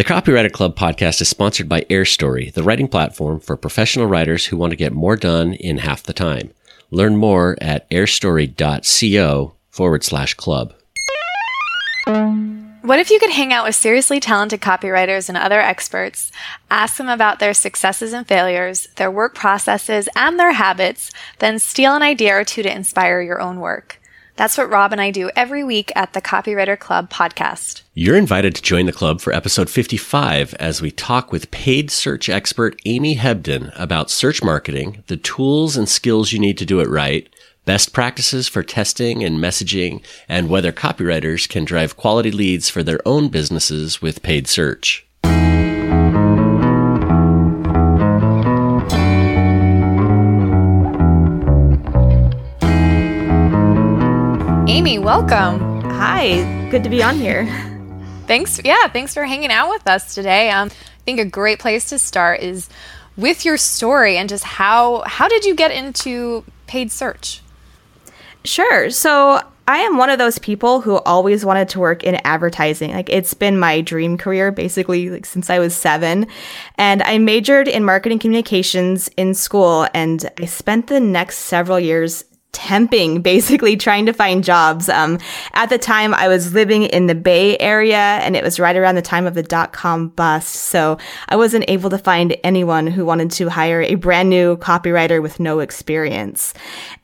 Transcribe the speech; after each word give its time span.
The 0.00 0.04
Copywriter 0.04 0.50
Club 0.50 0.76
podcast 0.76 1.20
is 1.20 1.28
sponsored 1.28 1.68
by 1.68 1.82
AirStory, 1.82 2.54
the 2.54 2.62
writing 2.62 2.88
platform 2.88 3.38
for 3.38 3.54
professional 3.54 4.06
writers 4.06 4.46
who 4.46 4.56
want 4.56 4.70
to 4.70 4.76
get 4.76 4.94
more 4.94 5.14
done 5.14 5.52
in 5.52 5.76
half 5.76 6.02
the 6.02 6.14
time. 6.14 6.54
Learn 6.90 7.18
more 7.18 7.58
at 7.60 7.86
airstory.co 7.90 9.54
forward 9.68 10.02
slash 10.02 10.32
club. 10.32 10.72
What 12.80 12.98
if 12.98 13.10
you 13.10 13.18
could 13.18 13.32
hang 13.32 13.52
out 13.52 13.66
with 13.66 13.74
seriously 13.74 14.20
talented 14.20 14.62
copywriters 14.62 15.28
and 15.28 15.36
other 15.36 15.60
experts, 15.60 16.32
ask 16.70 16.96
them 16.96 17.10
about 17.10 17.38
their 17.38 17.52
successes 17.52 18.14
and 18.14 18.26
failures, 18.26 18.88
their 18.96 19.10
work 19.10 19.34
processes, 19.34 20.08
and 20.16 20.40
their 20.40 20.52
habits, 20.52 21.10
then 21.40 21.58
steal 21.58 21.94
an 21.94 22.00
idea 22.00 22.34
or 22.34 22.42
two 22.42 22.62
to 22.62 22.74
inspire 22.74 23.20
your 23.20 23.38
own 23.38 23.60
work? 23.60 23.99
That's 24.40 24.56
what 24.56 24.70
Rob 24.70 24.92
and 24.92 25.02
I 25.02 25.10
do 25.10 25.30
every 25.36 25.62
week 25.62 25.92
at 25.94 26.14
the 26.14 26.22
Copywriter 26.22 26.78
Club 26.78 27.10
podcast. 27.10 27.82
You're 27.92 28.16
invited 28.16 28.54
to 28.54 28.62
join 28.62 28.86
the 28.86 28.90
club 28.90 29.20
for 29.20 29.34
episode 29.34 29.68
55 29.68 30.54
as 30.54 30.80
we 30.80 30.90
talk 30.90 31.30
with 31.30 31.50
paid 31.50 31.90
search 31.90 32.30
expert 32.30 32.80
Amy 32.86 33.16
Hebdon 33.16 33.70
about 33.78 34.10
search 34.10 34.42
marketing, 34.42 35.04
the 35.08 35.18
tools 35.18 35.76
and 35.76 35.86
skills 35.86 36.32
you 36.32 36.38
need 36.38 36.56
to 36.56 36.64
do 36.64 36.80
it 36.80 36.88
right, 36.88 37.28
best 37.66 37.92
practices 37.92 38.48
for 38.48 38.62
testing 38.62 39.22
and 39.22 39.38
messaging, 39.38 40.02
and 40.26 40.48
whether 40.48 40.72
copywriters 40.72 41.46
can 41.46 41.66
drive 41.66 41.98
quality 41.98 42.30
leads 42.30 42.70
for 42.70 42.82
their 42.82 43.06
own 43.06 43.28
businesses 43.28 44.00
with 44.00 44.22
paid 44.22 44.48
search. 44.48 45.06
Amy, 54.70 55.00
welcome. 55.00 55.80
Hi, 55.80 56.68
good 56.70 56.84
to 56.84 56.88
be 56.88 57.02
on 57.02 57.16
here. 57.16 57.44
Thanks. 58.28 58.60
Yeah, 58.64 58.86
thanks 58.86 59.12
for 59.12 59.24
hanging 59.24 59.50
out 59.50 59.68
with 59.68 59.84
us 59.88 60.14
today. 60.14 60.48
Um, 60.48 60.68
I 60.68 61.02
think 61.04 61.18
a 61.18 61.24
great 61.24 61.58
place 61.58 61.88
to 61.88 61.98
start 61.98 62.38
is 62.38 62.68
with 63.16 63.44
your 63.44 63.56
story 63.56 64.16
and 64.16 64.28
just 64.28 64.44
how 64.44 65.02
how 65.06 65.26
did 65.26 65.44
you 65.44 65.56
get 65.56 65.72
into 65.72 66.44
paid 66.68 66.92
search? 66.92 67.42
Sure. 68.44 68.90
So 68.90 69.40
I 69.66 69.78
am 69.78 69.96
one 69.96 70.08
of 70.08 70.20
those 70.20 70.38
people 70.38 70.80
who 70.80 70.98
always 70.98 71.44
wanted 71.44 71.68
to 71.70 71.80
work 71.80 72.04
in 72.04 72.20
advertising. 72.22 72.92
Like 72.92 73.10
it's 73.10 73.34
been 73.34 73.58
my 73.58 73.80
dream 73.80 74.16
career 74.16 74.52
basically 74.52 75.10
like 75.10 75.26
since 75.26 75.50
I 75.50 75.58
was 75.58 75.74
7. 75.74 76.28
And 76.78 77.02
I 77.02 77.18
majored 77.18 77.66
in 77.66 77.84
marketing 77.84 78.20
communications 78.20 79.08
in 79.16 79.34
school 79.34 79.88
and 79.94 80.30
I 80.40 80.44
spent 80.44 80.86
the 80.86 81.00
next 81.00 81.38
several 81.38 81.80
years 81.80 82.24
temping, 82.52 83.22
basically 83.22 83.76
trying 83.76 84.06
to 84.06 84.12
find 84.12 84.42
jobs. 84.42 84.88
Um, 84.88 85.18
at 85.52 85.70
the 85.70 85.78
time, 85.78 86.14
I 86.14 86.28
was 86.28 86.52
living 86.52 86.82
in 86.82 87.06
the 87.06 87.14
Bay 87.14 87.56
Area, 87.58 87.96
and 87.96 88.36
it 88.36 88.42
was 88.42 88.58
right 88.58 88.76
around 88.76 88.96
the 88.96 89.02
time 89.02 89.26
of 89.26 89.34
the 89.34 89.42
dot 89.42 89.72
com 89.72 90.08
bust. 90.08 90.54
So 90.54 90.98
I 91.28 91.36
wasn't 91.36 91.64
able 91.68 91.90
to 91.90 91.98
find 91.98 92.36
anyone 92.42 92.86
who 92.86 93.04
wanted 93.04 93.30
to 93.32 93.48
hire 93.48 93.82
a 93.82 93.94
brand 93.94 94.30
new 94.30 94.56
copywriter 94.56 95.22
with 95.22 95.38
no 95.38 95.60
experience. 95.60 96.52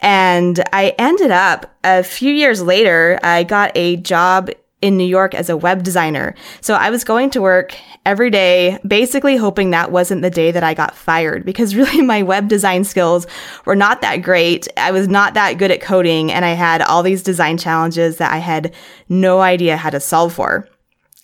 And 0.01 0.63
I 0.73 0.95
ended 0.99 1.31
up 1.31 1.75
a 1.85 2.03
few 2.03 2.33
years 2.33 2.61
later, 2.63 3.19
I 3.23 3.45
got 3.45 3.71
a 3.77 3.97
job 3.97 4.51
in 4.83 4.97
New 4.97 5.05
York 5.05 5.35
as 5.35 5.49
a 5.49 5.57
web 5.57 5.83
designer. 5.83 6.35
So 6.61 6.75
I 6.75 6.91
was 6.91 7.03
going 7.03 7.31
to 7.31 7.41
work 7.41 7.75
every 8.05 8.31
day, 8.31 8.79
basically 8.87 9.37
hoping 9.37 9.71
that 9.71 9.91
wasn't 9.91 10.23
the 10.23 10.31
day 10.31 10.51
that 10.51 10.63
I 10.63 10.75
got 10.75 10.95
fired 10.95 11.45
because 11.45 11.75
really 11.77 12.03
my 12.03 12.23
web 12.23 12.49
design 12.49 12.85
skills 12.85 13.27
were 13.65 13.77
not 13.77 14.03
that 14.03 14.17
great. 14.19 14.69
I 14.77 14.91
was 14.91 15.09
not 15.09 15.35
that 15.35 15.59
good 15.59 15.71
at 15.71 15.81
coding 15.81 16.31
and 16.31 16.45
I 16.45 16.51
had 16.51 16.83
all 16.83 17.03
these 17.03 17.23
design 17.23 17.59
challenges 17.59 18.19
that 18.19 18.33
I 18.33 18.39
had 18.39 18.75
no 19.09 19.41
idea 19.41 19.77
how 19.77 19.91
to 19.91 20.01
solve 20.01 20.35
for 20.35 20.69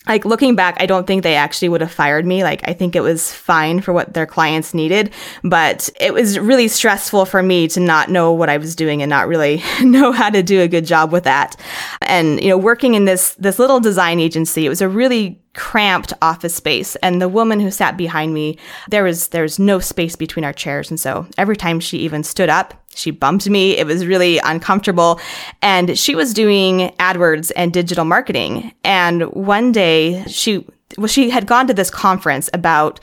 like 0.07 0.25
looking 0.25 0.57
back, 0.57 0.77
I 0.81 0.87
don't 0.87 1.07
think 1.07 1.23
they 1.23 1.37
actually 1.37 1.69
would 1.69 1.81
have 1.81 1.93
fired 1.93 2.27
me. 2.27 2.43
Like, 2.43 2.67
I 2.69 2.73
think 2.73 2.97
it 2.97 3.01
was 3.01 3.33
fine 3.33 3.81
for 3.81 3.93
what 3.93 4.15
their 4.15 4.27
clients 4.27 4.75
needed, 4.75 5.13
but 5.45 5.89
it 6.01 6.13
was 6.13 6.39
really 6.39 6.67
stressful 6.69 7.25
for 7.25 7.43
me 7.43 7.69
to 7.69 7.81
not 7.81 8.11
know 8.11 8.33
what 8.33 8.49
I 8.49 8.57
was 8.57 8.75
doing 8.75 9.03
and 9.03 9.11
not 9.11 9.29
really 9.29 9.63
know 9.83 10.11
how 10.11 10.31
to 10.31 10.43
do 10.43 10.61
a 10.61 10.69
good 10.69 10.87
job 10.87 11.13
with 11.13 11.25
that. 11.25 11.57
And, 12.03 12.41
you 12.41 12.49
know, 12.49 12.59
working 12.59 12.95
in 12.95 13.05
this, 13.05 13.35
this 13.35 13.59
little 13.59 13.79
design 13.79 14.19
agency, 14.19 14.67
it 14.67 14.71
was 14.71 14.81
a 14.81 14.89
really 14.89 15.41
cramped 15.55 16.15
office 16.23 16.55
space 16.55 16.97
and 16.97 17.21
the 17.21 17.29
woman 17.29 17.61
who 17.61 17.71
sat 17.71 17.95
behind 17.95 18.33
me 18.33 18.57
there 18.89 19.05
was 19.05 19.29
there 19.29 19.43
was 19.43 19.59
no 19.59 19.79
space 19.79 20.17
between 20.17 20.47
our 20.47 20.53
chairs 20.53 20.89
and 20.89 20.99
so 20.99 21.27
every 21.37 21.59
time 21.59 21.79
she 21.79 21.99
even 21.99 22.25
stood 22.25 22.49
up 22.49 22.82
she 22.95 23.11
bumped 23.11 23.49
me. 23.49 23.77
It 23.77 23.87
was 23.87 24.07
really 24.07 24.39
uncomfortable. 24.39 25.21
And 25.61 25.99
she 25.99 26.15
was 26.15 26.35
doing 26.35 26.93
adwords 26.99 27.51
and 27.57 27.73
digital 27.73 28.05
marketing. 28.05 28.73
And 28.85 29.23
one 29.33 29.73
day 29.73 30.25
she 30.27 30.67
well 30.99 31.07
she 31.07 31.31
had 31.31 31.47
gone 31.47 31.67
to 31.69 31.75
this 31.75 31.91
conference 31.91 32.51
about 32.53 33.01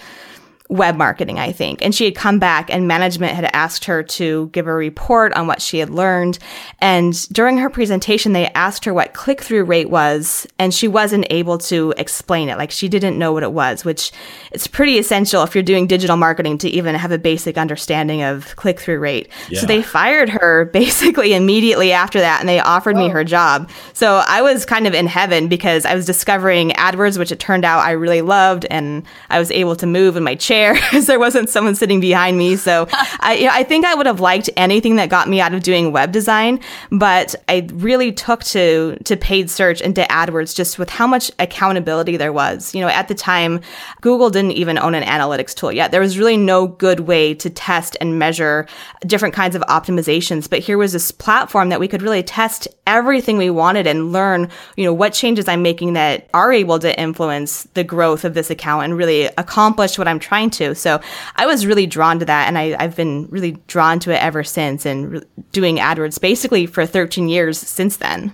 web 0.70 0.96
marketing, 0.96 1.40
I 1.40 1.52
think. 1.52 1.84
And 1.84 1.96
she 1.96 2.06
had 2.06 2.14
come 2.16 2.38
back 2.38 2.72
and 2.72 2.88
management 2.88 3.34
had 3.34 3.50
asked 3.54 3.86
her 3.86 4.04
to 4.04 4.48
give 4.54 4.68
a 4.68 4.74
report 4.74 5.34
on 5.34 5.48
what 5.48 5.64
she 5.64 5.80
had 5.80 5.90
learned. 5.90 6.38
And 6.78 7.28
during 7.30 7.58
her 7.58 7.72
presentation, 7.72 8.34
they 8.34 8.48
asked 8.50 8.86
her 8.86 8.94
what 8.94 9.16
click 9.16 9.42
through 9.42 9.64
rate 9.64 9.90
was, 9.90 10.46
and 10.60 10.72
she 10.72 10.88
wasn't 10.88 11.26
able 11.32 11.58
to 11.58 11.96
explain 11.98 12.50
it. 12.50 12.58
Like 12.60 12.70
she 12.70 12.88
didn't 12.88 13.18
know 13.18 13.34
what 13.34 13.42
it 13.42 13.52
was, 13.52 13.84
which 13.84 14.12
it's 14.52 14.68
pretty 14.68 15.00
essential 15.00 15.42
if 15.42 15.56
you're 15.56 15.64
doing 15.64 15.88
digital 15.88 16.18
marketing 16.18 16.60
to 16.60 16.70
even 16.70 16.94
have 16.94 17.12
a 17.12 17.18
basic 17.18 17.58
understanding 17.58 18.22
of 18.22 18.56
click 18.56 18.80
through 18.80 19.00
rate. 19.00 19.28
Yeah. 19.50 19.62
So 19.62 19.66
they 19.66 19.82
fired 19.82 20.30
her 20.30 20.66
basically 20.74 21.34
immediately 21.34 21.92
after 21.92 22.20
that 22.20 22.42
and 22.42 22.48
they 22.48 22.60
offered 22.60 22.96
oh. 22.96 23.00
me 23.00 23.10
her 23.10 23.24
job. 23.24 23.72
So 23.94 24.22
I 24.28 24.44
was 24.44 24.68
kind 24.68 24.86
of 24.86 24.94
in 24.94 25.08
heaven 25.08 25.48
because 25.48 25.84
I 25.86 25.96
was 25.96 26.06
discovering 26.06 26.70
AdWords, 26.72 27.18
which 27.18 27.32
it 27.32 27.40
turned 27.40 27.66
out 27.66 27.80
I 27.80 27.92
really 27.92 28.22
loved, 28.22 28.66
and 28.70 29.04
I 29.32 29.40
was 29.40 29.50
able 29.50 29.76
to 29.78 29.88
move 29.88 30.16
in 30.16 30.24
my 30.24 30.36
chair 30.36 30.59
chair 30.60 30.74
because 30.74 31.06
there 31.08 31.20
wasn't 31.20 31.50
someone 31.50 31.76
sitting 31.76 32.00
behind 32.00 32.38
me. 32.38 32.56
So 32.56 32.88
I, 33.20 33.36
you 33.36 33.46
know, 33.46 33.54
I 33.54 33.64
think 33.64 33.86
I 33.86 33.96
would 33.96 34.06
have 34.06 34.20
liked 34.20 34.50
anything 34.58 34.98
that 34.98 35.10
got 35.10 35.28
me 35.28 35.42
out 35.42 35.54
of 35.54 35.64
doing 35.64 35.92
web 35.92 36.12
design, 36.12 36.60
but 36.92 37.36
I 37.48 37.68
really 37.74 38.12
took 38.12 38.44
to 38.46 38.98
to 39.06 39.18
paid 39.18 39.50
search 39.50 39.82
and 39.82 39.96
to 39.96 40.04
AdWords 40.08 40.56
just 40.56 40.80
with 40.80 40.90
how 40.90 41.08
much 41.08 41.32
accountability 41.40 42.18
there 42.18 42.34
was. 42.34 42.74
You 42.76 42.82
know, 42.82 42.88
at 42.88 43.08
the 43.08 43.16
time, 43.16 43.62
Google 44.02 44.30
didn't 44.30 44.52
even 44.52 44.78
own 44.78 44.96
an 44.96 45.04
analytics 45.04 45.56
tool 45.56 45.72
yet. 45.72 45.92
There 45.92 46.02
was 46.02 46.18
really 46.18 46.38
no 46.38 46.68
good 46.68 47.02
way 47.02 47.34
to 47.36 47.50
test 47.50 47.98
and 48.02 48.20
measure 48.20 48.68
different 49.06 49.36
kinds 49.36 49.56
of 49.56 49.62
optimizations. 49.64 50.50
But 50.50 50.60
here 50.60 50.78
was 50.78 50.94
this 50.94 51.12
platform 51.12 51.70
that 51.70 51.80
we 51.80 51.88
could 51.88 52.02
really 52.02 52.24
test 52.24 52.68
everything 52.90 53.38
we 53.38 53.50
wanted 53.50 53.88
and 53.88 54.12
learn, 54.12 54.50
you 54.76 54.84
know, 54.84 54.94
what 54.94 55.14
changes 55.14 55.48
I'm 55.48 55.62
making 55.62 55.94
that 55.94 56.28
are 56.34 56.52
able 56.52 56.80
to 56.80 57.00
influence 57.00 57.64
the 57.76 57.84
growth 57.84 58.26
of 58.26 58.34
this 58.34 58.50
account 58.50 58.84
and 58.84 58.98
really 58.98 59.26
accomplish 59.38 59.98
what 59.98 60.08
I'm 60.08 60.20
trying 60.20 60.49
to. 60.52 60.76
So 60.76 61.02
I 61.36 61.46
was 61.46 61.66
really 61.66 61.88
drawn 61.88 62.20
to 62.20 62.26
that, 62.26 62.48
and 62.48 62.58
I, 62.58 62.82
have 62.82 62.96
been 62.96 63.28
really 63.30 63.52
drawn 63.68 64.00
to 64.00 64.12
it 64.12 64.22
ever 64.22 64.44
since, 64.44 64.86
and 64.86 65.12
re- 65.12 65.24
doing 65.52 65.78
AdWords 65.78 66.20
basically 66.20 66.66
for 66.66 66.86
13 66.86 67.30
years 67.30 67.58
since 67.58 67.98
then. 67.98 68.34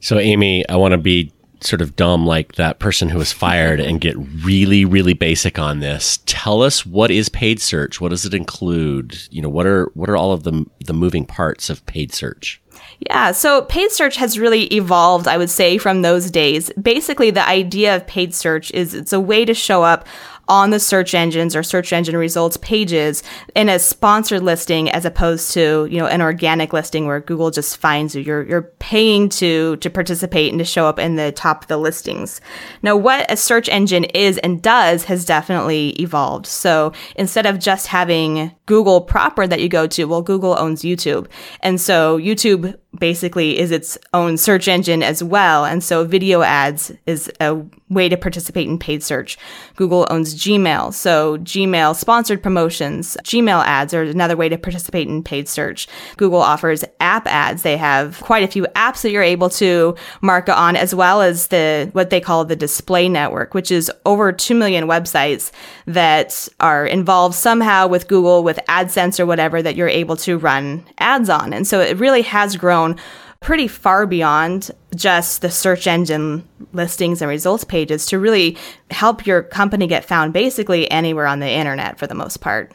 So, 0.00 0.18
Amy, 0.18 0.68
I 0.68 0.76
want 0.76 0.92
to 0.92 0.98
be 0.98 1.32
sort 1.60 1.80
of 1.80 1.96
dumb 1.96 2.26
like 2.26 2.56
that 2.56 2.78
person 2.78 3.08
who 3.08 3.18
was 3.18 3.32
fired 3.32 3.80
and 3.80 4.00
get 4.00 4.14
really 4.44 4.84
really 4.84 5.14
basic 5.14 5.58
on 5.58 5.80
this 5.80 6.18
tell 6.26 6.62
us 6.62 6.84
what 6.84 7.10
is 7.10 7.30
paid 7.30 7.58
search 7.58 7.98
what 7.98 8.10
does 8.10 8.26
it 8.26 8.34
include 8.34 9.18
you 9.30 9.40
know 9.40 9.48
what 9.48 9.66
are 9.66 9.86
what 9.94 10.10
are 10.10 10.18
all 10.18 10.32
of 10.32 10.42
the 10.42 10.66
the 10.84 10.92
moving 10.92 11.24
parts 11.24 11.70
of 11.70 11.84
paid 11.86 12.12
search 12.12 12.60
yeah, 13.00 13.32
so 13.32 13.62
paid 13.62 13.90
search 13.90 14.16
has 14.16 14.38
really 14.38 14.64
evolved, 14.64 15.28
I 15.28 15.36
would 15.36 15.50
say, 15.50 15.76
from 15.76 16.02
those 16.02 16.30
days. 16.30 16.70
Basically, 16.80 17.30
the 17.30 17.46
idea 17.46 17.94
of 17.94 18.06
paid 18.06 18.34
search 18.34 18.70
is 18.72 18.94
it's 18.94 19.12
a 19.12 19.20
way 19.20 19.44
to 19.44 19.52
show 19.52 19.82
up 19.82 20.06
on 20.48 20.70
the 20.70 20.80
search 20.80 21.14
engines 21.14 21.56
or 21.56 21.62
search 21.62 21.92
engine 21.92 22.16
results 22.16 22.56
pages 22.58 23.22
in 23.54 23.68
a 23.68 23.78
sponsored 23.78 24.42
listing 24.42 24.90
as 24.90 25.04
opposed 25.04 25.52
to, 25.52 25.86
you 25.90 25.98
know, 25.98 26.06
an 26.06 26.22
organic 26.22 26.72
listing 26.72 27.06
where 27.06 27.20
Google 27.20 27.50
just 27.50 27.76
finds 27.76 28.14
you. 28.14 28.22
You're, 28.22 28.42
you're 28.44 28.62
paying 28.78 29.28
to, 29.30 29.76
to 29.76 29.90
participate 29.90 30.50
and 30.52 30.58
to 30.58 30.64
show 30.64 30.86
up 30.86 30.98
in 30.98 31.16
the 31.16 31.32
top 31.32 31.62
of 31.62 31.68
the 31.68 31.76
listings. 31.76 32.40
Now, 32.82 32.96
what 32.96 33.30
a 33.30 33.36
search 33.36 33.68
engine 33.68 34.04
is 34.04 34.38
and 34.38 34.62
does 34.62 35.04
has 35.04 35.24
definitely 35.24 35.90
evolved. 36.00 36.46
So 36.46 36.92
instead 37.16 37.46
of 37.46 37.58
just 37.58 37.88
having 37.88 38.52
Google 38.66 39.00
proper 39.00 39.46
that 39.46 39.60
you 39.60 39.68
go 39.68 39.86
to, 39.88 40.04
well, 40.04 40.22
Google 40.22 40.56
owns 40.58 40.82
YouTube. 40.82 41.28
And 41.60 41.80
so 41.80 42.18
YouTube 42.18 42.76
basically 42.98 43.58
is 43.58 43.70
its 43.70 43.98
own 44.14 44.36
search 44.36 44.68
engine 44.68 45.02
as 45.02 45.22
well. 45.22 45.64
And 45.64 45.84
so 45.84 46.04
video 46.04 46.42
ads 46.42 46.92
is 47.06 47.30
a 47.40 47.62
way 47.88 48.08
to 48.08 48.16
participate 48.16 48.68
in 48.68 48.78
paid 48.78 49.02
search. 49.02 49.36
Google 49.76 50.06
owns 50.10 50.34
Gmail. 50.36 50.92
So 50.92 51.38
Gmail 51.38 51.96
sponsored 51.96 52.42
promotions, 52.42 53.16
Gmail 53.22 53.64
ads 53.64 53.94
are 53.94 54.02
another 54.02 54.36
way 54.36 54.48
to 54.48 54.58
participate 54.58 55.08
in 55.08 55.22
paid 55.22 55.48
search. 55.48 55.88
Google 56.16 56.40
offers 56.40 56.84
app 57.00 57.26
ads. 57.26 57.62
They 57.62 57.76
have 57.76 58.20
quite 58.20 58.44
a 58.44 58.48
few 58.48 58.64
apps 58.74 59.02
that 59.02 59.10
you're 59.10 59.22
able 59.22 59.50
to 59.50 59.96
market 60.20 60.56
on 60.56 60.76
as 60.76 60.94
well 60.94 61.22
as 61.22 61.48
the, 61.48 61.88
what 61.92 62.10
they 62.10 62.20
call 62.20 62.44
the 62.44 62.56
display 62.56 63.08
network, 63.08 63.54
which 63.54 63.70
is 63.70 63.90
over 64.04 64.32
2 64.32 64.54
million 64.54 64.86
websites 64.86 65.50
that 65.86 66.48
are 66.60 66.86
involved 66.86 67.34
somehow 67.34 67.86
with 67.86 68.08
Google, 68.08 68.42
with 68.42 68.58
AdSense 68.68 69.18
or 69.18 69.26
whatever 69.26 69.62
that 69.62 69.76
you're 69.76 69.88
able 69.88 70.16
to 70.16 70.38
run 70.38 70.84
ads 70.98 71.30
on. 71.30 71.52
And 71.52 71.66
so 71.66 71.80
it 71.80 71.96
really 71.98 72.22
has 72.22 72.56
grown 72.56 72.96
pretty 73.46 73.68
far 73.68 74.06
beyond 74.06 74.72
just 74.96 75.40
the 75.40 75.48
search 75.48 75.86
engine 75.86 76.42
listings 76.72 77.22
and 77.22 77.28
results 77.28 77.62
pages 77.62 78.04
to 78.04 78.18
really 78.18 78.58
help 78.90 79.24
your 79.24 79.40
company 79.40 79.86
get 79.86 80.04
found 80.04 80.32
basically 80.32 80.90
anywhere 80.90 81.28
on 81.28 81.38
the 81.38 81.48
internet 81.48 81.96
for 81.96 82.08
the 82.08 82.14
most 82.14 82.38
part. 82.38 82.72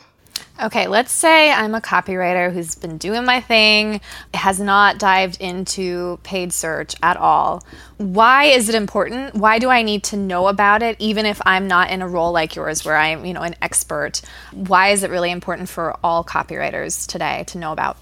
Okay, 0.62 0.88
let's 0.88 1.12
say 1.12 1.52
I'm 1.52 1.76
a 1.76 1.82
copywriter 1.82 2.54
who's 2.54 2.76
been 2.76 2.98
doing 2.98 3.26
my 3.26 3.42
thing, 3.42 4.00
has 4.34 4.62
not 4.62 4.98
dived 4.98 5.42
into 5.42 6.22
paid 6.24 6.54
search 6.54 6.96
at 7.04 7.18
all. 7.18 7.66
Why 7.98 8.46
is 8.46 8.70
it 8.70 8.76
important? 8.76 9.36
Why 9.36 9.60
do 9.60 9.68
I 9.70 9.82
need 9.82 10.06
to 10.06 10.16
know 10.16 10.48
about 10.48 10.84
it 10.84 10.96
even 11.00 11.26
if 11.26 11.42
I'm 11.46 11.68
not 11.68 11.92
in 11.92 12.02
a 12.02 12.08
role 12.08 12.32
like 12.32 12.56
yours 12.56 12.86
where 12.86 12.96
I'm, 12.96 13.26
you 13.26 13.34
know, 13.34 13.42
an 13.42 13.56
expert? 13.62 14.22
Why 14.54 14.92
is 14.92 15.04
it 15.04 15.12
really 15.12 15.32
important 15.32 15.68
for 15.68 15.98
all 16.02 16.24
copywriters 16.24 17.06
today 17.08 17.44
to 17.48 17.58
know 17.58 17.74
about? 17.74 17.98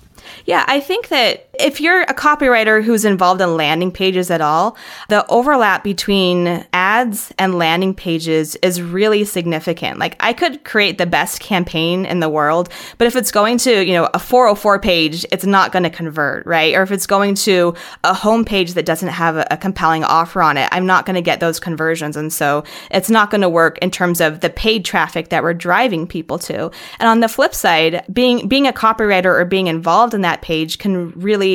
Yeah, 0.46 0.66
I 0.68 0.80
think 0.82 1.08
that 1.08 1.49
if 1.60 1.82
you're 1.82 2.02
a 2.04 2.14
copywriter 2.14 2.82
who's 2.84 3.06
involved 3.06 3.42
in 3.42 3.58
landing 3.58 3.92
pages 3.92 4.32
at 4.32 4.42
all, 4.42 4.78
the 5.10 5.26
overlap 5.28 5.84
between 5.84 6.66
ads 6.74 7.34
and 7.38 7.56
landing 7.56 7.94
pages 7.94 8.56
is 8.58 8.82
really 8.82 9.26
significant. 9.26 10.00
Like 10.00 10.16
I 10.20 10.34
could 10.34 10.64
create 10.64 10.98
the 10.98 11.06
best 11.06 11.42
campaign 11.42 12.06
in 12.06 12.22
the 12.22 12.30
world, 12.30 12.70
but 12.98 13.08
if 13.08 13.16
it's 13.16 13.32
going 13.32 13.58
to, 13.60 13.86
you 13.86 13.94
know, 13.94 14.10
a 14.14 14.20
404 14.20 14.80
page, 14.80 15.26
it's 15.32 15.46
not 15.46 15.72
going 15.72 15.84
to 15.84 15.90
convert, 15.90 16.46
right? 16.46 16.74
Or 16.76 16.82
if 16.82 16.92
it's 16.92 17.08
going 17.08 17.36
to 17.36 17.76
a 18.04 18.14
home 18.14 18.46
page 18.46 18.74
that 18.74 18.86
doesn't 18.86 19.10
have 19.10 19.36
a, 19.36 19.46
a 19.52 19.58
compelling 19.58 20.04
offer 20.04 20.42
on 20.42 20.58
it, 20.58 20.70
I'm 20.72 20.86
not 20.86 21.06
going 21.06 21.16
to 21.16 21.22
get 21.22 21.42
those 21.42 21.60
conversions. 21.60 22.16
And 22.16 22.32
so 22.32 22.64
it's 22.90 23.10
not 23.10 23.32
going 23.32 23.42
to 23.42 23.50
work 23.50 23.78
in 23.80 23.92
terms 23.92 24.22
of 24.22 24.40
the 24.40 24.50
paid 24.50 24.86
traffic 24.86 25.30
that 25.30 25.44
we're 25.44 25.54
driving 25.54 26.08
people 26.08 26.40
to. 26.40 26.72
And 27.00 27.10
on 27.10 27.20
the 27.20 27.28
flip 27.28 27.54
side, 27.54 28.06
being 28.12 28.48
being 28.48 28.68
a 28.68 28.74
copywriter 28.74 29.26
or 29.26 29.44
being 29.46 29.68
involved 29.68 30.14
in 30.14 30.22
that 30.22 30.42
page 30.42 30.78
can 30.78 31.12
really 31.12 31.49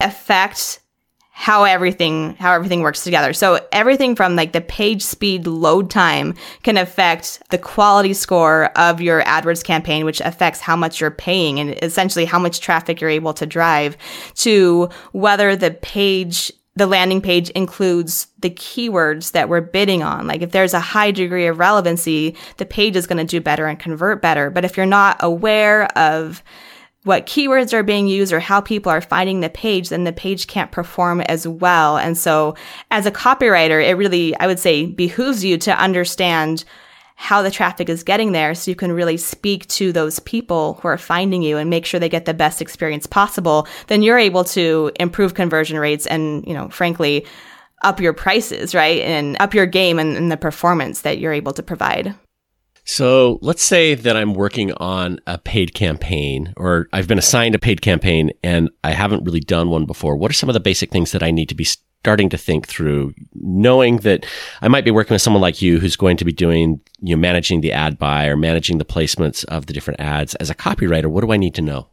affect 0.00 0.80
how 1.38 1.62
everything 1.62 2.34
how 2.40 2.52
everything 2.52 2.80
works 2.80 3.04
together. 3.04 3.32
So 3.32 3.64
everything 3.70 4.16
from 4.16 4.34
like 4.34 4.52
the 4.52 4.60
page 4.60 5.02
speed 5.02 5.46
load 5.46 5.88
time 5.88 6.34
can 6.64 6.76
affect 6.76 7.40
the 7.50 7.58
quality 7.58 8.12
score 8.12 8.76
of 8.76 9.00
your 9.00 9.22
AdWords 9.22 9.62
campaign, 9.62 10.04
which 10.04 10.20
affects 10.20 10.58
how 10.60 10.74
much 10.74 11.00
you're 11.00 11.12
paying 11.12 11.60
and 11.60 11.78
essentially 11.80 12.24
how 12.24 12.40
much 12.40 12.58
traffic 12.58 13.00
you're 13.00 13.08
able 13.08 13.34
to 13.34 13.46
drive 13.46 13.96
to 14.34 14.88
whether 15.12 15.54
the 15.54 15.70
page 15.70 16.52
the 16.74 16.86
landing 16.88 17.20
page 17.20 17.50
includes 17.50 18.28
the 18.40 18.50
keywords 18.50 19.30
that 19.32 19.48
we're 19.48 19.60
bidding 19.60 20.02
on. 20.02 20.26
Like 20.26 20.42
if 20.42 20.50
there's 20.50 20.74
a 20.74 20.80
high 20.80 21.12
degree 21.12 21.46
of 21.46 21.58
relevancy, 21.60 22.36
the 22.56 22.66
page 22.66 22.96
is 22.96 23.06
going 23.06 23.18
to 23.18 23.24
do 23.24 23.40
better 23.40 23.66
and 23.66 23.78
convert 23.78 24.22
better. 24.22 24.50
But 24.50 24.64
if 24.64 24.76
you're 24.76 24.86
not 24.86 25.16
aware 25.20 25.86
of 25.96 26.42
what 27.04 27.26
keywords 27.26 27.72
are 27.72 27.82
being 27.82 28.06
used 28.06 28.32
or 28.32 28.40
how 28.40 28.60
people 28.60 28.90
are 28.90 29.00
finding 29.00 29.40
the 29.40 29.48
page, 29.48 29.88
then 29.88 30.04
the 30.04 30.12
page 30.12 30.46
can't 30.46 30.72
perform 30.72 31.20
as 31.22 31.46
well. 31.46 31.96
And 31.96 32.18
so 32.18 32.54
as 32.90 33.06
a 33.06 33.10
copywriter, 33.10 33.82
it 33.82 33.94
really, 33.94 34.36
I 34.36 34.46
would 34.46 34.58
say, 34.58 34.86
behooves 34.86 35.44
you 35.44 35.58
to 35.58 35.80
understand 35.80 36.64
how 37.20 37.42
the 37.42 37.50
traffic 37.50 37.88
is 37.88 38.04
getting 38.04 38.30
there 38.30 38.54
so 38.54 38.70
you 38.70 38.76
can 38.76 38.92
really 38.92 39.16
speak 39.16 39.66
to 39.66 39.90
those 39.90 40.20
people 40.20 40.74
who 40.74 40.86
are 40.86 40.96
finding 40.96 41.42
you 41.42 41.56
and 41.56 41.68
make 41.68 41.84
sure 41.84 41.98
they 41.98 42.08
get 42.08 42.26
the 42.26 42.34
best 42.34 42.62
experience 42.62 43.06
possible. 43.06 43.66
Then 43.88 44.02
you're 44.02 44.18
able 44.18 44.44
to 44.44 44.92
improve 45.00 45.34
conversion 45.34 45.80
rates 45.80 46.06
and 46.06 46.46
you 46.46 46.54
know 46.54 46.68
frankly 46.68 47.26
up 47.82 48.00
your 48.00 48.12
prices 48.12 48.72
right? 48.72 49.00
And 49.00 49.36
up 49.40 49.52
your 49.52 49.66
game 49.66 49.98
and, 49.98 50.16
and 50.16 50.30
the 50.30 50.36
performance 50.36 51.00
that 51.00 51.18
you're 51.18 51.32
able 51.32 51.52
to 51.54 51.62
provide 51.62 52.14
so 52.88 53.38
let's 53.42 53.62
say 53.62 53.94
that 53.94 54.16
I'm 54.16 54.32
working 54.32 54.72
on 54.72 55.20
a 55.26 55.36
paid 55.36 55.74
campaign 55.74 56.54
or 56.56 56.88
I've 56.90 57.06
been 57.06 57.18
assigned 57.18 57.54
a 57.54 57.58
paid 57.58 57.82
campaign 57.82 58.30
and 58.42 58.70
I 58.82 58.92
haven't 58.92 59.24
really 59.24 59.40
done 59.40 59.68
one 59.68 59.84
before. 59.84 60.16
What 60.16 60.30
are 60.30 60.34
some 60.34 60.48
of 60.48 60.54
the 60.54 60.60
basic 60.60 60.90
things 60.90 61.12
that 61.12 61.22
I 61.22 61.30
need 61.30 61.50
to 61.50 61.54
be 61.54 61.64
starting 61.64 62.30
to 62.30 62.38
think 62.38 62.66
through, 62.66 63.12
knowing 63.34 63.98
that 63.98 64.24
I 64.62 64.68
might 64.68 64.86
be 64.86 64.90
working 64.90 65.14
with 65.14 65.20
someone 65.20 65.42
like 65.42 65.60
you 65.60 65.78
who's 65.78 65.96
going 65.96 66.16
to 66.16 66.24
be 66.24 66.32
doing, 66.32 66.80
you 67.02 67.14
know, 67.14 67.20
managing 67.20 67.60
the 67.60 67.72
ad 67.72 67.98
buy 67.98 68.26
or 68.26 68.38
managing 68.38 68.78
the 68.78 68.86
placements 68.86 69.44
of 69.44 69.66
the 69.66 69.74
different 69.74 70.00
ads. 70.00 70.34
As 70.36 70.48
a 70.48 70.54
copywriter, 70.54 71.10
what 71.10 71.22
do 71.22 71.30
I 71.30 71.36
need 71.36 71.54
to 71.56 71.62
know? 71.62 71.88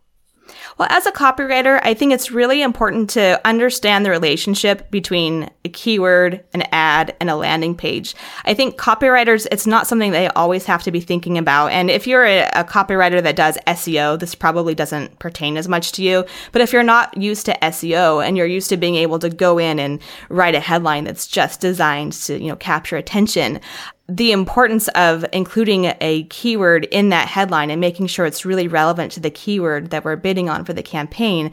Well, 0.77 0.89
as 0.92 1.06
a 1.06 1.12
copywriter, 1.12 1.80
I 1.83 1.94
think 1.94 2.12
it's 2.12 2.31
really 2.31 2.62
important 2.62 3.10
to 3.12 3.39
understand 3.48 4.06
the 4.06 4.10
relationship 4.10 4.92
between 4.92 5.50
a 5.63 5.69
keyword, 5.69 6.44
an 6.54 6.63
ad, 6.74 7.16
and 7.22 7.30
a 7.30 7.38
landing 7.38 7.75
page. 7.75 8.13
I 8.44 8.54
think 8.54 8.77
copywriters, 8.77 9.48
it's 9.51 9.66
not 9.66 9.88
something 9.88 10.12
they 10.12 10.27
always 10.30 10.66
have 10.66 10.83
to 10.83 10.92
be 10.92 11.00
thinking 11.00 11.38
about. 11.38 11.72
And 11.72 11.89
if 11.89 12.06
you're 12.06 12.25
a, 12.25 12.50
a 12.50 12.66
copywriter 12.66 13.24
that 13.24 13.38
does 13.38 13.57
SEO, 13.68 14.19
this 14.19 14.36
probably 14.36 14.75
doesn't 14.75 15.18
pertain 15.18 15.56
as 15.56 15.69
much 15.69 15.94
to 15.94 16.04
you. 16.04 16.25
But 16.51 16.62
if 16.62 16.74
you're 16.74 16.83
not 16.83 17.16
used 17.16 17.45
to 17.45 17.57
SEO 17.62 18.25
and 18.25 18.36
you're 18.36 18.45
used 18.45 18.69
to 18.69 18.77
being 18.77 18.95
able 18.95 19.19
to 19.19 19.30
go 19.30 19.57
in 19.57 19.80
and 19.80 20.01
write 20.27 20.56
a 20.56 20.60
headline 20.60 21.06
that's 21.06 21.25
just 21.25 21.62
designed 21.62 22.12
to, 22.13 22.38
you 22.38 22.50
know, 22.50 22.57
capture 22.57 22.98
attention, 22.98 23.62
the 24.07 24.31
importance 24.31 24.88
of 24.90 25.25
including 25.34 25.94
a 26.00 26.24
keyword 26.30 26.86
in 26.86 27.10
that 27.10 27.28
headline 27.28 27.72
and 27.72 27.81
making 27.81 28.07
sure 28.07 28.25
it's 28.25 28.46
really 28.46 28.68
relevant 28.68 29.12
to 29.13 29.19
the 29.19 29.31
keyword 29.31 29.90
that 29.90 30.06
we're 30.06 30.16
bidding 30.16 30.50
on 30.50 30.63
for 30.63 30.74
the 30.74 30.84
campaign, 30.84 31.52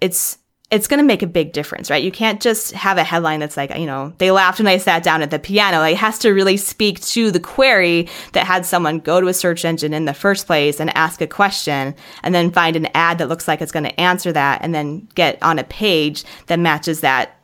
it's 0.00 0.38
it's 0.70 0.88
going 0.88 0.98
to 0.98 1.06
make 1.06 1.22
a 1.22 1.26
big 1.26 1.52
difference, 1.52 1.90
right? 1.90 2.02
You 2.02 2.10
can't 2.10 2.40
just 2.40 2.72
have 2.72 2.98
a 2.98 3.04
headline 3.04 3.38
that's 3.38 3.56
like, 3.56 3.76
you 3.76 3.86
know, 3.86 4.12
they 4.18 4.30
laughed 4.30 4.58
when 4.58 4.66
I 4.66 4.78
sat 4.78 5.04
down 5.04 5.22
at 5.22 5.30
the 5.30 5.38
piano. 5.38 5.82
It 5.82 5.96
has 5.98 6.18
to 6.20 6.30
really 6.30 6.56
speak 6.56 7.00
to 7.02 7.30
the 7.30 7.38
query 7.38 8.08
that 8.32 8.46
had 8.46 8.66
someone 8.66 8.98
go 8.98 9.20
to 9.20 9.28
a 9.28 9.34
search 9.34 9.64
engine 9.64 9.92
in 9.92 10.06
the 10.06 10.14
first 10.14 10.46
place 10.46 10.80
and 10.80 10.94
ask 10.96 11.20
a 11.20 11.28
question 11.28 11.94
and 12.22 12.34
then 12.34 12.50
find 12.50 12.76
an 12.76 12.88
ad 12.94 13.18
that 13.18 13.28
looks 13.28 13.46
like 13.46 13.60
it's 13.60 13.72
going 13.72 13.84
to 13.84 14.00
answer 14.00 14.32
that 14.32 14.62
and 14.62 14.74
then 14.74 15.06
get 15.14 15.40
on 15.42 15.58
a 15.58 15.64
page 15.64 16.24
that 16.46 16.58
matches 16.58 17.02
that 17.02 17.38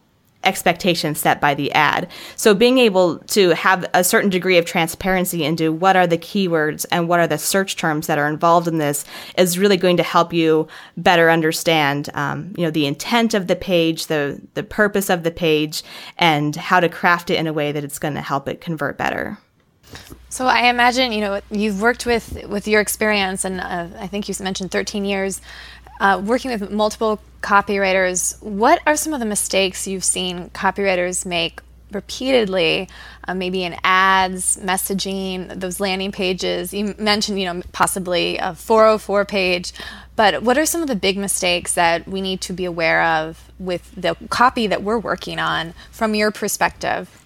expectations 0.44 1.20
set 1.20 1.40
by 1.40 1.54
the 1.54 1.70
ad. 1.72 2.08
So 2.36 2.54
being 2.54 2.78
able 2.78 3.18
to 3.18 3.50
have 3.50 3.88
a 3.92 4.02
certain 4.02 4.30
degree 4.30 4.58
of 4.58 4.64
transparency 4.64 5.44
into 5.44 5.72
what 5.72 5.96
are 5.96 6.06
the 6.06 6.18
keywords 6.18 6.86
and 6.90 7.08
what 7.08 7.20
are 7.20 7.26
the 7.26 7.38
search 7.38 7.76
terms 7.76 8.06
that 8.06 8.18
are 8.18 8.28
involved 8.28 8.66
in 8.66 8.78
this 8.78 9.04
is 9.36 9.58
really 9.58 9.76
going 9.76 9.98
to 9.98 10.02
help 10.02 10.32
you 10.32 10.66
better 10.96 11.30
understand, 11.30 12.08
um, 12.14 12.54
you 12.56 12.64
know, 12.64 12.70
the 12.70 12.86
intent 12.86 13.34
of 13.34 13.46
the 13.46 13.56
page, 13.56 14.06
the 14.06 14.40
the 14.54 14.62
purpose 14.62 15.10
of 15.10 15.22
the 15.22 15.30
page, 15.30 15.82
and 16.18 16.56
how 16.56 16.80
to 16.80 16.88
craft 16.88 17.30
it 17.30 17.38
in 17.38 17.46
a 17.46 17.52
way 17.52 17.72
that 17.72 17.84
it's 17.84 17.98
going 17.98 18.14
to 18.14 18.22
help 18.22 18.48
it 18.48 18.60
convert 18.60 18.96
better. 18.96 19.38
So 20.28 20.46
I 20.46 20.68
imagine 20.68 21.12
you 21.12 21.20
know 21.20 21.40
you've 21.50 21.82
worked 21.82 22.06
with 22.06 22.46
with 22.48 22.68
your 22.68 22.80
experience, 22.80 23.44
and 23.44 23.60
uh, 23.60 23.88
I 23.98 24.06
think 24.06 24.28
you 24.28 24.34
mentioned 24.40 24.70
13 24.70 25.04
years 25.04 25.40
uh, 26.00 26.20
working 26.24 26.50
with 26.50 26.70
multiple 26.70 27.20
copywriters, 27.42 28.42
what 28.42 28.80
are 28.86 28.96
some 28.96 29.12
of 29.12 29.20
the 29.20 29.26
mistakes 29.26 29.86
you've 29.86 30.04
seen 30.04 30.50
copywriters 30.50 31.24
make 31.24 31.60
repeatedly, 31.92 32.88
uh, 33.28 33.34
maybe 33.34 33.64
in 33.64 33.76
ads, 33.84 34.56
messaging, 34.56 35.60
those 35.60 35.78
landing 35.78 36.10
pages? 36.10 36.72
You 36.72 36.94
mentioned, 36.98 37.38
you 37.38 37.52
know, 37.52 37.62
possibly 37.72 38.38
a 38.38 38.54
404 38.54 39.24
page, 39.26 39.72
but 40.16 40.42
what 40.42 40.56
are 40.58 40.66
some 40.66 40.82
of 40.82 40.88
the 40.88 40.96
big 40.96 41.18
mistakes 41.18 41.74
that 41.74 42.08
we 42.08 42.20
need 42.20 42.40
to 42.42 42.52
be 42.52 42.64
aware 42.64 43.02
of 43.02 43.50
with 43.58 43.92
the 43.94 44.16
copy 44.30 44.66
that 44.66 44.82
we're 44.82 44.98
working 44.98 45.38
on 45.38 45.74
from 45.90 46.14
your 46.14 46.30
perspective? 46.30 47.24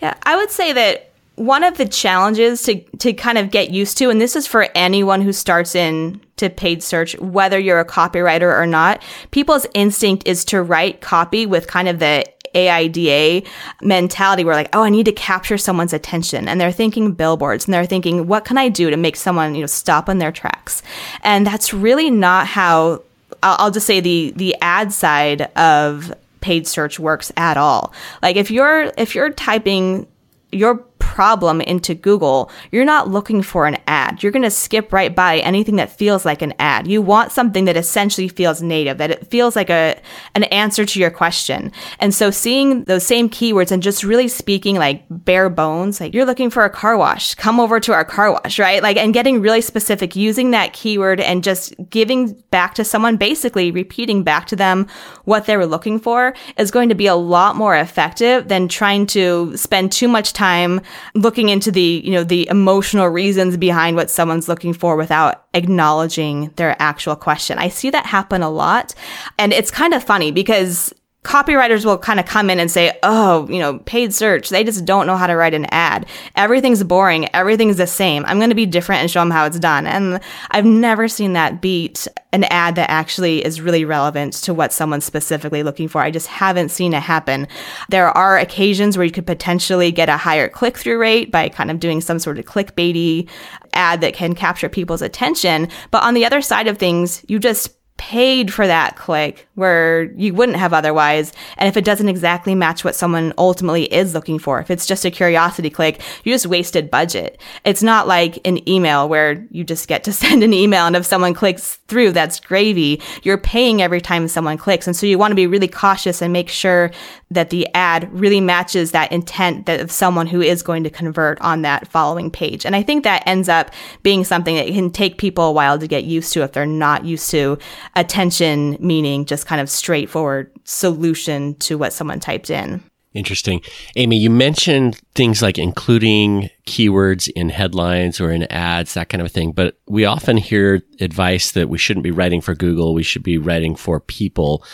Yeah, 0.00 0.14
I 0.24 0.36
would 0.36 0.50
say 0.50 0.72
that 0.72 1.07
one 1.38 1.64
of 1.64 1.76
the 1.78 1.86
challenges 1.86 2.62
to 2.62 2.80
to 2.98 3.12
kind 3.12 3.38
of 3.38 3.50
get 3.50 3.70
used 3.70 3.96
to 3.98 4.10
and 4.10 4.20
this 4.20 4.36
is 4.36 4.46
for 4.46 4.68
anyone 4.74 5.20
who 5.20 5.32
starts 5.32 5.74
in 5.74 6.20
to 6.36 6.50
paid 6.50 6.82
search 6.82 7.18
whether 7.18 7.58
you're 7.58 7.80
a 7.80 7.84
copywriter 7.84 8.52
or 8.56 8.66
not 8.66 9.02
people's 9.30 9.66
instinct 9.74 10.26
is 10.26 10.44
to 10.44 10.62
write 10.62 11.00
copy 11.00 11.46
with 11.46 11.66
kind 11.66 11.88
of 11.88 11.98
the 11.98 12.24
AIDA 12.54 13.46
mentality 13.82 14.44
where 14.44 14.54
like, 14.54 14.74
oh, 14.74 14.82
I 14.82 14.88
need 14.88 15.04
to 15.04 15.12
capture 15.12 15.58
someone's 15.58 15.92
attention. 15.92 16.48
And 16.48 16.60
they're 16.60 16.72
thinking 16.72 17.12
billboards 17.12 17.66
and 17.66 17.74
they're 17.74 17.86
thinking, 17.86 18.26
what 18.26 18.44
can 18.44 18.58
I 18.58 18.68
do 18.68 18.90
to 18.90 18.96
make 18.96 19.16
someone, 19.16 19.54
you 19.54 19.60
know, 19.60 19.66
stop 19.66 20.08
in 20.08 20.18
their 20.18 20.32
tracks? 20.32 20.82
And 21.22 21.46
that's 21.46 21.74
really 21.74 22.10
not 22.10 22.46
how 22.46 23.02
I'll 23.42 23.70
just 23.70 23.86
say 23.86 24.00
the 24.00 24.32
the 24.36 24.56
ad 24.60 24.92
side 24.92 25.42
of 25.56 26.12
paid 26.40 26.66
search 26.66 26.98
works 26.98 27.32
at 27.36 27.56
all. 27.56 27.92
Like 28.22 28.36
if 28.36 28.50
you're 28.50 28.92
if 28.96 29.14
you're 29.14 29.30
typing 29.30 30.06
your 30.50 30.76
problem 30.98 31.60
into 31.60 31.94
Google, 31.94 32.50
you're 32.70 32.84
not 32.84 33.08
looking 33.08 33.42
for 33.42 33.66
an 33.66 33.78
ad. 33.86 34.22
You're 34.22 34.32
going 34.32 34.42
to 34.42 34.50
skip 34.50 34.92
right 34.92 35.14
by 35.14 35.38
anything 35.38 35.76
that 35.76 35.90
feels 35.90 36.24
like 36.24 36.42
an 36.42 36.54
ad. 36.58 36.86
You 36.86 37.02
want 37.02 37.32
something 37.32 37.64
that 37.64 37.76
essentially 37.76 38.28
feels 38.28 38.62
native, 38.62 38.98
that 38.98 39.10
it 39.10 39.26
feels 39.26 39.56
like 39.56 39.70
a 39.70 40.00
an 40.34 40.44
answer 40.44 40.84
to 40.84 41.00
your 41.00 41.10
question. 41.10 41.72
And 41.98 42.14
so 42.14 42.30
seeing 42.30 42.84
those 42.84 43.06
same 43.06 43.28
keywords 43.28 43.72
and 43.72 43.82
just 43.82 44.04
really 44.04 44.28
speaking 44.28 44.76
like 44.76 45.04
bare 45.10 45.48
bones, 45.48 46.00
like 46.00 46.14
you're 46.14 46.24
looking 46.24 46.50
for 46.50 46.64
a 46.64 46.70
car 46.70 46.96
wash, 46.96 47.34
come 47.34 47.60
over 47.60 47.80
to 47.80 47.92
our 47.92 48.04
car 48.04 48.32
wash, 48.32 48.58
right? 48.58 48.82
Like 48.82 48.96
and 48.96 49.14
getting 49.14 49.40
really 49.40 49.60
specific 49.60 50.16
using 50.16 50.50
that 50.52 50.72
keyword 50.72 51.20
and 51.20 51.42
just 51.42 51.74
giving 51.90 52.32
back 52.50 52.74
to 52.74 52.84
someone 52.84 53.16
basically 53.16 53.70
repeating 53.70 54.22
back 54.22 54.46
to 54.48 54.56
them 54.56 54.86
what 55.24 55.46
they 55.46 55.56
were 55.56 55.66
looking 55.66 55.98
for 55.98 56.34
is 56.56 56.70
going 56.70 56.88
to 56.88 56.94
be 56.94 57.06
a 57.06 57.14
lot 57.14 57.56
more 57.56 57.76
effective 57.76 58.48
than 58.48 58.68
trying 58.68 59.06
to 59.06 59.56
spend 59.56 59.92
too 59.92 60.08
much 60.08 60.32
time 60.32 60.80
looking 61.14 61.48
into 61.48 61.70
the, 61.70 62.02
you 62.04 62.12
know, 62.12 62.24
the 62.24 62.48
emotional 62.48 63.06
reasons 63.08 63.56
behind 63.56 63.96
what 63.96 64.10
someone's 64.10 64.48
looking 64.48 64.72
for 64.72 64.96
without 64.96 65.46
acknowledging 65.54 66.50
their 66.56 66.76
actual 66.80 67.16
question. 67.16 67.58
I 67.58 67.68
see 67.68 67.90
that 67.90 68.06
happen 68.06 68.42
a 68.42 68.50
lot. 68.50 68.94
And 69.38 69.52
it's 69.52 69.70
kind 69.70 69.94
of 69.94 70.04
funny 70.04 70.30
because 70.30 70.94
copywriters 71.24 71.84
will 71.84 71.98
kind 71.98 72.20
of 72.20 72.26
come 72.26 72.48
in 72.48 72.60
and 72.60 72.70
say, 72.70 72.96
oh, 73.02 73.46
you 73.50 73.58
know, 73.58 73.80
paid 73.80 74.14
search, 74.14 74.48
they 74.48 74.62
just 74.64 74.84
don't 74.84 75.06
know 75.06 75.16
how 75.16 75.26
to 75.26 75.34
write 75.34 75.52
an 75.52 75.66
ad. 75.66 76.06
Everything's 76.36 76.82
boring. 76.84 77.28
Everything's 77.34 77.76
the 77.76 77.86
same. 77.86 78.24
I'm 78.26 78.38
going 78.38 78.50
to 78.50 78.54
be 78.54 78.66
different 78.66 79.02
and 79.02 79.10
show 79.10 79.20
them 79.20 79.30
how 79.30 79.44
it's 79.44 79.58
done. 79.58 79.86
And 79.86 80.20
I've 80.50 80.64
never 80.64 81.08
seen 81.08 81.32
that 81.32 81.60
beat 81.60 82.06
an 82.32 82.44
ad 82.44 82.76
that 82.76 82.88
actually 82.88 83.44
is 83.44 83.60
really 83.60 83.84
relevant 83.84 84.34
to 84.34 84.54
what 84.54 84.72
someone's 84.72 85.04
specifically 85.04 85.62
looking 85.62 85.88
for. 85.88 86.00
I 86.00 86.10
just 86.10 86.28
haven't 86.28 86.70
seen 86.70 86.94
it 86.94 87.02
happen. 87.02 87.48
There 87.88 88.10
are 88.10 88.38
occasions 88.38 88.96
where 88.96 89.04
you 89.04 89.12
could 89.12 89.26
potentially 89.26 89.90
get 89.90 90.08
a 90.08 90.16
higher 90.16 90.48
click 90.48 90.78
through 90.78 90.98
rate 90.98 91.32
by 91.32 91.48
kind 91.48 91.70
of 91.70 91.80
doing 91.80 92.00
some 92.00 92.18
sort 92.18 92.38
of 92.38 92.44
clickbaity 92.44 93.28
ad 93.74 94.00
that 94.02 94.14
can 94.14 94.34
capture 94.34 94.68
people's 94.68 95.02
attention. 95.02 95.68
But 95.90 96.04
on 96.04 96.14
the 96.14 96.24
other 96.24 96.40
side 96.42 96.68
of 96.68 96.78
things, 96.78 97.24
you 97.28 97.38
just 97.38 97.77
paid 97.98 98.52
for 98.54 98.66
that 98.66 98.96
click 98.96 99.46
where 99.54 100.04
you 100.12 100.32
wouldn't 100.32 100.56
have 100.56 100.72
otherwise. 100.72 101.32
And 101.58 101.68
if 101.68 101.76
it 101.76 101.84
doesn't 101.84 102.08
exactly 102.08 102.54
match 102.54 102.84
what 102.84 102.94
someone 102.94 103.34
ultimately 103.36 103.92
is 103.92 104.14
looking 104.14 104.38
for, 104.38 104.60
if 104.60 104.70
it's 104.70 104.86
just 104.86 105.04
a 105.04 105.10
curiosity 105.10 105.68
click, 105.68 106.00
you 106.24 106.32
just 106.32 106.46
wasted 106.46 106.90
budget. 106.90 107.40
It's 107.64 107.82
not 107.82 108.08
like 108.08 108.38
an 108.46 108.66
email 108.68 109.08
where 109.08 109.46
you 109.50 109.64
just 109.64 109.88
get 109.88 110.04
to 110.04 110.12
send 110.18 110.42
an 110.42 110.54
email 110.54 110.86
and 110.86 110.96
if 110.96 111.04
someone 111.04 111.34
clicks 111.34 111.76
through, 111.88 112.12
that's 112.12 112.40
gravy. 112.40 113.02
You're 113.22 113.36
paying 113.36 113.82
every 113.82 114.00
time 114.00 114.28
someone 114.28 114.56
clicks. 114.56 114.86
And 114.86 114.96
so 114.96 115.06
you 115.06 115.18
want 115.18 115.32
to 115.32 115.36
be 115.36 115.46
really 115.46 115.68
cautious 115.68 116.22
and 116.22 116.32
make 116.32 116.48
sure 116.48 116.90
that 117.30 117.50
the 117.50 117.68
ad 117.74 118.10
really 118.12 118.40
matches 118.40 118.92
that 118.92 119.12
intent 119.12 119.66
that 119.66 119.80
of 119.80 119.90
someone 119.90 120.26
who 120.26 120.40
is 120.40 120.62
going 120.62 120.84
to 120.84 120.90
convert 120.90 121.40
on 121.40 121.62
that 121.62 121.88
following 121.88 122.30
page. 122.30 122.64
And 122.64 122.74
I 122.74 122.82
think 122.82 123.04
that 123.04 123.22
ends 123.26 123.48
up 123.48 123.70
being 124.02 124.24
something 124.24 124.56
that 124.56 124.68
can 124.68 124.90
take 124.90 125.18
people 125.18 125.44
a 125.44 125.52
while 125.52 125.78
to 125.78 125.86
get 125.86 126.04
used 126.04 126.32
to 126.34 126.42
if 126.42 126.52
they're 126.52 126.64
not 126.64 127.04
used 127.04 127.30
to 127.30 127.58
attention 127.98 128.76
meaning 128.80 129.24
just 129.24 129.46
kind 129.46 129.60
of 129.60 129.68
straightforward 129.68 130.50
solution 130.64 131.54
to 131.56 131.76
what 131.76 131.92
someone 131.92 132.20
typed 132.20 132.50
in. 132.50 132.82
Interesting. 133.14 133.62
Amy, 133.96 134.16
you 134.16 134.30
mentioned 134.30 135.00
things 135.14 135.42
like 135.42 135.58
including 135.58 136.50
keywords 136.66 137.28
in 137.34 137.48
headlines 137.48 138.20
or 138.20 138.30
in 138.30 138.44
ads, 138.44 138.94
that 138.94 139.08
kind 139.08 139.22
of 139.22 139.32
thing. 139.32 139.52
But 139.52 139.78
we 139.88 140.04
often 140.04 140.36
hear 140.36 140.82
advice 141.00 141.52
that 141.52 141.68
we 141.68 141.78
shouldn't 141.78 142.04
be 142.04 142.10
writing 142.10 142.40
for 142.40 142.54
Google, 142.54 142.94
we 142.94 143.02
should 143.02 143.22
be 143.22 143.38
writing 143.38 143.74
for 143.74 143.98
people. 143.98 144.64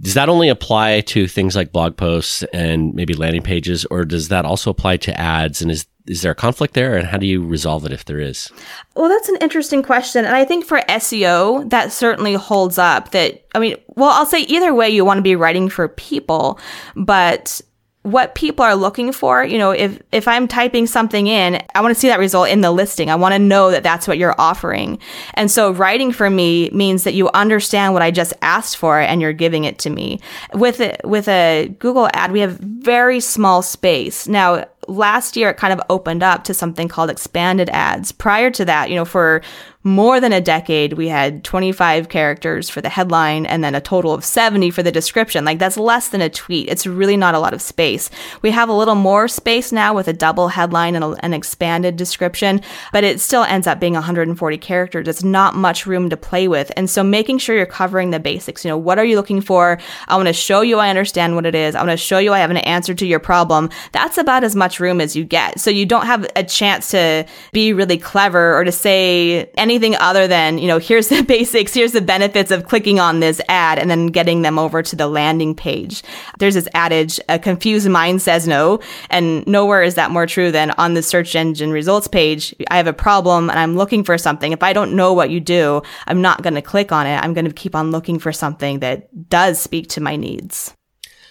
Does 0.00 0.14
that 0.14 0.28
only 0.28 0.48
apply 0.48 1.00
to 1.00 1.26
things 1.26 1.56
like 1.56 1.72
blog 1.72 1.96
posts 1.96 2.44
and 2.52 2.94
maybe 2.94 3.14
landing 3.14 3.42
pages, 3.42 3.84
or 3.86 4.04
does 4.04 4.28
that 4.28 4.44
also 4.44 4.70
apply 4.70 4.98
to 4.98 5.20
ads? 5.20 5.60
And 5.60 5.70
is 5.70 5.86
is 6.08 6.22
there 6.22 6.32
a 6.32 6.34
conflict 6.34 6.74
there, 6.74 6.96
and 6.96 7.06
how 7.06 7.18
do 7.18 7.26
you 7.26 7.44
resolve 7.44 7.84
it 7.84 7.92
if 7.92 8.04
there 8.06 8.18
is? 8.18 8.50
Well, 8.96 9.08
that's 9.08 9.28
an 9.28 9.36
interesting 9.40 9.82
question, 9.82 10.24
and 10.24 10.34
I 10.34 10.44
think 10.44 10.64
for 10.64 10.80
SEO 10.88 11.68
that 11.70 11.92
certainly 11.92 12.34
holds 12.34 12.78
up. 12.78 13.10
That 13.10 13.44
I 13.54 13.58
mean, 13.58 13.76
well, 13.88 14.10
I'll 14.10 14.26
say 14.26 14.40
either 14.42 14.74
way, 14.74 14.88
you 14.88 15.04
want 15.04 15.18
to 15.18 15.22
be 15.22 15.36
writing 15.36 15.68
for 15.68 15.86
people, 15.86 16.58
but 16.96 17.60
what 18.02 18.34
people 18.34 18.64
are 18.64 18.74
looking 18.74 19.12
for. 19.12 19.44
You 19.44 19.58
know, 19.58 19.70
if 19.70 20.00
if 20.12 20.26
I'm 20.26 20.48
typing 20.48 20.86
something 20.86 21.26
in, 21.26 21.62
I 21.74 21.80
want 21.80 21.94
to 21.94 22.00
see 22.00 22.08
that 22.08 22.18
result 22.18 22.48
in 22.48 22.60
the 22.60 22.70
listing. 22.70 23.10
I 23.10 23.16
want 23.16 23.34
to 23.34 23.38
know 23.38 23.70
that 23.70 23.82
that's 23.82 24.08
what 24.08 24.18
you're 24.18 24.34
offering. 24.38 24.98
And 25.34 25.50
so 25.50 25.72
writing 25.72 26.12
for 26.12 26.30
me 26.30 26.70
means 26.70 27.04
that 27.04 27.14
you 27.14 27.28
understand 27.34 27.92
what 27.92 28.02
I 28.02 28.10
just 28.10 28.32
asked 28.40 28.76
for 28.76 28.98
and 28.98 29.20
you're 29.20 29.32
giving 29.32 29.64
it 29.64 29.78
to 29.80 29.90
me. 29.90 30.20
With 30.54 30.80
it 30.80 31.00
with 31.04 31.28
a 31.28 31.74
Google 31.78 32.08
ad, 32.14 32.32
we 32.32 32.40
have 32.40 32.58
very 32.58 33.20
small 33.20 33.62
space. 33.62 34.26
Now, 34.26 34.64
last 34.88 35.36
year 35.36 35.50
it 35.50 35.56
kind 35.56 35.72
of 35.72 35.80
opened 35.90 36.22
up 36.22 36.44
to 36.44 36.54
something 36.54 36.88
called 36.88 37.10
expanded 37.10 37.68
ads. 37.70 38.10
Prior 38.10 38.50
to 38.50 38.64
that, 38.64 38.90
you 38.90 38.96
know, 38.96 39.04
for 39.04 39.42
more 39.84 40.20
than 40.20 40.32
a 40.32 40.40
decade, 40.40 40.94
we 40.94 41.06
had 41.06 41.44
25 41.44 42.08
characters 42.08 42.68
for 42.68 42.80
the 42.80 42.88
headline 42.88 43.46
and 43.46 43.62
then 43.62 43.76
a 43.76 43.80
total 43.80 44.12
of 44.12 44.24
70 44.24 44.70
for 44.70 44.82
the 44.82 44.90
description. 44.90 45.44
Like 45.44 45.60
that's 45.60 45.76
less 45.76 46.08
than 46.08 46.20
a 46.20 46.28
tweet. 46.28 46.68
It's 46.68 46.84
really 46.84 47.16
not 47.16 47.36
a 47.36 47.38
lot 47.38 47.54
of 47.54 47.62
space. 47.62 48.10
We 48.42 48.50
have 48.50 48.68
a 48.68 48.72
little 48.72 48.96
more 48.96 49.28
space 49.28 49.70
now 49.70 49.94
with 49.94 50.08
a 50.08 50.12
double 50.12 50.48
headline 50.48 50.96
and 50.96 51.04
a, 51.04 51.24
an 51.24 51.32
expanded 51.32 51.96
description, 51.96 52.60
but 52.92 53.04
it 53.04 53.20
still 53.20 53.44
ends 53.44 53.68
up 53.68 53.78
being 53.78 53.92
140 53.94 54.58
characters. 54.58 55.06
It's 55.06 55.22
not 55.22 55.54
much 55.54 55.86
room 55.86 56.10
to 56.10 56.16
play 56.16 56.48
with. 56.48 56.72
And 56.76 56.90
so 56.90 57.04
making 57.04 57.38
sure 57.38 57.56
you're 57.56 57.64
covering 57.64 58.10
the 58.10 58.18
basics. 58.18 58.64
You 58.64 58.70
know, 58.70 58.78
what 58.78 58.98
are 58.98 59.04
you 59.04 59.14
looking 59.14 59.40
for? 59.40 59.78
I 60.08 60.16
want 60.16 60.26
to 60.26 60.32
show 60.32 60.60
you 60.60 60.78
I 60.78 60.90
understand 60.90 61.36
what 61.36 61.46
it 61.46 61.54
is. 61.54 61.76
I 61.76 61.80
want 61.80 61.92
to 61.92 61.96
show 61.96 62.18
you 62.18 62.32
I 62.32 62.40
have 62.40 62.50
an 62.50 62.56
answer 62.58 62.94
to 62.94 63.06
your 63.06 63.20
problem. 63.20 63.70
That's 63.92 64.18
about 64.18 64.42
as 64.42 64.56
much 64.56 64.80
room 64.80 65.00
as 65.00 65.14
you 65.14 65.24
get. 65.24 65.60
So 65.60 65.70
you 65.70 65.86
don't 65.86 66.06
have 66.06 66.26
a 66.34 66.42
chance 66.42 66.90
to 66.90 67.26
be 67.52 67.72
really 67.72 67.96
clever 67.98 68.58
or 68.58 68.64
to 68.64 68.72
say 68.72 69.48
anything 69.68 69.94
other 69.96 70.26
than, 70.26 70.58
you 70.58 70.66
know, 70.66 70.78
here's 70.78 71.08
the 71.08 71.22
basics, 71.28 71.74
here's 71.74 71.92
the 71.92 72.00
benefits 72.00 72.50
of 72.50 72.66
clicking 72.66 72.98
on 72.98 73.20
this 73.20 73.40
ad 73.48 73.78
and 73.78 73.90
then 73.90 74.06
getting 74.06 74.42
them 74.42 74.58
over 74.58 74.82
to 74.82 74.96
the 74.96 75.06
landing 75.06 75.54
page. 75.54 76.02
There's 76.38 76.54
this 76.54 76.68
adage, 76.74 77.20
a 77.28 77.38
confused 77.38 77.88
mind 77.88 78.22
says 78.22 78.48
no, 78.48 78.80
and 79.10 79.46
nowhere 79.46 79.82
is 79.82 79.94
that 79.96 80.10
more 80.10 80.26
true 80.26 80.50
than 80.50 80.70
on 80.72 80.94
the 80.94 81.02
search 81.02 81.36
engine 81.36 81.70
results 81.70 82.08
page. 82.08 82.54
I 82.70 82.76
have 82.78 82.86
a 82.86 82.92
problem 82.92 83.50
and 83.50 83.58
I'm 83.58 83.76
looking 83.76 84.04
for 84.04 84.16
something. 84.16 84.52
If 84.52 84.62
I 84.62 84.72
don't 84.72 84.96
know 84.96 85.12
what 85.12 85.30
you 85.30 85.40
do, 85.40 85.82
I'm 86.06 86.22
not 86.22 86.42
going 86.42 86.54
to 86.54 86.62
click 86.62 86.92
on 86.92 87.06
it. 87.06 87.16
I'm 87.16 87.34
going 87.34 87.44
to 87.44 87.52
keep 87.52 87.74
on 87.74 87.90
looking 87.90 88.18
for 88.18 88.32
something 88.32 88.80
that 88.80 89.28
does 89.28 89.60
speak 89.60 89.88
to 89.90 90.00
my 90.00 90.16
needs. 90.16 90.74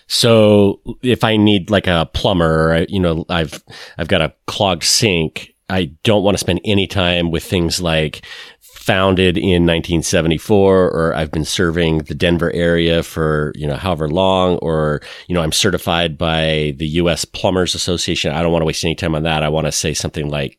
So 0.08 0.80
if 1.02 1.24
I 1.24 1.36
need 1.36 1.70
like 1.70 1.88
a 1.88 2.10
plumber, 2.14 2.86
you 2.88 3.00
know, 3.00 3.26
I've 3.30 3.62
I've 3.98 4.08
got 4.08 4.22
a 4.22 4.34
clogged 4.48 4.86
sink 4.86 5.54
I 5.70 5.92
don't 6.04 6.24
want 6.24 6.36
to 6.36 6.40
spend 6.40 6.62
any 6.64 6.88
time 6.88 7.32
with 7.32 7.44
things 7.44 7.82
like 7.82 8.26
founded 8.62 9.38
in 9.38 9.66
1974 9.66 10.90
or 10.92 11.14
I've 11.14 11.32
been 11.32 11.44
serving 11.44 12.00
the 12.00 12.16
Denver 12.16 12.52
area 12.54 13.04
for, 13.04 13.52
you 13.56 13.68
know, 13.68 13.76
however 13.76 14.08
long 14.08 14.58
or, 14.60 15.02
you 15.28 15.36
know, 15.36 15.42
I'm 15.42 15.52
certified 15.52 16.18
by 16.18 16.74
the 16.78 16.88
US 17.02 17.26
Plumbers 17.26 17.76
Association. 17.76 18.32
I 18.32 18.42
don't 18.42 18.54
want 18.54 18.62
to 18.62 18.66
waste 18.66 18.86
any 18.86 18.96
time 18.96 19.14
on 19.14 19.24
that. 19.24 19.44
I 19.44 19.50
want 19.50 19.68
to 19.68 19.74
say 19.74 19.94
something 19.94 20.30
like 20.30 20.58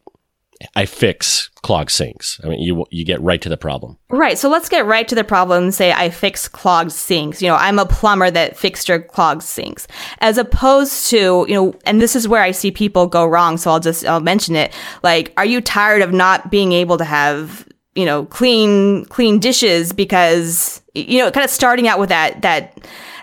I 0.74 0.86
fix 0.86 1.50
clogged 1.62 1.90
sinks. 1.90 2.40
I 2.42 2.48
mean, 2.48 2.60
you 2.60 2.84
you 2.90 3.04
get 3.04 3.20
right 3.20 3.40
to 3.42 3.48
the 3.48 3.56
problem. 3.56 3.96
Right. 4.10 4.38
So 4.38 4.48
let's 4.48 4.68
get 4.68 4.86
right 4.86 5.06
to 5.06 5.14
the 5.14 5.24
problem 5.24 5.64
and 5.64 5.74
say 5.74 5.92
I 5.92 6.10
fix 6.10 6.48
clogged 6.48 6.92
sinks. 6.92 7.40
You 7.40 7.48
know, 7.48 7.56
I'm 7.56 7.78
a 7.78 7.86
plumber 7.86 8.30
that 8.30 8.56
fixed 8.56 8.88
your 8.88 9.00
clogged 9.00 9.42
sinks. 9.42 9.86
As 10.20 10.38
opposed 10.38 11.08
to, 11.10 11.46
you 11.48 11.54
know, 11.54 11.74
and 11.86 12.00
this 12.00 12.16
is 12.16 12.26
where 12.26 12.42
I 12.42 12.50
see 12.50 12.70
people 12.70 13.06
go 13.06 13.26
wrong, 13.26 13.56
so 13.56 13.70
I'll 13.70 13.80
just 13.80 14.04
I'll 14.04 14.20
mention 14.20 14.56
it. 14.56 14.74
Like, 15.02 15.32
are 15.36 15.44
you 15.44 15.60
tired 15.60 16.02
of 16.02 16.12
not 16.12 16.50
being 16.50 16.72
able 16.72 16.98
to 16.98 17.04
have 17.04 17.66
you 17.94 18.04
know 18.04 18.26
clean 18.26 19.04
clean 19.06 19.40
dishes 19.40 19.92
because 19.92 20.80
you 20.94 21.18
know 21.18 21.30
kind 21.32 21.44
of 21.44 21.50
starting 21.50 21.88
out 21.88 21.98
with 21.98 22.10
that 22.10 22.42
that 22.42 22.78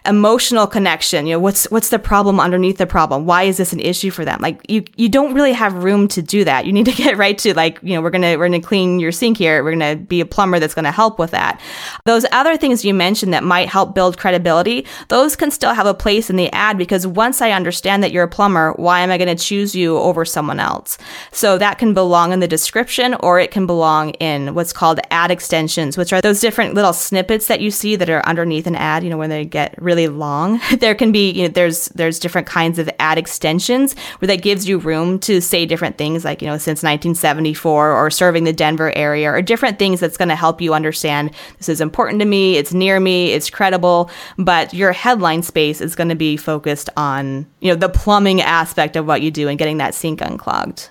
emotional 0.07 0.67
connection. 0.67 1.27
You 1.27 1.33
know, 1.33 1.39
what's 1.39 1.65
what's 1.71 1.89
the 1.89 1.99
problem 1.99 2.39
underneath 2.39 2.77
the 2.77 2.87
problem? 2.87 3.25
Why 3.25 3.43
is 3.43 3.57
this 3.57 3.73
an 3.73 3.79
issue 3.79 4.11
for 4.11 4.25
them? 4.25 4.39
Like 4.41 4.61
you 4.69 4.83
you 4.95 5.09
don't 5.09 5.33
really 5.33 5.53
have 5.53 5.83
room 5.83 6.07
to 6.09 6.21
do 6.21 6.43
that. 6.43 6.65
You 6.65 6.73
need 6.73 6.85
to 6.85 6.91
get 7.03 7.17
right 7.17 7.37
to 7.39 7.53
like, 7.53 7.79
you 7.81 7.93
know, 7.93 8.01
we're 8.01 8.09
gonna 8.09 8.37
we're 8.37 8.47
gonna 8.47 8.61
clean 8.61 8.99
your 8.99 9.11
sink 9.11 9.37
here. 9.37 9.63
We're 9.63 9.71
gonna 9.71 9.95
be 9.95 10.21
a 10.21 10.25
plumber 10.25 10.59
that's 10.59 10.73
gonna 10.73 10.91
help 10.91 11.19
with 11.19 11.31
that. 11.31 11.59
Those 12.05 12.25
other 12.31 12.57
things 12.57 12.85
you 12.85 12.93
mentioned 12.93 13.33
that 13.33 13.43
might 13.43 13.69
help 13.69 13.95
build 13.95 14.17
credibility, 14.17 14.85
those 15.07 15.35
can 15.35 15.51
still 15.51 15.73
have 15.73 15.87
a 15.87 15.93
place 15.93 16.29
in 16.29 16.35
the 16.35 16.51
ad 16.51 16.77
because 16.77 17.07
once 17.07 17.41
I 17.41 17.51
understand 17.51 18.03
that 18.03 18.11
you're 18.11 18.23
a 18.23 18.29
plumber, 18.29 18.73
why 18.73 19.01
am 19.01 19.11
I 19.11 19.17
gonna 19.17 19.35
choose 19.35 19.75
you 19.75 19.97
over 19.97 20.25
someone 20.25 20.59
else? 20.59 20.97
So 21.31 21.57
that 21.57 21.77
can 21.77 21.93
belong 21.93 22.31
in 22.31 22.39
the 22.39 22.47
description 22.47 23.15
or 23.21 23.39
it 23.39 23.51
can 23.51 23.65
belong 23.65 24.11
in 24.11 24.53
what's 24.53 24.73
called 24.73 24.99
ad 25.11 25.31
extensions, 25.31 25.97
which 25.97 26.13
are 26.13 26.21
those 26.21 26.39
different 26.39 26.73
little 26.73 26.93
snippets 26.93 27.47
that 27.47 27.61
you 27.61 27.71
see 27.71 27.95
that 27.95 28.09
are 28.09 28.25
underneath 28.25 28.67
an 28.67 28.75
ad, 28.75 29.03
you 29.03 29.09
know, 29.09 29.17
when 29.17 29.29
they 29.29 29.45
get 29.45 29.81
really 29.81 29.94
really 29.95 30.07
long. 30.07 30.59
There 30.85 30.93
can 30.93 31.11
be, 31.11 31.31
you 31.31 31.43
know, 31.43 31.47
there's 31.47 31.87
there's 31.89 32.19
different 32.19 32.47
kinds 32.47 32.79
of 32.79 32.89
ad 32.99 33.17
extensions 33.17 33.95
where 34.19 34.27
that 34.27 34.41
gives 34.41 34.67
you 34.67 34.77
room 34.77 35.19
to 35.19 35.39
say 35.39 35.65
different 35.65 35.97
things 35.97 36.25
like, 36.25 36.41
you 36.41 36.47
know, 36.47 36.57
since 36.57 36.83
1974 36.83 37.91
or 37.91 38.11
serving 38.11 38.43
the 38.43 38.53
Denver 38.53 38.91
area 38.95 39.31
or 39.31 39.41
different 39.41 39.79
things 39.79 39.99
that's 39.99 40.17
going 40.17 40.29
to 40.29 40.35
help 40.35 40.61
you 40.61 40.73
understand 40.73 41.31
this 41.57 41.69
is 41.69 41.81
important 41.81 42.19
to 42.19 42.25
me, 42.25 42.57
it's 42.57 42.73
near 42.73 42.99
me, 42.99 43.31
it's 43.31 43.49
credible, 43.49 44.11
but 44.37 44.73
your 44.73 44.91
headline 44.91 45.43
space 45.43 45.79
is 45.81 45.95
going 45.95 46.09
to 46.09 46.15
be 46.15 46.35
focused 46.35 46.89
on, 46.97 47.47
you 47.61 47.69
know, 47.69 47.75
the 47.75 47.89
plumbing 47.89 48.41
aspect 48.41 48.95
of 48.95 49.07
what 49.07 49.21
you 49.21 49.31
do 49.31 49.47
and 49.47 49.57
getting 49.57 49.77
that 49.77 49.95
sink 49.95 50.21
unclogged. 50.21 50.89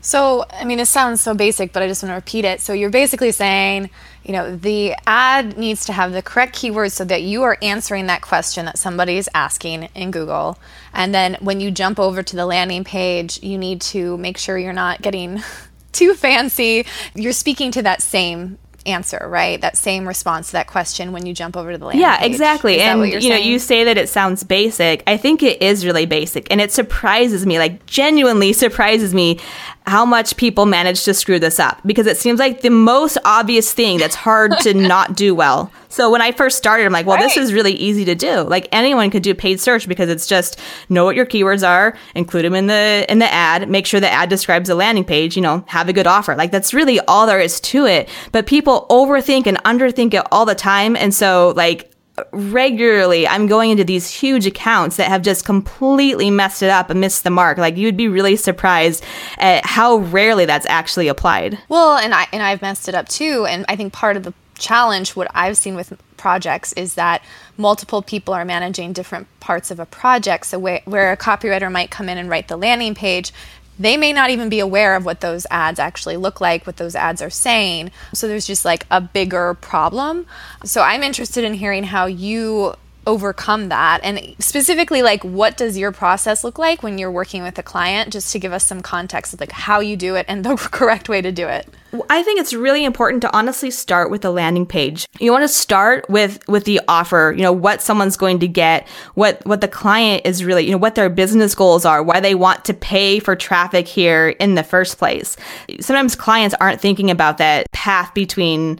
So, 0.00 0.44
I 0.50 0.64
mean, 0.64 0.80
it 0.80 0.86
sounds 0.86 1.20
so 1.20 1.34
basic, 1.34 1.72
but 1.72 1.82
I 1.82 1.88
just 1.88 2.02
want 2.02 2.10
to 2.10 2.16
repeat 2.16 2.44
it. 2.44 2.60
So, 2.60 2.72
you're 2.72 2.90
basically 2.90 3.32
saying, 3.32 3.90
you 4.24 4.32
know, 4.32 4.56
the 4.56 4.94
ad 5.06 5.56
needs 5.56 5.86
to 5.86 5.92
have 5.92 6.12
the 6.12 6.22
correct 6.22 6.56
keywords 6.56 6.92
so 6.92 7.04
that 7.04 7.22
you 7.22 7.42
are 7.44 7.56
answering 7.62 8.06
that 8.06 8.22
question 8.22 8.64
that 8.66 8.78
somebody 8.78 9.18
is 9.18 9.30
asking 9.34 9.88
in 9.94 10.10
Google. 10.10 10.58
And 10.92 11.14
then 11.14 11.36
when 11.40 11.60
you 11.60 11.70
jump 11.70 12.00
over 12.00 12.22
to 12.22 12.36
the 12.36 12.46
landing 12.46 12.82
page, 12.82 13.42
you 13.42 13.56
need 13.56 13.80
to 13.82 14.16
make 14.16 14.36
sure 14.36 14.58
you're 14.58 14.72
not 14.72 15.00
getting 15.00 15.42
too 15.92 16.14
fancy. 16.14 16.86
You're 17.14 17.32
speaking 17.32 17.70
to 17.72 17.82
that 17.82 18.02
same 18.02 18.58
answer, 18.86 19.26
right? 19.28 19.60
That 19.60 19.76
same 19.76 20.06
response 20.06 20.48
to 20.48 20.52
that 20.52 20.66
question 20.66 21.12
when 21.12 21.26
you 21.26 21.34
jump 21.34 21.56
over 21.56 21.72
to 21.72 21.78
the 21.78 21.84
landing 21.84 22.02
yeah, 22.02 22.18
page. 22.18 22.30
exactly. 22.30 22.80
and 22.80 23.00
you 23.06 23.20
saying? 23.20 23.30
know, 23.30 23.36
you 23.36 23.58
say 23.58 23.84
that 23.84 23.98
it 23.98 24.08
sounds 24.08 24.44
basic. 24.44 25.02
I 25.06 25.16
think 25.16 25.42
it 25.42 25.60
is 25.60 25.84
really 25.84 26.06
basic, 26.06 26.50
and 26.50 26.60
it 26.60 26.72
surprises 26.72 27.44
me, 27.46 27.58
like 27.58 27.84
genuinely 27.86 28.52
surprises 28.52 29.14
me, 29.14 29.38
how 29.86 30.04
much 30.04 30.36
people 30.36 30.66
manage 30.66 31.04
to 31.04 31.14
screw 31.14 31.38
this 31.38 31.60
up 31.60 31.80
because 31.86 32.06
it 32.06 32.16
seems 32.16 32.40
like 32.40 32.62
the 32.62 32.70
most 32.70 33.18
obvious 33.24 33.72
thing 33.72 33.98
that's 33.98 34.16
hard 34.16 34.52
to 34.60 34.74
not 34.74 35.16
do 35.16 35.34
well 35.34 35.70
So 35.96 36.10
when 36.10 36.20
I 36.20 36.30
first 36.30 36.58
started, 36.58 36.84
I'm 36.84 36.92
like, 36.92 37.06
well, 37.06 37.16
right. 37.16 37.22
this 37.22 37.38
is 37.38 37.54
really 37.54 37.72
easy 37.72 38.04
to 38.04 38.14
do. 38.14 38.42
Like 38.42 38.68
anyone 38.70 39.10
could 39.10 39.22
do 39.22 39.34
paid 39.34 39.62
search 39.62 39.88
because 39.88 40.10
it's 40.10 40.26
just 40.26 40.60
know 40.90 41.06
what 41.06 41.16
your 41.16 41.24
keywords 41.24 41.66
are, 41.66 41.96
include 42.14 42.44
them 42.44 42.54
in 42.54 42.66
the 42.66 43.06
in 43.08 43.18
the 43.18 43.32
ad, 43.32 43.70
make 43.70 43.86
sure 43.86 43.98
the 43.98 44.10
ad 44.10 44.28
describes 44.28 44.68
the 44.68 44.74
landing 44.74 45.06
page, 45.06 45.36
you 45.36 45.40
know, 45.40 45.64
have 45.68 45.88
a 45.88 45.94
good 45.94 46.06
offer. 46.06 46.36
Like 46.36 46.50
that's 46.50 46.74
really 46.74 47.00
all 47.00 47.26
there 47.26 47.40
is 47.40 47.62
to 47.62 47.86
it. 47.86 48.10
But 48.30 48.46
people 48.46 48.84
overthink 48.90 49.46
and 49.46 49.56
underthink 49.64 50.12
it 50.12 50.22
all 50.30 50.44
the 50.44 50.54
time. 50.54 50.96
And 50.96 51.14
so 51.14 51.54
like 51.56 51.90
regularly 52.32 53.26
I'm 53.26 53.46
going 53.46 53.70
into 53.70 53.84
these 53.84 54.10
huge 54.10 54.46
accounts 54.46 54.96
that 54.96 55.08
have 55.08 55.22
just 55.22 55.46
completely 55.46 56.30
messed 56.30 56.62
it 56.62 56.68
up 56.68 56.90
and 56.90 57.00
missed 57.00 57.24
the 57.24 57.30
mark. 57.30 57.56
Like 57.56 57.78
you'd 57.78 57.96
be 57.96 58.08
really 58.08 58.36
surprised 58.36 59.02
at 59.38 59.64
how 59.64 59.96
rarely 59.96 60.44
that's 60.44 60.66
actually 60.66 61.08
applied. 61.08 61.58
Well, 61.70 61.96
and 61.96 62.12
I 62.12 62.26
and 62.34 62.42
I've 62.42 62.60
messed 62.60 62.86
it 62.86 62.94
up 62.94 63.08
too. 63.08 63.46
And 63.48 63.64
I 63.66 63.76
think 63.76 63.94
part 63.94 64.18
of 64.18 64.24
the 64.24 64.34
challenge 64.58 65.16
what 65.16 65.28
I've 65.34 65.56
seen 65.56 65.74
with 65.74 65.98
projects 66.16 66.72
is 66.72 66.94
that 66.94 67.22
multiple 67.56 68.02
people 68.02 68.34
are 68.34 68.44
managing 68.44 68.92
different 68.92 69.28
parts 69.40 69.70
of 69.70 69.78
a 69.78 69.86
project. 69.86 70.46
So 70.46 70.58
where, 70.58 70.82
where 70.84 71.12
a 71.12 71.16
copywriter 71.16 71.70
might 71.70 71.90
come 71.90 72.08
in 72.08 72.18
and 72.18 72.28
write 72.28 72.48
the 72.48 72.56
landing 72.56 72.94
page, 72.94 73.32
they 73.78 73.96
may 73.96 74.12
not 74.12 74.30
even 74.30 74.48
be 74.48 74.58
aware 74.58 74.96
of 74.96 75.04
what 75.04 75.20
those 75.20 75.46
ads 75.50 75.78
actually 75.78 76.16
look 76.16 76.40
like, 76.40 76.66
what 76.66 76.78
those 76.78 76.96
ads 76.96 77.20
are 77.20 77.30
saying. 77.30 77.90
So 78.14 78.26
there's 78.26 78.46
just 78.46 78.64
like 78.64 78.86
a 78.90 79.00
bigger 79.00 79.54
problem. 79.54 80.26
So 80.64 80.80
I'm 80.80 81.02
interested 81.02 81.44
in 81.44 81.54
hearing 81.54 81.84
how 81.84 82.06
you 82.06 82.74
overcome 83.06 83.68
that 83.68 84.00
and 84.02 84.34
specifically 84.38 85.02
like 85.02 85.22
what 85.22 85.56
does 85.56 85.78
your 85.78 85.92
process 85.92 86.42
look 86.42 86.58
like 86.58 86.82
when 86.82 86.98
you're 86.98 87.10
working 87.10 87.42
with 87.42 87.58
a 87.58 87.62
client 87.62 88.12
just 88.12 88.32
to 88.32 88.38
give 88.38 88.52
us 88.52 88.66
some 88.66 88.82
context 88.82 89.32
of 89.32 89.40
like 89.40 89.52
how 89.52 89.80
you 89.80 89.96
do 89.96 90.16
it 90.16 90.26
and 90.28 90.44
the 90.44 90.56
correct 90.72 91.08
way 91.08 91.20
to 91.20 91.32
do 91.32 91.46
it 91.46 91.68
I 92.10 92.22
think 92.22 92.40
it's 92.40 92.52
really 92.52 92.84
important 92.84 93.22
to 93.22 93.36
honestly 93.36 93.70
start 93.70 94.10
with 94.10 94.22
the 94.22 94.30
landing 94.30 94.66
page. 94.66 95.06
You 95.18 95.32
want 95.32 95.44
to 95.44 95.48
start 95.48 96.08
with 96.10 96.46
with 96.48 96.64
the 96.64 96.80
offer, 96.88 97.32
you 97.36 97.42
know, 97.42 97.52
what 97.52 97.82
someone's 97.82 98.16
going 98.16 98.40
to 98.40 98.48
get, 98.48 98.86
what 99.14 99.44
what 99.46 99.60
the 99.60 99.68
client 99.68 100.22
is 100.26 100.44
really, 100.44 100.64
you 100.64 100.72
know, 100.72 100.78
what 100.78 100.94
their 100.94 101.08
business 101.08 101.54
goals 101.54 101.84
are, 101.84 102.02
why 102.02 102.20
they 102.20 102.34
want 102.34 102.64
to 102.66 102.74
pay 102.74 103.18
for 103.18 103.36
traffic 103.36 103.86
here 103.86 104.30
in 104.40 104.56
the 104.56 104.64
first 104.64 104.98
place. 104.98 105.36
Sometimes 105.80 106.16
clients 106.16 106.54
aren't 106.60 106.80
thinking 106.80 107.10
about 107.10 107.38
that 107.38 107.70
path 107.72 108.12
between 108.14 108.78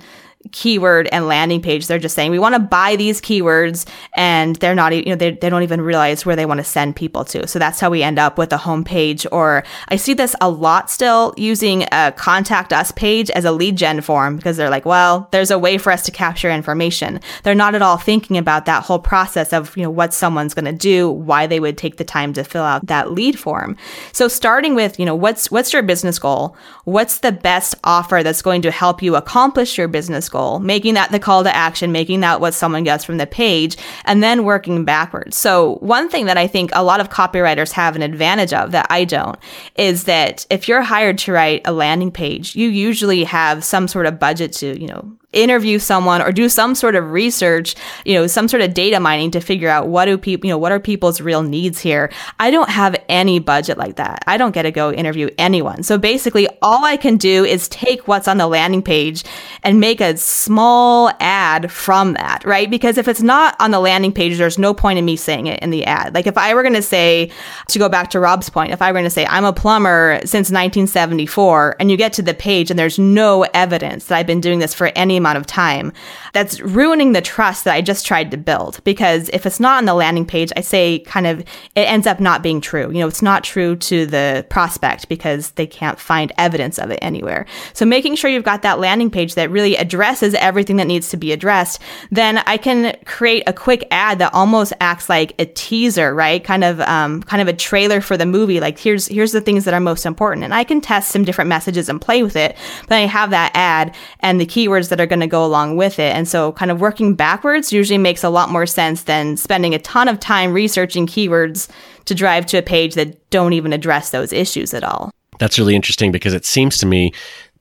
keyword 0.53 1.09
and 1.12 1.26
landing 1.26 1.61
page 1.61 1.87
they're 1.87 1.99
just 1.99 2.15
saying 2.15 2.31
we 2.31 2.38
want 2.38 2.55
to 2.55 2.59
buy 2.59 2.97
these 2.97 3.21
keywords 3.21 3.87
and 4.15 4.57
they're 4.57 4.75
not 4.75 4.95
you 4.95 5.11
know 5.11 5.17
they, 5.17 5.33
they 5.33 5.49
don't 5.49 5.62
even 5.62 5.81
realize 5.81 6.25
where 6.25 6.37
they 6.37 6.47
want 6.47 6.59
to 6.59 6.65
send 6.65 6.97
people 6.97 7.25
to. 7.25 7.47
So 7.47 7.59
that's 7.59 7.81
how 7.81 7.91
we 7.91 8.03
end 8.03 8.19
up 8.19 8.38
with 8.38 8.53
a 8.53 8.57
home 8.57 8.85
page 8.85 9.26
or 9.33 9.65
i 9.88 9.97
see 9.97 10.15
this 10.15 10.35
a 10.41 10.49
lot 10.49 10.91
still 10.91 11.35
using 11.37 11.85
a 11.93 12.12
contact 12.17 12.73
us 12.73 12.93
page 12.93 13.31
as 13.31 13.45
a 13.45 13.53
lead 13.53 13.76
gen 13.76 14.00
form 14.00 14.37
because 14.37 14.57
they're 14.57 14.71
like 14.71 14.85
well 14.85 15.29
there's 15.33 15.50
a 15.50 15.59
way 15.59 15.79
for 15.79 15.93
us 15.93 16.05
to 16.05 16.11
capture 16.11 16.50
information. 16.50 17.21
They're 17.43 17.55
not 17.55 17.75
at 17.75 17.83
all 17.83 17.97
thinking 17.97 18.38
about 18.38 18.67
that 18.67 18.85
whole 18.85 18.99
process 18.99 19.53
of 19.53 19.76
you 19.76 19.83
know 19.83 19.91
what 19.91 20.15
someone's 20.15 20.55
going 20.55 20.65
to 20.65 20.73
do 20.73 21.11
why 21.11 21.47
they 21.47 21.61
would 21.61 21.79
take 21.79 21.97
the 21.97 22.05
time 22.05 22.33
to 22.35 22.45
fill 22.45 22.62
out 22.62 22.87
that 22.87 23.12
lead 23.12 23.38
form. 23.38 23.76
So 24.12 24.29
starting 24.29 24.75
with 24.75 24.99
you 24.99 25.07
know 25.07 25.15
what's 25.15 25.50
what's 25.50 25.73
your 25.73 25.83
business 25.83 26.19
goal? 26.19 26.57
What's 26.85 27.19
the 27.19 27.33
best 27.33 27.75
offer 27.85 28.23
that's 28.23 28.43
going 28.43 28.62
to 28.62 28.71
help 28.71 29.03
you 29.03 29.17
accomplish 29.17 29.76
your 29.79 29.88
business 29.88 30.29
goal 30.29 30.36
goal, 30.37 30.59
making 30.61 30.95
that 30.95 31.11
the 31.11 31.19
call 31.19 31.43
to 31.45 31.55
action, 31.55 31.93
making 31.93 32.21
that 32.21 32.40
what 32.40 32.55
someone 32.55 32.85
gets 32.85 33.05
from 33.05 33.16
the 33.16 33.26
page, 33.26 33.76
and 34.05 34.23
then 34.23 34.45
working 34.45 34.85
backwards. 34.85 35.37
So 35.37 35.76
one 35.76 36.09
thing 36.09 36.26
that 36.26 36.37
I 36.37 36.47
think 36.47 36.71
a 36.75 36.85
lot 36.85 37.00
of 37.00 37.09
copywriters 37.09 37.73
have 37.73 37.97
an 37.97 38.02
advantage 38.02 38.52
of 38.52 38.73
that 38.73 38.87
I 38.90 39.05
don't 39.05 39.38
is 39.76 40.05
that 40.05 40.47
if 40.50 40.69
you're 40.69 40.83
hired 40.83 41.19
to 41.19 41.33
write 41.33 41.62
a 41.64 41.73
landing 41.73 42.11
page, 42.11 42.55
you 42.55 42.69
usually 42.69 43.25
have 43.25 43.64
some 43.64 43.88
sort 43.88 44.07
of 44.07 44.21
budget 44.21 44.52
to, 44.55 44.78
you 44.78 44.88
know, 44.88 45.16
interview 45.37 45.78
someone 45.78 46.23
or 46.23 46.33
do 46.33 46.49
some 46.49 46.75
sort 46.75 46.97
of 46.97 47.12
research, 47.12 47.75
you 48.05 48.14
know, 48.14 48.26
some 48.26 48.49
sort 48.49 48.62
of 48.62 48.75
data 48.75 48.99
mining 48.99 49.31
to 49.33 49.40
figure 49.40 49.69
out 49.69 49.87
what 49.87 50.07
do 50.07 50.16
people, 50.16 50.47
you 50.47 50.52
know, 50.52 50.59
what 50.59 50.73
are 50.73 50.81
people's 50.81 51.21
real 51.21 51.43
needs 51.43 51.78
here. 51.78 52.11
I 52.40 52.50
don't 52.50 52.71
have 52.71 52.97
any 53.09 53.38
budget 53.38 53.76
like 53.78 53.97
that. 53.97 54.25
I 54.26 54.38
don't 54.38 54.52
get 54.52 54.62
to 54.62 54.71
go 54.71 54.90
interview 54.93 55.28
anyone. 55.38 55.83
So 55.83 55.99
basically 55.99 56.49
all 56.62 56.85
I 56.85 56.97
can 56.97 57.16
do 57.19 57.45
is 57.45 57.69
take 57.69 58.09
what's 58.09 58.26
on 58.26 58.38
the 58.38 58.47
landing 58.47 58.83
page 58.83 59.25
and 59.62 59.78
make 59.78 60.00
a 60.00 60.16
small 60.16 61.11
ad 61.20 61.70
from 61.70 62.14
that, 62.14 62.44
right? 62.44 62.70
Because 62.70 62.96
if 62.96 63.07
it's 63.07 63.22
not 63.22 63.57
on 63.61 63.70
the 63.70 63.81
landing 63.81 64.12
page, 64.12 64.38
there's 64.38 64.59
no 64.59 64.72
point 64.72 64.99
in 64.99 65.05
me 65.05 65.16
saying 65.16 65.46
it 65.46 65.61
in 65.62 65.70
the 65.70 65.85
ad. 65.85 66.14
Like 66.14 66.27
if 66.27 66.38
I 66.38 66.55
were 66.55 66.62
going 66.62 66.75
to 66.75 66.83
say, 66.83 67.31
to 67.68 67.79
go 67.79 67.88
back 67.88 68.11
to 68.11 68.20
Rob's 68.20 68.49
point, 68.49 68.72
if 68.72 68.81
I 68.81 68.90
were 68.90 68.94
going 68.94 69.05
to 69.05 69.11
say, 69.11 69.27
I'm 69.27 69.44
a 69.44 69.53
plumber 69.53 70.20
since 70.20 70.51
1974 70.51 71.77
and 71.79 71.90
you 71.90 71.96
get 71.96 72.14
to 72.14 72.22
the 72.22 72.35
page 72.35 72.70
and 72.70 72.79
there's 72.79 72.99
no 72.99 73.42
evidence 73.53 74.07
that 74.07 74.16
I've 74.16 74.27
been 74.27 74.40
doing 74.40 74.61
this 74.61 74.72
for 74.72 74.87
any 74.94 75.20
amount 75.27 75.39
of 75.39 75.47
time. 75.47 75.93
That's 76.37 76.61
ruining 76.61 77.12
the 77.12 77.22
trust 77.22 77.64
that 77.64 77.72
I 77.72 77.81
just 77.81 78.05
tried 78.05 78.31
to 78.31 78.37
build 78.37 78.85
because 78.85 79.31
if 79.31 79.46
it's 79.46 79.59
not 79.59 79.79
on 79.79 79.87
the 79.87 79.94
landing 79.94 80.27
page, 80.27 80.53
I 80.55 80.61
say 80.61 80.99
kind 80.99 81.27
of 81.27 81.40
it 81.40 81.46
ends 81.88 82.07
up 82.07 82.20
not 82.20 82.42
being 82.42 82.61
true. 82.61 82.92
You 82.92 82.99
know, 82.99 83.09
it's 83.09 83.22
not 83.22 83.42
true 83.42 83.75
to 83.75 84.05
the 84.05 84.44
prospect 84.51 85.09
because 85.09 85.53
they 85.53 85.66
can't 85.66 85.99
find 85.99 86.33
evidence 86.37 86.79
of 86.79 86.90
it 86.90 86.99
anywhere. 87.01 87.46
So 87.72 87.87
making 87.87 88.16
sure 88.16 88.29
you've 88.31 88.44
got 88.44 88.61
that 88.61 88.79
landing 88.79 89.11
page 89.11 89.35
that 89.37 89.51
really 89.51 89.77
addresses 89.77 90.35
everything 90.35 90.77
that 90.77 90.87
needs 90.87 91.09
to 91.09 91.16
be 91.16 91.33
addressed, 91.33 91.81
then 92.11 92.37
I 92.46 92.59
can 92.59 92.94
create 93.07 93.44
a 93.46 93.55
quick 93.55 93.88
ad 93.90 94.18
that 94.18 94.35
almost 94.35 94.75
acts 94.79 95.09
like 95.09 95.33
a 95.38 95.46
teaser, 95.46 96.14
right? 96.14 96.44
Kind 96.44 96.64
of 96.64 96.83
um, 96.83 97.22
kind 97.22 97.40
of 97.40 97.49
a 97.49 97.55
trailer 97.55 98.03
for 98.03 98.18
the 98.18 98.27
movie. 98.27 98.61
Like 98.61 98.79
here's 98.79 99.07
here's 99.07 99.33
the 99.33 99.40
things 99.40 99.64
that 99.64 99.72
are 99.72 99.81
most 99.81 100.05
important, 100.05 100.44
and 100.44 100.53
I 100.53 100.64
can 100.64 100.83
test 100.83 101.12
some 101.12 101.25
different 101.25 101.49
messages 101.49 101.88
and 101.88 101.99
play 101.99 102.22
with 102.22 102.37
it. 102.37 102.59
But 102.88 102.96
I 102.96 103.07
have 103.07 103.31
that 103.31 103.53
ad 103.55 103.94
and 104.20 104.38
the 104.38 104.44
keywords 104.44 104.90
that 104.90 105.01
are 105.01 105.07
going 105.07 105.20
to 105.20 105.27
go 105.27 105.42
along 105.42 105.79
with 105.79 105.99
it. 105.99 106.14
And 106.14 106.26
so 106.29 106.53
kind 106.53 106.71
of 106.71 106.81
working 106.81 107.15
backwards 107.15 107.73
usually 107.73 107.99
makes 107.99 108.25
a 108.25 108.29
lot 108.29 108.51
more 108.51 108.67
sense 108.67 109.05
than 109.05 109.37
spending 109.37 109.75
a 109.75 109.79
ton 109.79 110.09
of 110.09 110.21
time 110.21 110.53
researching 110.53 111.07
keywords 111.07 111.69
to 112.07 112.15
drive 112.15 112.47
to 112.47 112.59
a 112.59 112.62
page 112.62 112.95
that 112.95 113.31
don't 113.31 113.53
even 113.53 113.73
address 113.73 114.11
those 114.11 114.33
issues 114.33 114.75
at 114.75 114.85
all. 114.85 115.11
That's 115.39 115.59
really 115.59 115.75
interesting 115.75 116.12
because 116.12 116.35
it 116.35 116.45
seems 116.45 116.79
to 116.79 116.87
me 116.87 117.12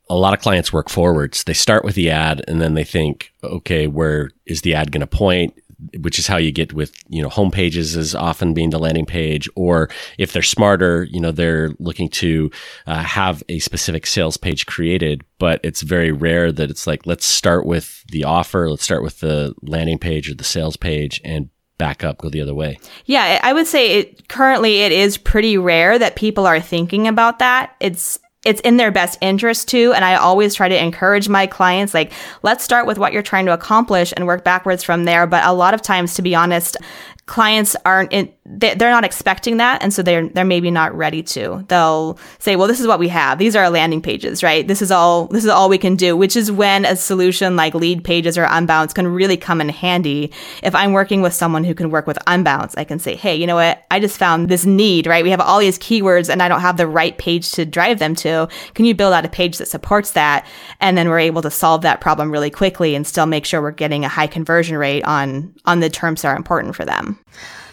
a 0.09 0.15
lot 0.15 0.33
of 0.33 0.39
clients 0.39 0.71
work 0.71 0.89
forwards. 0.89 1.43
They 1.43 1.53
start 1.53 1.83
with 1.83 1.95
the 1.95 2.09
ad 2.09 2.43
and 2.47 2.61
then 2.61 2.75
they 2.75 2.83
think, 2.83 3.31
okay, 3.43 3.87
where 3.87 4.29
is 4.45 4.61
the 4.61 4.75
ad 4.75 4.91
going 4.91 5.01
to 5.01 5.07
point? 5.07 5.59
Which 5.99 6.19
is 6.19 6.27
how 6.27 6.37
you 6.37 6.51
get 6.51 6.73
with 6.73 6.93
you 7.09 7.21
know 7.21 7.29
home 7.29 7.51
pages 7.51 7.95
is 7.95 8.15
often 8.15 8.53
being 8.53 8.69
the 8.69 8.79
landing 8.79 9.05
page 9.05 9.49
or 9.55 9.89
if 10.17 10.33
they're 10.33 10.41
smarter 10.41 11.03
you 11.03 11.19
know 11.19 11.31
they're 11.31 11.71
looking 11.79 12.09
to 12.09 12.49
uh, 12.87 13.03
have 13.03 13.43
a 13.49 13.59
specific 13.59 14.05
sales 14.05 14.37
page 14.37 14.65
created. 14.65 15.23
But 15.37 15.59
it's 15.63 15.81
very 15.81 16.11
rare 16.11 16.51
that 16.51 16.69
it's 16.69 16.87
like 16.87 17.05
let's 17.05 17.25
start 17.25 17.65
with 17.65 18.03
the 18.07 18.23
offer 18.23 18.69
let's 18.69 18.83
start 18.83 19.03
with 19.03 19.19
the 19.19 19.53
landing 19.61 19.97
page 19.97 20.29
or 20.29 20.35
the 20.35 20.43
sales 20.43 20.77
page 20.77 21.21
and 21.23 21.49
back 21.77 22.05
up 22.05 22.19
go 22.19 22.29
the 22.29 22.41
other 22.41 22.53
way. 22.53 22.79
Yeah 23.05 23.39
i 23.43 23.51
would 23.51 23.67
say 23.67 23.99
it 23.99 24.27
currently 24.29 24.81
it 24.81 24.91
is 24.91 25.17
pretty 25.17 25.57
rare 25.57 25.99
that 25.99 26.15
people 26.15 26.45
are 26.47 26.61
thinking 26.61 27.07
about 27.07 27.39
that. 27.39 27.75
It's 27.79 28.19
it's 28.45 28.61
in 28.61 28.77
their 28.77 28.91
best 28.91 29.17
interest 29.21 29.67
too. 29.67 29.91
And 29.93 30.05
I 30.05 30.15
always 30.15 30.53
try 30.53 30.69
to 30.69 30.81
encourage 30.81 31.27
my 31.27 31.47
clients, 31.47 31.93
like, 31.93 32.13
let's 32.43 32.63
start 32.63 32.85
with 32.85 32.97
what 32.97 33.11
you're 33.11 33.23
trying 33.23 33.47
to 33.47 33.53
accomplish 33.53 34.13
and 34.15 34.25
work 34.25 34.43
backwards 34.43 34.83
from 34.83 35.03
there. 35.03 35.27
But 35.27 35.43
a 35.43 35.53
lot 35.53 35.73
of 35.73 35.81
times, 35.81 36.13
to 36.13 36.21
be 36.21 36.35
honest, 36.35 36.77
clients 37.25 37.75
aren't 37.85 38.13
in, 38.13 38.31
they're 38.45 38.91
not 38.91 39.03
expecting 39.03 39.57
that 39.57 39.81
and 39.81 39.91
so 39.91 40.03
they're 40.03 40.29
they're 40.29 40.45
maybe 40.45 40.69
not 40.69 40.95
ready 40.95 41.23
to. 41.23 41.65
They'll 41.67 42.19
say 42.37 42.55
well 42.55 42.67
this 42.67 42.79
is 42.79 42.85
what 42.85 42.99
we 42.99 43.07
have. 43.07 43.39
These 43.39 43.55
are 43.55 43.63
our 43.63 43.69
landing 43.71 44.01
pages 44.01 44.43
right? 44.43 44.67
This 44.67 44.83
is 44.83 44.91
all 44.91 45.25
this 45.27 45.43
is 45.43 45.49
all 45.49 45.67
we 45.67 45.79
can 45.79 45.95
do 45.95 46.15
which 46.15 46.35
is 46.35 46.51
when 46.51 46.85
a 46.85 46.95
solution 46.95 47.55
like 47.55 47.73
Leadpages 47.73 48.37
or 48.37 48.45
unbounce 48.45 48.93
can 48.93 49.07
really 49.07 49.37
come 49.37 49.59
in 49.59 49.69
handy. 49.69 50.31
If 50.61 50.75
i'm 50.75 50.93
working 50.93 51.23
with 51.23 51.33
someone 51.33 51.63
who 51.63 51.73
can 51.73 51.89
work 51.89 52.05
with 52.05 52.17
unbounce 52.27 52.75
i 52.77 52.83
can 52.83 52.99
say 52.99 53.15
hey 53.15 53.35
you 53.35 53.47
know 53.47 53.55
what? 53.55 53.83
I 53.89 53.99
just 53.99 54.19
found 54.19 54.47
this 54.49 54.65
need 54.65 55.07
right? 55.07 55.23
We 55.23 55.31
have 55.31 55.41
all 55.41 55.59
these 55.59 55.79
keywords 55.79 56.29
and 56.29 56.43
i 56.43 56.47
don't 56.47 56.61
have 56.61 56.77
the 56.77 56.87
right 56.87 57.17
page 57.17 57.51
to 57.53 57.65
drive 57.65 57.97
them 57.97 58.13
to. 58.17 58.47
Can 58.75 58.85
you 58.85 58.93
build 58.93 59.13
out 59.13 59.25
a 59.25 59.29
page 59.29 59.57
that 59.57 59.67
supports 59.67 60.11
that? 60.11 60.45
And 60.79 60.95
then 60.95 61.09
we're 61.09 61.19
able 61.19 61.41
to 61.41 61.49
solve 61.49 61.81
that 61.81 62.01
problem 62.01 62.31
really 62.31 62.51
quickly 62.51 62.93
and 62.93 63.07
still 63.07 63.25
make 63.25 63.45
sure 63.45 63.63
we're 63.63 63.71
getting 63.71 64.05
a 64.05 64.09
high 64.09 64.27
conversion 64.27 64.77
rate 64.77 65.03
on 65.05 65.55
on 65.65 65.79
the 65.79 65.89
terms 65.89 66.21
that 66.21 66.27
are 66.27 66.37
important 66.37 66.75
for 66.75 66.85
them 66.85 67.14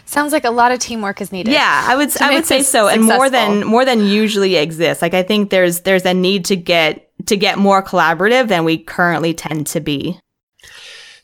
Sounds 0.05 0.33
like 0.33 0.45
a 0.45 0.51
lot 0.51 0.73
of 0.73 0.79
teamwork 0.79 1.21
is 1.23 1.33
needed. 1.33 1.53
Yeah, 1.53 1.85
I 1.89 1.97
would 1.97 2.21
I 2.21 2.35
would 2.35 2.45
say 2.45 2.63
so, 2.63 2.87
and 2.87 3.03
more 3.03 3.31
than 3.31 3.65
more 3.65 3.85
than 3.85 4.05
usually 4.05 4.57
exists. 4.57 5.01
Like 5.01 5.15
I 5.15 5.23
think 5.23 5.49
there's 5.49 5.81
there's 5.81 6.05
a 6.05 6.13
need 6.13 6.45
to 6.47 6.57
get 6.57 7.11
to 7.27 7.37
get 7.37 7.57
more 7.57 7.83
collaborative 7.83 8.49
than 8.49 8.65
we 8.65 8.77
currently 8.77 9.33
tend 9.33 9.67
to 9.69 9.81
be. 9.81 10.19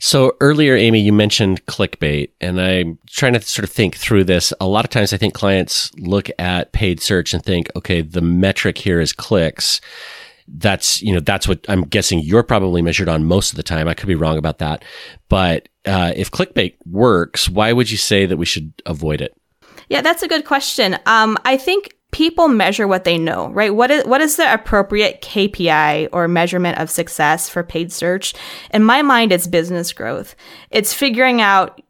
So 0.01 0.37
earlier, 0.41 0.75
Amy, 0.75 1.01
you 1.01 1.13
mentioned 1.13 1.67
clickbait, 1.67 2.31
and 2.41 2.61
I'm 2.61 2.99
trying 3.09 3.35
to 3.35 3.43
sort 3.43 3.65
of 3.65 3.71
think 3.71 3.97
through 3.97 4.25
this. 4.25 4.55
A 4.61 4.67
lot 4.67 4.85
of 4.85 4.91
times, 4.91 5.13
I 5.13 5.17
think 5.17 5.35
clients 5.35 5.93
look 5.97 6.31
at 6.39 6.73
paid 6.73 7.03
search 7.03 7.35
and 7.35 7.45
think, 7.45 7.69
okay, 7.77 8.01
the 8.01 8.23
metric 8.23 8.79
here 8.79 9.01
is 9.01 9.13
clicks 9.13 9.81
that's 10.57 11.03
you 11.03 11.13
know 11.13 11.21
that's 11.21 11.47
what 11.47 11.65
I'm 11.69 11.83
guessing 11.83 12.21
you're 12.21 12.43
probably 12.43 12.81
measured 12.81 13.09
on 13.09 13.25
most 13.25 13.53
of 13.53 13.57
the 13.57 13.63
time. 13.63 13.87
I 13.87 13.95
could 13.95 14.09
be 14.09 14.15
wrong 14.15 14.39
about 14.39 14.59
that, 14.59 14.85
but 15.29 15.69
uh, 15.89 16.13
if 16.15 16.31
clickbait 16.31 16.75
works, 16.85 17.49
why 17.49 17.73
would 17.73 17.91
you 17.91 17.97
say 17.97 18.27
that 18.27 18.37
we 18.37 18.45
should 18.45 18.73
avoid 18.87 19.21
it? 19.21 19.35
Yeah, 19.89 20.03
that's 20.03 20.23
a 20.23 20.29
good 20.29 20.45
question. 20.45 20.99
Um, 21.07 21.39
I 21.45 21.57
think 21.57 21.95
people 22.11 22.49
measure 22.49 22.87
what 22.87 23.05
they 23.05 23.19
know, 23.19 23.49
right? 23.51 23.75
What 23.75 23.91
is 23.91 24.05
what 24.05 24.21
is 24.21 24.37
the 24.37 24.53
appropriate 24.53 25.23
KPI 25.23 26.09
or 26.13 26.29
measurement 26.29 26.79
of 26.79 26.91
success 26.91 27.49
for 27.49 27.63
paid 27.63 27.93
search? 27.93 28.35
In 28.73 28.85
my 28.85 29.03
mind, 29.03 29.33
it's 29.33 29.47
business 29.47 29.93
growth. 29.93 30.35
It's 30.71 30.93
figuring 30.93 31.41
out 31.41 31.81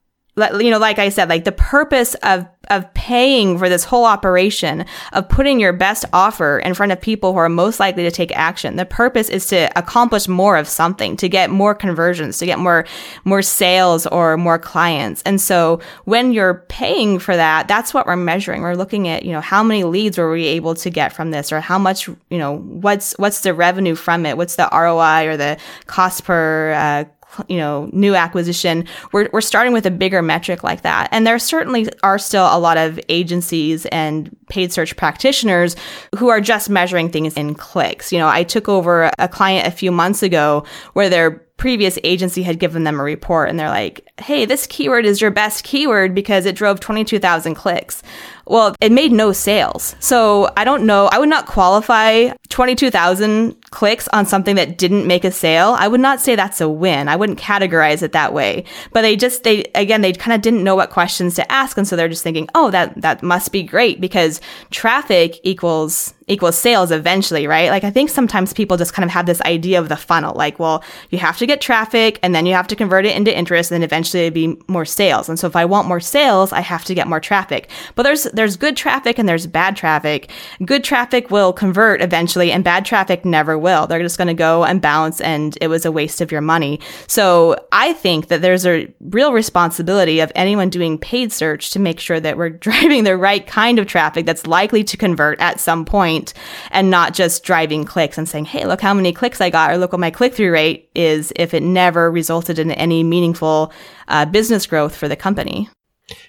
you 0.60 0.70
know, 0.70 0.78
like 0.78 0.98
I 0.98 1.08
said, 1.08 1.28
like 1.28 1.44
the 1.44 1.52
purpose 1.52 2.14
of 2.22 2.46
of 2.70 2.92
paying 2.94 3.58
for 3.58 3.68
this 3.68 3.84
whole 3.84 4.04
operation 4.04 4.84
of 5.12 5.28
putting 5.28 5.58
your 5.58 5.72
best 5.72 6.04
offer 6.12 6.58
in 6.58 6.74
front 6.74 6.92
of 6.92 7.00
people 7.00 7.32
who 7.32 7.38
are 7.38 7.48
most 7.48 7.80
likely 7.80 8.02
to 8.02 8.10
take 8.10 8.30
action. 8.36 8.76
The 8.76 8.84
purpose 8.84 9.28
is 9.28 9.46
to 9.46 9.70
accomplish 9.78 10.28
more 10.28 10.56
of 10.56 10.68
something, 10.68 11.16
to 11.16 11.28
get 11.28 11.50
more 11.50 11.74
conversions, 11.74 12.38
to 12.38 12.46
get 12.46 12.58
more 12.58 12.86
more 13.24 13.42
sales 13.42 14.06
or 14.06 14.36
more 14.36 14.58
clients. 14.58 15.22
And 15.22 15.40
so 15.40 15.80
when 16.04 16.32
you're 16.32 16.64
paying 16.68 17.18
for 17.18 17.36
that, 17.36 17.68
that's 17.68 17.94
what 17.94 18.06
we're 18.06 18.16
measuring. 18.16 18.62
We're 18.62 18.74
looking 18.74 19.08
at, 19.08 19.24
you 19.24 19.32
know, 19.32 19.40
how 19.40 19.62
many 19.62 19.84
leads 19.84 20.18
were 20.18 20.30
we 20.30 20.46
able 20.46 20.74
to 20.76 20.90
get 20.90 21.12
from 21.12 21.30
this 21.30 21.52
or 21.52 21.60
how 21.60 21.78
much, 21.78 22.08
you 22.08 22.38
know, 22.38 22.58
what's 22.58 23.14
what's 23.18 23.40
the 23.40 23.54
revenue 23.54 23.94
from 23.94 24.26
it? 24.26 24.36
What's 24.36 24.56
the 24.56 24.68
ROI 24.70 25.26
or 25.26 25.36
the 25.36 25.58
cost 25.86 26.24
per 26.24 26.72
uh, 26.72 27.04
you 27.48 27.56
know, 27.56 27.88
new 27.92 28.14
acquisition, 28.14 28.86
we're, 29.12 29.28
we're 29.32 29.40
starting 29.40 29.72
with 29.72 29.86
a 29.86 29.90
bigger 29.90 30.22
metric 30.22 30.62
like 30.62 30.82
that. 30.82 31.08
And 31.12 31.26
there 31.26 31.38
certainly 31.38 31.88
are 32.02 32.18
still 32.18 32.46
a 32.46 32.58
lot 32.58 32.76
of 32.76 32.98
agencies 33.08 33.86
and 33.86 34.34
paid 34.48 34.72
search 34.72 34.96
practitioners 34.96 35.76
who 36.16 36.28
are 36.28 36.40
just 36.40 36.70
measuring 36.70 37.10
things 37.10 37.34
in 37.34 37.54
clicks. 37.54 38.12
You 38.12 38.18
know, 38.18 38.28
I 38.28 38.42
took 38.42 38.68
over 38.68 39.10
a 39.18 39.28
client 39.28 39.66
a 39.66 39.70
few 39.70 39.92
months 39.92 40.22
ago 40.22 40.64
where 40.94 41.08
their 41.08 41.30
previous 41.58 41.98
agency 42.04 42.42
had 42.42 42.58
given 42.58 42.84
them 42.84 42.98
a 42.98 43.02
report 43.02 43.50
and 43.50 43.58
they're 43.58 43.68
like, 43.68 44.07
Hey, 44.18 44.44
this 44.44 44.66
keyword 44.66 45.06
is 45.06 45.20
your 45.20 45.30
best 45.30 45.64
keyword 45.64 46.14
because 46.14 46.46
it 46.46 46.56
drove 46.56 46.80
22,000 46.80 47.54
clicks. 47.54 48.02
Well, 48.48 48.74
it 48.80 48.92
made 48.92 49.12
no 49.12 49.32
sales. 49.32 49.94
So 50.00 50.50
I 50.56 50.64
don't 50.64 50.86
know. 50.86 51.06
I 51.12 51.18
would 51.18 51.28
not 51.28 51.46
qualify 51.46 52.30
22,000 52.48 53.54
clicks 53.70 54.08
on 54.08 54.24
something 54.24 54.56
that 54.56 54.78
didn't 54.78 55.06
make 55.06 55.24
a 55.24 55.30
sale. 55.30 55.76
I 55.78 55.86
would 55.86 56.00
not 56.00 56.20
say 56.20 56.34
that's 56.34 56.60
a 56.60 56.68
win. 56.68 57.08
I 57.08 57.16
wouldn't 57.16 57.38
categorize 57.38 58.02
it 58.02 58.12
that 58.12 58.32
way. 58.32 58.64
But 58.92 59.02
they 59.02 59.16
just, 59.16 59.44
they, 59.44 59.64
again, 59.74 60.00
they 60.00 60.14
kind 60.14 60.34
of 60.34 60.40
didn't 60.40 60.64
know 60.64 60.74
what 60.74 60.90
questions 60.90 61.34
to 61.34 61.52
ask. 61.52 61.76
And 61.76 61.86
so 61.86 61.94
they're 61.94 62.08
just 62.08 62.22
thinking, 62.22 62.48
oh, 62.54 62.70
that, 62.70 62.98
that 63.02 63.22
must 63.22 63.52
be 63.52 63.62
great 63.62 64.00
because 64.00 64.40
traffic 64.70 65.38
equals 65.42 66.14
equals 66.28 66.58
sales 66.58 66.90
eventually, 66.90 67.46
right? 67.46 67.70
Like 67.70 67.84
I 67.84 67.90
think 67.90 68.10
sometimes 68.10 68.52
people 68.52 68.76
just 68.76 68.92
kind 68.92 69.04
of 69.04 69.10
have 69.10 69.26
this 69.26 69.40
idea 69.42 69.80
of 69.80 69.88
the 69.88 69.96
funnel, 69.96 70.34
like, 70.34 70.58
well, 70.58 70.84
you 71.10 71.18
have 71.18 71.38
to 71.38 71.46
get 71.46 71.60
traffic 71.60 72.18
and 72.22 72.34
then 72.34 72.46
you 72.46 72.52
have 72.52 72.68
to 72.68 72.76
convert 72.76 73.06
it 73.06 73.16
into 73.16 73.36
interest 73.36 73.72
and 73.72 73.82
eventually 73.82 74.07
it'd 74.14 74.34
be 74.34 74.56
more 74.66 74.84
sales. 74.84 75.28
And 75.28 75.38
so 75.38 75.46
if 75.46 75.56
I 75.56 75.64
want 75.64 75.88
more 75.88 76.00
sales, 76.00 76.52
I 76.52 76.60
have 76.60 76.84
to 76.86 76.94
get 76.94 77.08
more 77.08 77.20
traffic. 77.20 77.68
But 77.94 78.02
there's 78.02 78.24
there's 78.24 78.56
good 78.56 78.76
traffic 78.76 79.18
and 79.18 79.28
there's 79.28 79.46
bad 79.46 79.76
traffic. 79.76 80.30
Good 80.64 80.84
traffic 80.84 81.30
will 81.30 81.52
convert 81.52 82.02
eventually 82.02 82.52
and 82.52 82.64
bad 82.64 82.84
traffic 82.84 83.24
never 83.24 83.58
will. 83.58 83.86
They're 83.86 84.02
just 84.02 84.18
going 84.18 84.28
to 84.28 84.34
go 84.34 84.64
and 84.64 84.80
bounce 84.80 85.20
and 85.20 85.56
it 85.60 85.68
was 85.68 85.84
a 85.84 85.92
waste 85.92 86.20
of 86.20 86.32
your 86.32 86.40
money. 86.40 86.80
So 87.06 87.56
I 87.72 87.92
think 87.92 88.28
that 88.28 88.42
there's 88.42 88.66
a 88.66 88.92
real 89.00 89.32
responsibility 89.32 90.20
of 90.20 90.32
anyone 90.34 90.70
doing 90.70 90.98
paid 90.98 91.32
search 91.32 91.70
to 91.70 91.78
make 91.78 92.00
sure 92.00 92.20
that 92.20 92.36
we're 92.36 92.50
driving 92.68 93.04
the 93.04 93.16
right 93.16 93.46
kind 93.46 93.78
of 93.78 93.86
traffic 93.86 94.26
that's 94.26 94.46
likely 94.46 94.84
to 94.84 94.96
convert 94.96 95.40
at 95.40 95.60
some 95.60 95.84
point 95.84 96.34
and 96.70 96.90
not 96.90 97.14
just 97.14 97.44
driving 97.44 97.84
clicks 97.84 98.18
and 98.18 98.28
saying, 98.28 98.44
hey, 98.44 98.66
look 98.66 98.80
how 98.80 98.94
many 98.94 99.12
clicks 99.12 99.40
I 99.40 99.50
got 99.50 99.70
or 99.70 99.78
look 99.78 99.92
what 99.92 100.00
my 100.00 100.10
click 100.10 100.34
through 100.34 100.52
rate 100.52 100.90
is 100.94 101.32
if 101.36 101.54
it 101.54 101.62
never 101.62 102.10
resulted 102.10 102.58
in 102.58 102.70
any 102.72 103.02
meaningful 103.02 103.72
uh, 104.08 104.24
business 104.24 104.66
growth 104.66 104.96
for 104.96 105.08
the 105.08 105.16
company. 105.16 105.68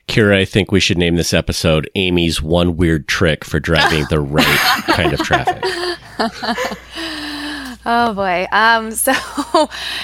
Kira, 0.08 0.38
I 0.38 0.46
think 0.46 0.72
we 0.72 0.80
should 0.80 0.98
name 0.98 1.15
this 1.15 1.34
episode 1.34 1.89
Amy's 1.96 2.42
One 2.42 2.76
Weird 2.76 3.08
Trick 3.08 3.46
for 3.46 3.60
Driving 3.60 4.06
the 4.10 4.20
Right 4.20 4.46
Kind 4.88 5.13
of 5.13 5.20
Traffic. 5.20 5.63
oh 7.86 8.13
boy. 8.13 8.48
Um, 8.52 8.92
so, 8.96 9.13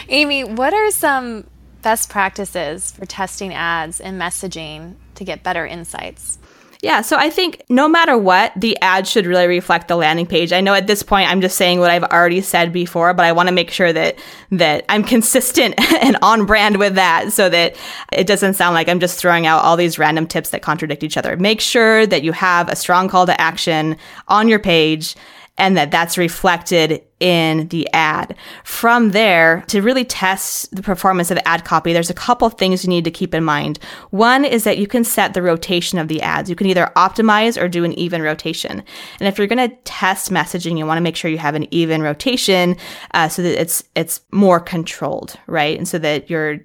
Amy, 0.10 0.44
what 0.44 0.74
are 0.74 0.92
some 0.92 1.46
best 1.82 2.10
practices 2.10 2.92
for 2.92 3.06
testing 3.06 3.54
ads 3.54 4.00
and 4.00 4.20
messaging 4.20 4.96
to 5.16 5.24
get 5.24 5.44
better 5.44 5.66
insights? 5.66 6.40
Yeah, 6.86 7.02
so 7.02 7.18
I 7.18 7.32
think 7.32 7.64
no 7.68 7.90
matter 7.90 8.16
what, 8.16 8.54
the 8.56 8.78
ad 8.80 9.08
should 9.08 9.26
really 9.26 9.48
reflect 9.48 9.88
the 9.88 9.96
landing 9.96 10.28
page. 10.28 10.54
I 10.54 10.62
know 10.62 10.76
at 10.76 10.86
this 10.86 11.02
point 11.02 11.28
I'm 11.28 11.42
just 11.42 11.58
saying 11.58 11.80
what 11.80 11.90
I've 11.90 12.04
already 12.04 12.42
said 12.42 12.72
before, 12.72 13.12
but 13.16 13.26
I 13.26 13.32
want 13.32 13.50
to 13.50 13.56
make 13.56 13.72
sure 13.72 13.92
that 13.92 14.20
that 14.52 14.86
I'm 14.88 15.04
consistent 15.16 15.74
and 16.04 16.16
on 16.22 16.46
brand 16.46 16.78
with 16.78 16.94
that 16.94 17.34
so 17.34 17.50
that 17.50 17.76
it 18.14 18.28
doesn't 18.28 18.54
sound 18.54 18.76
like 18.76 18.88
I'm 18.88 19.00
just 19.00 19.20
throwing 19.20 19.48
out 19.48 19.64
all 19.64 19.76
these 19.76 19.98
random 19.98 20.28
tips 20.28 20.52
that 20.52 20.62
contradict 20.62 21.02
each 21.02 21.18
other. 21.18 21.36
Make 21.38 21.60
sure 21.60 22.06
that 22.06 22.22
you 22.22 22.34
have 22.34 22.70
a 22.70 22.76
strong 22.76 23.10
call 23.10 23.26
to 23.26 23.42
action 23.42 23.98
on 24.28 24.48
your 24.48 24.60
page 24.60 25.16
and 25.58 25.78
that 25.78 25.92
that's 25.92 26.18
reflected 26.18 27.02
in 27.20 27.70
the 27.70 27.88
ad. 27.94 28.36
From 28.64 29.12
there, 29.12 29.64
to 29.68 29.82
really 29.82 30.04
test 30.04 30.76
the 30.76 30.82
performance 30.82 31.32
of 31.32 31.40
ad 31.46 31.64
copy, 31.64 31.94
there's 31.94 32.10
a 32.10 32.14
couple 32.14 32.46
of 32.46 32.56
things 32.56 32.84
you 32.84 32.90
need 32.90 33.06
to 33.06 33.12
keep 33.12 33.34
in 33.34 33.44
mind. 33.44 33.80
One 34.10 34.44
is 34.44 34.66
that 34.66 34.78
you 34.78 34.86
can 34.86 35.06
set 35.06 35.34
the 35.34 35.42
rotation 35.42 35.98
of 35.98 36.10
the 36.10 36.22
ads. 36.22 36.50
You 36.50 36.56
can 36.56 36.68
either 36.68 36.92
optimize 36.98 37.62
or 37.62 37.70
do 37.70 37.86
an 37.86 37.94
even 37.94 38.22
rotation. 38.22 38.84
And 39.20 39.28
if 39.28 39.38
you're 39.38 39.48
going 39.48 39.70
to 39.70 39.76
test 39.84 40.30
messaging, 40.30 40.78
you 40.78 40.86
want 40.86 40.98
to 40.98 41.04
make 41.04 41.16
sure 41.16 41.32
you 41.32 41.38
have 41.38 41.56
an 41.56 41.74
even 41.74 42.02
rotation 42.02 42.76
uh, 43.14 43.30
so 43.30 43.42
that 43.42 43.60
it's 43.60 43.84
it's 43.96 44.22
more 44.32 44.60
controlled, 44.60 45.36
right? 45.48 45.78
And 45.78 45.88
so 45.88 45.98
that 46.00 46.30
you're 46.30 46.60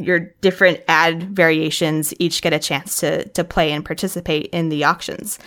your 0.00 0.20
different 0.40 0.80
ad 0.88 1.22
variations 1.34 2.14
each 2.18 2.42
get 2.42 2.52
a 2.52 2.58
chance 2.58 3.00
to 3.00 3.28
to 3.28 3.44
play 3.44 3.72
and 3.72 3.84
participate 3.84 4.46
in 4.46 4.68
the 4.68 4.84
auctions. 4.84 5.38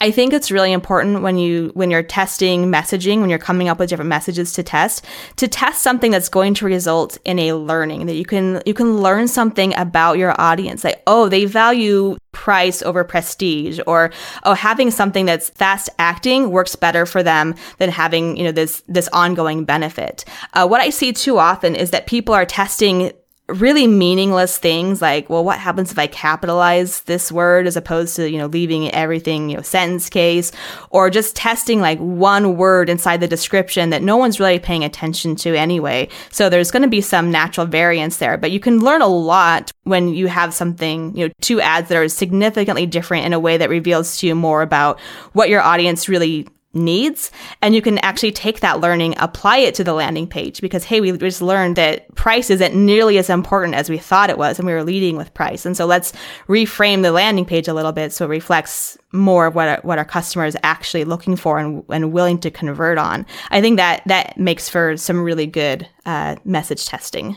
I 0.00 0.10
think 0.10 0.32
it's 0.32 0.50
really 0.50 0.72
important 0.72 1.22
when 1.22 1.38
you 1.38 1.70
when 1.74 1.90
you're 1.90 2.02
testing 2.02 2.70
messaging, 2.70 3.20
when 3.20 3.30
you're 3.30 3.38
coming 3.38 3.68
up 3.68 3.78
with 3.78 3.88
different 3.88 4.08
messages 4.08 4.52
to 4.54 4.62
test, 4.62 5.04
to 5.36 5.48
test 5.48 5.82
something 5.82 6.10
that's 6.10 6.28
going 6.28 6.54
to 6.54 6.66
result 6.66 7.18
in 7.24 7.38
a 7.38 7.54
learning 7.54 8.06
that 8.06 8.14
you 8.14 8.24
can 8.24 8.62
you 8.66 8.74
can 8.74 8.98
learn 8.98 9.28
something 9.28 9.76
about 9.76 10.18
your 10.18 10.38
audience. 10.40 10.84
Like, 10.84 11.02
oh, 11.06 11.28
they 11.28 11.44
value 11.44 12.16
price 12.36 12.82
over 12.82 13.02
prestige 13.02 13.80
or 13.86 14.12
oh 14.44 14.52
having 14.52 14.90
something 14.90 15.24
that's 15.24 15.48
fast 15.50 15.88
acting 15.98 16.50
works 16.50 16.76
better 16.76 17.06
for 17.06 17.22
them 17.22 17.54
than 17.78 17.88
having 17.88 18.36
you 18.36 18.44
know 18.44 18.52
this 18.52 18.82
this 18.88 19.08
ongoing 19.08 19.64
benefit 19.64 20.22
uh, 20.52 20.68
what 20.68 20.82
i 20.82 20.90
see 20.90 21.14
too 21.14 21.38
often 21.38 21.74
is 21.74 21.92
that 21.92 22.06
people 22.06 22.34
are 22.34 22.44
testing 22.44 23.10
really 23.48 23.86
meaningless 23.86 24.58
things 24.58 25.00
like, 25.00 25.30
well, 25.30 25.44
what 25.44 25.58
happens 25.58 25.92
if 25.92 25.98
I 25.98 26.08
capitalize 26.08 27.02
this 27.02 27.30
word 27.30 27.66
as 27.66 27.76
opposed 27.76 28.16
to, 28.16 28.28
you 28.28 28.38
know, 28.38 28.46
leaving 28.46 28.90
everything, 28.92 29.50
you 29.50 29.56
know, 29.56 29.62
sentence 29.62 30.10
case 30.10 30.50
or 30.90 31.10
just 31.10 31.36
testing 31.36 31.80
like 31.80 31.98
one 31.98 32.56
word 32.56 32.88
inside 32.88 33.20
the 33.20 33.28
description 33.28 33.90
that 33.90 34.02
no 34.02 34.16
one's 34.16 34.40
really 34.40 34.58
paying 34.58 34.82
attention 34.82 35.36
to 35.36 35.54
anyway. 35.56 36.08
So 36.30 36.48
there's 36.48 36.72
going 36.72 36.82
to 36.82 36.88
be 36.88 37.00
some 37.00 37.30
natural 37.30 37.66
variance 37.66 38.16
there, 38.16 38.36
but 38.36 38.50
you 38.50 38.58
can 38.58 38.80
learn 38.80 39.02
a 39.02 39.06
lot 39.06 39.70
when 39.84 40.08
you 40.08 40.26
have 40.26 40.52
something, 40.52 41.16
you 41.16 41.28
know, 41.28 41.34
two 41.40 41.60
ads 41.60 41.88
that 41.88 41.98
are 41.98 42.08
significantly 42.08 42.86
different 42.86 43.26
in 43.26 43.32
a 43.32 43.38
way 43.38 43.56
that 43.58 43.70
reveals 43.70 44.18
to 44.18 44.26
you 44.26 44.34
more 44.34 44.62
about 44.62 44.98
what 45.34 45.48
your 45.48 45.60
audience 45.60 46.08
really 46.08 46.48
needs. 46.76 47.30
And 47.62 47.74
you 47.74 47.82
can 47.82 47.98
actually 47.98 48.32
take 48.32 48.60
that 48.60 48.80
learning, 48.80 49.14
apply 49.18 49.58
it 49.58 49.74
to 49.76 49.84
the 49.84 49.94
landing 49.94 50.26
page 50.26 50.60
because, 50.60 50.84
hey, 50.84 51.00
we 51.00 51.16
just 51.16 51.42
learned 51.42 51.76
that 51.76 52.14
price 52.14 52.50
isn't 52.50 52.74
nearly 52.74 53.18
as 53.18 53.30
important 53.30 53.74
as 53.74 53.90
we 53.90 53.98
thought 53.98 54.30
it 54.30 54.38
was. 54.38 54.58
And 54.58 54.66
we 54.66 54.72
were 54.72 54.84
leading 54.84 55.16
with 55.16 55.34
price. 55.34 55.66
And 55.66 55.76
so 55.76 55.86
let's 55.86 56.12
reframe 56.46 57.02
the 57.02 57.12
landing 57.12 57.44
page 57.44 57.68
a 57.68 57.74
little 57.74 57.92
bit 57.92 58.12
so 58.12 58.26
it 58.26 58.28
reflects 58.28 58.98
more 59.12 59.46
of 59.46 59.54
what 59.54 59.68
our, 59.68 59.80
what 59.82 59.98
our 59.98 60.04
customer 60.04 60.44
is 60.44 60.56
actually 60.62 61.04
looking 61.04 61.36
for 61.36 61.58
and, 61.58 61.84
and 61.88 62.12
willing 62.12 62.38
to 62.38 62.50
convert 62.50 62.98
on. 62.98 63.26
I 63.50 63.60
think 63.60 63.78
that 63.78 64.02
that 64.06 64.38
makes 64.38 64.68
for 64.68 64.96
some 64.96 65.22
really 65.22 65.46
good 65.46 65.88
uh, 66.04 66.36
message 66.44 66.86
testing. 66.86 67.36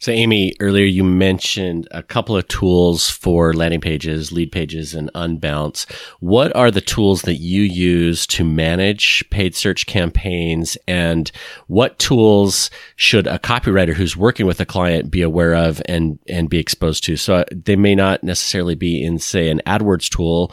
So, 0.00 0.12
Amy, 0.12 0.54
earlier 0.60 0.86
you 0.86 1.04
mentioned 1.04 1.86
a 1.90 2.02
couple 2.02 2.34
of 2.34 2.48
tools 2.48 3.10
for 3.10 3.52
landing 3.52 3.82
pages, 3.82 4.30
Leadpages, 4.30 4.96
and 4.96 5.10
unbounce. 5.14 5.84
What 6.20 6.56
are 6.56 6.70
the 6.70 6.80
tools 6.80 7.20
that 7.22 7.34
you 7.34 7.60
use 7.60 8.26
to 8.28 8.42
manage 8.42 9.28
paid 9.28 9.54
search 9.54 9.84
campaigns? 9.84 10.78
And 10.88 11.30
what 11.66 11.98
tools 11.98 12.70
should 12.96 13.26
a 13.26 13.38
copywriter 13.38 13.92
who's 13.92 14.16
working 14.16 14.46
with 14.46 14.58
a 14.58 14.64
client 14.64 15.10
be 15.10 15.20
aware 15.20 15.54
of 15.54 15.82
and, 15.84 16.18
and 16.26 16.48
be 16.48 16.58
exposed 16.58 17.04
to? 17.04 17.18
So, 17.18 17.34
uh, 17.34 17.44
they 17.50 17.76
may 17.76 17.94
not 17.94 18.24
necessarily 18.24 18.76
be 18.76 19.04
in, 19.04 19.18
say, 19.18 19.50
an 19.50 19.60
AdWords 19.66 20.08
tool 20.08 20.50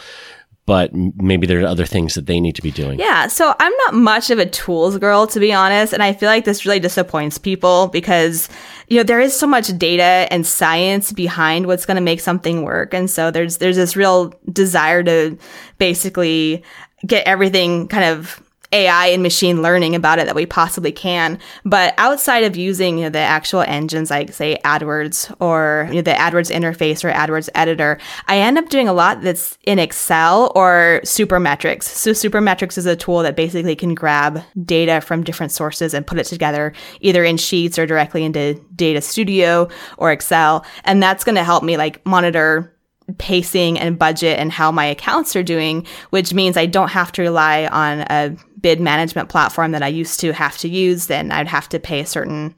but 0.68 0.94
maybe 0.94 1.48
there 1.48 1.62
are 1.62 1.66
other 1.66 1.86
things 1.86 2.14
that 2.14 2.26
they 2.26 2.42
need 2.42 2.54
to 2.54 2.62
be 2.62 2.72
doing. 2.72 3.00
Yeah. 3.00 3.28
So 3.28 3.56
I'm 3.58 3.74
not 3.86 3.94
much 3.94 4.30
of 4.30 4.38
a 4.38 4.46
tools 4.46 4.98
girl, 4.98 5.26
to 5.28 5.40
be 5.40 5.54
honest. 5.54 5.94
And 5.94 6.04
I 6.04 6.12
feel 6.12 6.28
like 6.28 6.44
this 6.44 6.66
really 6.66 6.82
disappoints 6.82 7.38
people 7.38 7.88
because, 7.88 8.50
you 8.90 8.98
know, 8.98 9.04
there 9.04 9.22
is 9.22 9.34
so 9.34 9.48
much 9.48 9.76
data 9.78 10.28
and 10.30 10.46
science 10.46 11.14
behind 11.14 11.68
what's 11.68 11.86
going 11.86 11.96
to 11.96 12.02
make 12.02 12.20
something 12.20 12.64
work. 12.64 12.94
And 12.94 13.10
so 13.10 13.32
there's, 13.32 13.58
there's 13.58 13.78
this 13.78 13.96
real 13.96 14.34
desire 14.52 15.04
to 15.04 15.38
basically 15.78 16.66
get 17.06 17.26
everything 17.26 17.88
kind 17.88 18.04
of 18.04 18.44
AI 18.72 19.08
and 19.08 19.24
machine 19.24 19.62
learning 19.62 19.96
about 19.96 20.20
it 20.20 20.26
that 20.26 20.36
we 20.36 20.46
possibly 20.46 20.92
can. 20.92 21.40
But 21.64 21.94
outside 21.98 22.44
of 22.44 22.56
using 22.56 22.98
you 22.98 23.06
know, 23.06 23.10
the 23.10 23.20
actual 23.20 23.62
engines 23.62 24.10
like 24.10 24.34
say 24.34 24.58
AdWords 24.66 25.36
or 25.40 25.88
you 25.90 25.96
know, 25.96 26.02
the 26.02 26.12
AdWords 26.12 26.54
interface 26.54 27.04
or 27.04 27.12
AdWords 27.12 27.50
editor, 27.56 27.98
I 28.28 28.40
end 28.40 28.58
up 28.58 28.70
doing 28.70 28.88
a 28.88 28.94
lot 28.94 29.22
that's 29.22 29.58
in 29.64 29.80
Excel 29.80 30.52
or 30.56 31.02
Supermetrics. 31.04 31.84
So 31.84 32.12
Supermetrics 32.12 32.78
is 32.78 32.86
a 32.86 32.96
tool 32.96 33.20
that 33.24 33.36
basically 33.36 33.76
can 33.76 33.94
grab 33.94 34.42
data 34.66 35.02
from 35.02 35.24
different 35.24 35.52
sources 35.52 35.94
and 35.94 36.06
put 36.06 36.20
it 36.20 36.26
together 36.26 36.74
either 37.00 37.24
in 37.24 37.38
Sheets 37.38 37.80
or 37.80 37.86
directly 37.86 38.24
into 38.24 38.56
Data 38.76 39.02
Studio 39.02 39.70
or 39.98 40.12
Excel. 40.12 40.66
And 40.84 41.02
that's 41.02 41.24
going 41.24 41.36
to 41.36 41.44
help 41.44 41.64
me 41.64 41.78
like 41.78 42.06
monitor 42.06 42.74
pacing 43.18 43.80
and 43.80 43.98
budget 43.98 44.40
and 44.40 44.52
how 44.52 44.72
my 44.72 44.86
accounts 44.86 45.36
are 45.36 45.44
doing, 45.44 45.86
which 46.10 46.34
means 46.34 46.58
I 46.58 46.66
don't 46.66 46.90
have 46.90 47.12
to 47.14 47.22
rely 47.22 47.68
on 47.68 48.02
a 48.10 48.36
bid 48.60 48.80
management 48.80 49.30
platform 49.30 49.72
that 49.72 49.84
I 49.84 49.88
used 49.88 50.20
to 50.22 50.34
have 50.34 50.58
to 50.60 50.70
use. 50.70 51.08
Then 51.08 51.32
I'd 51.32 51.48
have 51.48 51.70
to 51.70 51.80
pay 51.80 52.02
a 52.02 52.06
certain 52.06 52.56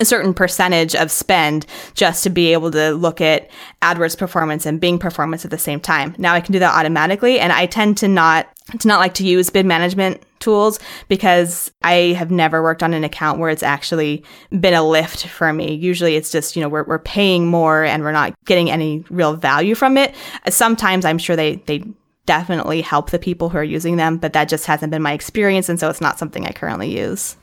a 0.00 0.04
certain 0.04 0.34
percentage 0.34 0.94
of 0.94 1.10
spend 1.10 1.66
just 1.94 2.22
to 2.22 2.30
be 2.30 2.52
able 2.52 2.70
to 2.70 2.92
look 2.92 3.20
at 3.20 3.50
AdWords 3.82 4.18
performance 4.18 4.66
and 4.66 4.80
Bing 4.80 4.98
performance 4.98 5.44
at 5.44 5.50
the 5.50 5.58
same 5.58 5.80
time. 5.80 6.14
Now 6.18 6.34
I 6.34 6.40
can 6.40 6.52
do 6.52 6.58
that 6.58 6.74
automatically 6.74 7.40
and 7.40 7.52
I 7.52 7.66
tend 7.66 7.96
to 7.98 8.08
not 8.08 8.48
to 8.80 8.86
not 8.86 9.00
like 9.00 9.14
to 9.14 9.26
use 9.26 9.50
bid 9.50 9.66
management 9.66 10.22
tools 10.40 10.78
because 11.08 11.70
I 11.82 12.14
have 12.16 12.30
never 12.30 12.62
worked 12.62 12.82
on 12.82 12.94
an 12.94 13.04
account 13.04 13.38
where 13.38 13.50
it's 13.50 13.62
actually 13.62 14.24
been 14.60 14.74
a 14.74 14.82
lift 14.82 15.26
for 15.26 15.52
me. 15.52 15.74
Usually 15.74 16.16
it's 16.16 16.30
just, 16.30 16.56
you 16.56 16.62
know, 16.62 16.68
we're, 16.68 16.84
we're 16.84 16.98
paying 16.98 17.46
more 17.46 17.84
and 17.84 18.02
we're 18.02 18.12
not 18.12 18.34
getting 18.44 18.70
any 18.70 19.04
real 19.10 19.34
value 19.34 19.74
from 19.74 19.96
it. 19.96 20.14
Sometimes 20.48 21.04
I'm 21.04 21.18
sure 21.18 21.36
they, 21.36 21.56
they 21.66 21.84
definitely 22.26 22.82
help 22.82 23.10
the 23.10 23.18
people 23.18 23.48
who 23.48 23.56
are 23.56 23.64
using 23.64 23.96
them, 23.96 24.18
but 24.18 24.34
that 24.34 24.48
just 24.50 24.66
hasn't 24.66 24.90
been 24.90 25.02
my 25.02 25.12
experience. 25.12 25.68
And 25.70 25.80
so 25.80 25.88
it's 25.88 26.00
not 26.00 26.18
something 26.18 26.46
I 26.46 26.52
currently 26.52 26.94
use. 26.94 27.36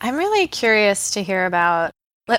I'm 0.00 0.16
really 0.16 0.46
curious 0.46 1.12
to 1.12 1.22
hear 1.22 1.46
about. 1.46 1.92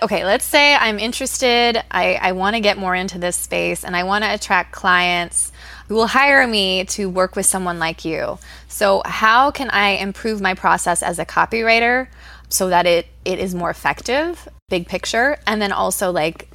Okay, 0.04 0.24
let's 0.24 0.46
say 0.46 0.76
I'm 0.76 1.00
interested. 1.00 1.84
I, 1.90 2.14
I 2.22 2.32
want 2.34 2.56
to 2.56 2.60
get 2.60 2.78
more 2.78 2.94
into 2.94 3.18
this 3.18 3.36
space 3.36 3.84
and 3.84 3.96
I 3.96 4.04
want 4.04 4.24
to 4.24 4.32
attract 4.32 4.72
clients 4.72 5.52
who 5.90 5.96
will 5.96 6.08
hire 6.08 6.48
me 6.48 6.86
to 6.86 7.10
work 7.10 7.36
with 7.36 7.48
someone 7.48 7.80
like 7.80 8.06
you. 8.06 8.38
So, 8.68 9.02
how 9.06 9.52
can 9.52 9.70
I 9.72 9.90
improve 9.98 10.40
my 10.40 10.54
process 10.54 11.04
as 11.04 11.20
a 11.20 11.26
copywriter 11.26 12.08
so 12.48 12.70
that 12.70 12.86
it, 12.86 13.08
it 13.26 13.40
is 13.40 13.54
more 13.54 13.72
effective, 13.72 14.48
big 14.70 14.88
picture, 14.88 15.38
and 15.46 15.60
then 15.62 15.72
also 15.72 16.12
like 16.12 16.50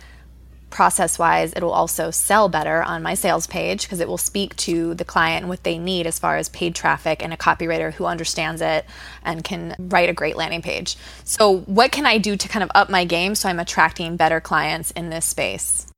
process 0.71 1.19
wise, 1.19 1.53
it 1.53 1.63
will 1.63 1.73
also 1.73 2.11
sell 2.11 2.49
better 2.49 2.83
on 2.83 3.03
my 3.03 3.15
sales 3.15 3.47
page 3.47 3.83
because 3.83 4.01
it 4.01 4.09
will 4.09 4.19
speak 4.19 4.55
to 4.57 4.95
the 4.95 5.05
client 5.05 5.43
and 5.43 5.49
what 5.49 5.63
they 5.63 5.79
need 5.79 6.07
as 6.07 6.19
far 6.19 6.37
as 6.37 6.49
paid 6.49 6.75
traffic 6.75 7.23
and 7.23 7.33
a 7.33 7.37
copywriter 7.37 7.93
who 7.93 8.05
understands 8.05 8.61
it 8.61 8.85
and 9.25 9.45
can 9.45 9.75
write 9.79 10.09
a 10.09 10.13
great 10.13 10.37
landing 10.37 10.63
page. 10.63 10.97
So, 11.25 11.59
what 11.61 11.91
can 11.91 12.07
I 12.07 12.19
do 12.19 12.37
to 12.37 12.49
kind 12.49 12.63
of 12.63 12.71
up 12.73 12.89
my 12.89 13.05
game 13.05 13.35
so 13.35 13.49
I'm 13.49 13.61
attracting 13.61 14.17
better 14.17 14.41
clients 14.41 14.93
in 14.93 15.11
this 15.11 15.25
space? 15.25 15.89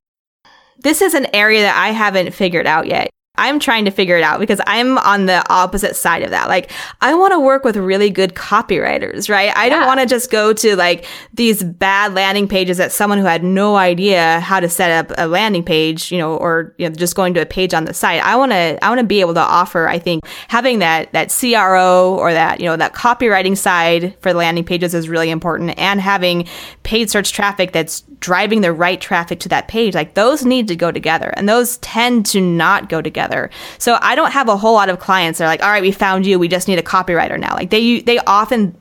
This 0.79 1.01
is 1.01 1.13
an 1.13 1.27
area 1.35 1.61
that 1.61 1.75
I 1.75 1.89
haven't 1.89 2.33
figured 2.33 2.67
out 2.67 2.87
yet. 2.87 3.09
I'm 3.37 3.59
trying 3.59 3.85
to 3.85 3.91
figure 3.91 4.17
it 4.17 4.23
out 4.23 4.39
because 4.39 4.59
I'm 4.65 4.97
on 4.99 5.25
the 5.27 5.43
opposite 5.51 5.95
side 5.95 6.23
of 6.23 6.31
that. 6.31 6.47
Like, 6.47 6.71
I 7.01 7.13
want 7.13 7.33
to 7.33 7.39
work 7.39 7.63
with 7.63 7.77
really 7.77 8.09
good 8.09 8.33
copywriters, 8.33 9.29
right? 9.29 9.55
I 9.55 9.65
yeah. 9.65 9.69
don't 9.69 9.85
want 9.85 9.99
to 9.99 10.05
just 10.05 10.31
go 10.31 10.53
to 10.53 10.75
like 10.75 11.05
these 11.33 11.63
bad 11.63 12.13
landing 12.13 12.47
pages 12.47 12.77
that 12.77 12.91
someone 12.91 13.19
who 13.19 13.25
had 13.25 13.43
no 13.43 13.75
idea 13.75 14.39
how 14.39 14.59
to 14.59 14.67
set 14.67 14.91
up 14.91 15.15
a 15.17 15.27
landing 15.27 15.63
page, 15.63 16.11
you 16.11 16.17
know, 16.17 16.35
or 16.37 16.73
you 16.77 16.89
know, 16.89 16.95
just 16.95 17.15
going 17.15 17.33
to 17.35 17.41
a 17.41 17.45
page 17.45 17.73
on 17.73 17.85
the 17.85 17.93
site. 17.93 18.23
I 18.23 18.35
want 18.35 18.51
to, 18.51 18.83
I 18.83 18.89
want 18.89 18.99
to 18.99 19.05
be 19.05 19.21
able 19.21 19.35
to 19.35 19.41
offer, 19.41 19.87
I 19.87 19.99
think 19.99 20.25
having 20.47 20.79
that, 20.79 21.11
that 21.13 21.35
CRO 21.37 22.15
or 22.17 22.33
that, 22.33 22.59
you 22.59 22.65
know, 22.65 22.75
that 22.75 22.93
copywriting 22.93 23.55
side 23.55 24.17
for 24.21 24.33
the 24.33 24.39
landing 24.39 24.63
pages 24.63 24.93
is 24.93 25.09
really 25.09 25.29
important 25.29 25.77
and 25.77 26.01
having 26.01 26.47
paid 26.83 27.09
search 27.09 27.33
traffic 27.33 27.71
that's 27.71 28.01
driving 28.19 28.61
the 28.61 28.73
right 28.73 28.99
traffic 28.99 29.39
to 29.41 29.49
that 29.49 29.67
page. 29.67 29.93
Like 29.93 30.15
those 30.15 30.43
need 30.43 30.67
to 30.69 30.75
go 30.75 30.91
together 30.91 31.33
and 31.37 31.47
those 31.47 31.77
tend 31.77 32.25
to 32.27 32.41
not 32.41 32.89
go 32.89 33.01
together 33.01 33.26
together. 33.27 33.49
So 33.77 33.97
I 34.01 34.15
don't 34.15 34.31
have 34.31 34.49
a 34.49 34.57
whole 34.57 34.73
lot 34.73 34.89
of 34.89 34.99
clients 34.99 35.39
that 35.39 35.45
are 35.45 35.47
like, 35.47 35.63
all 35.63 35.69
right, 35.69 35.81
we 35.81 35.91
found 35.91 36.25
you. 36.25 36.39
We 36.39 36.47
just 36.47 36.67
need 36.67 36.79
a 36.79 36.83
copywriter 36.83 37.39
now. 37.39 37.53
Like 37.55 37.69
they, 37.69 38.01
they 38.01 38.19
often 38.19 38.75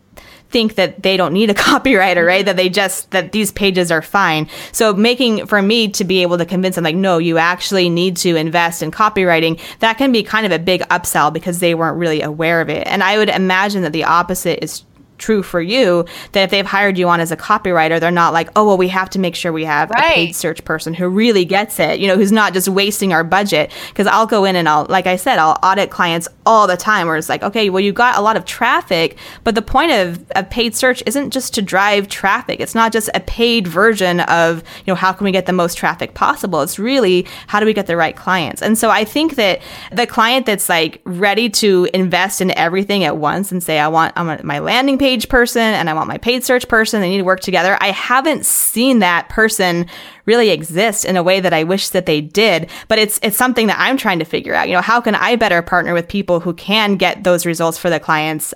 think 0.49 0.77
that 0.77 1.03
they 1.03 1.17
don't 1.17 1.33
need 1.33 1.51
a 1.51 1.55
copywriter, 1.69 2.27
right? 2.27 2.45
That 2.45 2.57
they 2.57 2.69
just, 2.69 3.11
that 3.11 3.33
these 3.33 3.53
pages 3.53 3.91
are 3.91 4.03
fine. 4.03 4.49
So 4.73 4.95
making, 4.95 5.47
for 5.47 5.61
me 5.61 5.89
to 5.89 6.05
be 6.05 6.23
able 6.23 6.39
to 6.39 6.47
convince 6.47 6.77
them, 6.77 6.85
like, 6.85 6.97
no, 6.97 7.19
you 7.19 7.39
actually 7.39 7.89
need 7.89 8.17
to 8.19 8.37
invest 8.37 8.83
in 8.83 8.91
copywriting, 8.91 9.61
that 9.81 9.99
can 9.99 10.13
be 10.13 10.23
kind 10.23 10.47
of 10.47 10.53
a 10.53 10.59
big 10.59 10.83
upsell 10.83 11.33
because 11.33 11.59
they 11.59 11.75
weren't 11.75 11.99
really 11.99 12.23
aware 12.23 12.61
of 12.61 12.69
it. 12.69 12.87
And 12.87 13.03
I 13.03 13.19
would 13.19 13.29
imagine 13.29 13.83
that 13.83 13.93
the 13.93 14.05
opposite 14.05 14.63
is 14.63 14.85
true 15.19 15.43
for 15.43 15.61
you 15.61 16.05
that 16.33 16.45
if 16.45 16.51
they've 16.51 16.67
hired 16.67 16.99
you 16.99 17.09
on 17.09 17.21
as 17.21 17.31
a 17.31 17.37
copywriter 17.37 17.99
they're 18.01 18.11
not 18.11 18.33
like 18.33 18.49
oh 18.57 18.67
well 18.67 18.77
we 18.77 18.89
have 18.89 19.11
to 19.11 19.19
make 19.19 19.35
sure 19.35 19.53
we 19.53 19.65
have 19.65 19.91
right. 19.91 20.11
a 20.11 20.15
paid 20.15 20.37
search 20.37 20.65
person 20.65 20.95
who 20.95 21.09
really 21.09 21.45
gets 21.45 21.79
it 21.81 21.99
you 22.01 22.09
know 22.09 22.17
who's 22.17 22.33
not 22.33 22.53
just 22.53 22.69
wasting 22.69 23.13
our 23.13 23.25
budget. 23.25 23.73
Because 23.89 24.07
i'll 24.07 24.27
go 24.27 24.45
in 24.45 24.57
and 24.57 24.69
i'll 24.69 24.87
like 24.89 25.07
i 25.07 25.17
said 25.17 25.39
i'll 25.39 25.59
audit 25.63 25.91
clients 25.91 26.29
all 26.45 26.67
the 26.67 26.77
time 26.77 27.07
where 27.07 27.17
it's 27.17 27.29
like 27.29 27.43
okay 27.43 27.71
well 27.71 27.81
you 27.81 27.93
got 27.93 28.19
a 28.19 28.21
lot 28.21 28.37
of 28.37 28.45
traffic 28.45 29.17
but 29.45 29.55
the 29.55 29.63
point 29.63 29.93
of, 29.93 30.25
a 30.35 30.43
paid 30.43 30.75
search 30.75 31.03
isn't 31.07 31.31
just 31.31 31.55
to 31.55 31.63
drive 31.63 32.09
traffic. 32.09 32.61
It's 32.61 32.75
not 32.75 32.93
just 32.93 33.09
a 33.15 33.21
paid 33.21 33.67
version 33.67 34.21
of 34.21 34.63
you 34.85 34.93
know 34.93 34.95
how 34.95 35.13
can 35.13 35.25
we 35.25 35.33
get 35.33 35.47
the 35.47 35.53
most 35.53 35.77
traffic 35.77 36.15
possible? 36.15 36.63
It's 36.63 36.79
really 36.79 37.27
how 37.47 37.61
do 37.61 37.67
we 37.67 37.73
get 37.73 37.87
the 37.87 37.97
right 37.97 38.17
clients? 38.17 38.63
And 38.63 38.77
so 38.77 38.91
i 38.91 39.05
think 39.05 39.37
that 39.37 39.61
the 39.93 40.07
client 40.07 40.47
that's 40.47 40.69
like 40.69 41.01
ready 41.05 41.49
to 41.49 41.89
invest 41.95 42.41
in 42.41 42.51
everything 42.53 43.05
at 43.05 43.17
once 43.17 43.53
and 43.53 43.63
say 43.63 43.79
i 43.79 43.89
want 43.89 44.13
i 44.17 44.23
want 44.23 44.45
my 44.45 44.59
landing 44.59 44.99
page 44.99 45.06
page 45.07 45.29
person 45.29 45.63
and 45.63 45.89
I 45.89 45.95
want 45.95 46.09
my 46.09 46.19
paid 46.19 46.43
search 46.43 46.67
person. 46.67 47.01
They 47.01 47.09
need 47.09 47.19
to 47.19 47.23
work 47.23 47.39
together. 47.39 47.79
I 47.81 47.93
haven't 47.93 48.45
seen 48.45 48.99
that 48.99 49.29
person 49.29 49.87
really 50.25 50.51
exist 50.51 51.05
in 51.05 51.17
a 51.17 51.23
way 51.23 51.39
that 51.39 51.53
I 51.53 51.63
wish 51.63 51.91
that 51.91 52.07
they 52.07 52.21
did, 52.21 52.69
but 52.89 52.99
it's 52.99 53.21
it's 53.23 53.37
something 53.37 53.69
that 53.69 53.77
I'm 53.79 53.97
trying 53.99 54.19
to 54.19 54.25
figure 54.25 54.53
out. 54.53 54.67
You 54.67 54.75
know, 54.75 54.81
how 54.81 55.01
can 55.01 55.15
I 55.15 55.37
better 55.37 55.63
partner 55.63 55.95
with 55.95 56.09
people 56.09 56.41
who 56.41 56.55
can 56.55 56.97
get 56.97 57.23
those 57.23 57.47
results 57.47 57.79
for 57.79 57.89
the 57.89 58.01
clients 58.01 58.53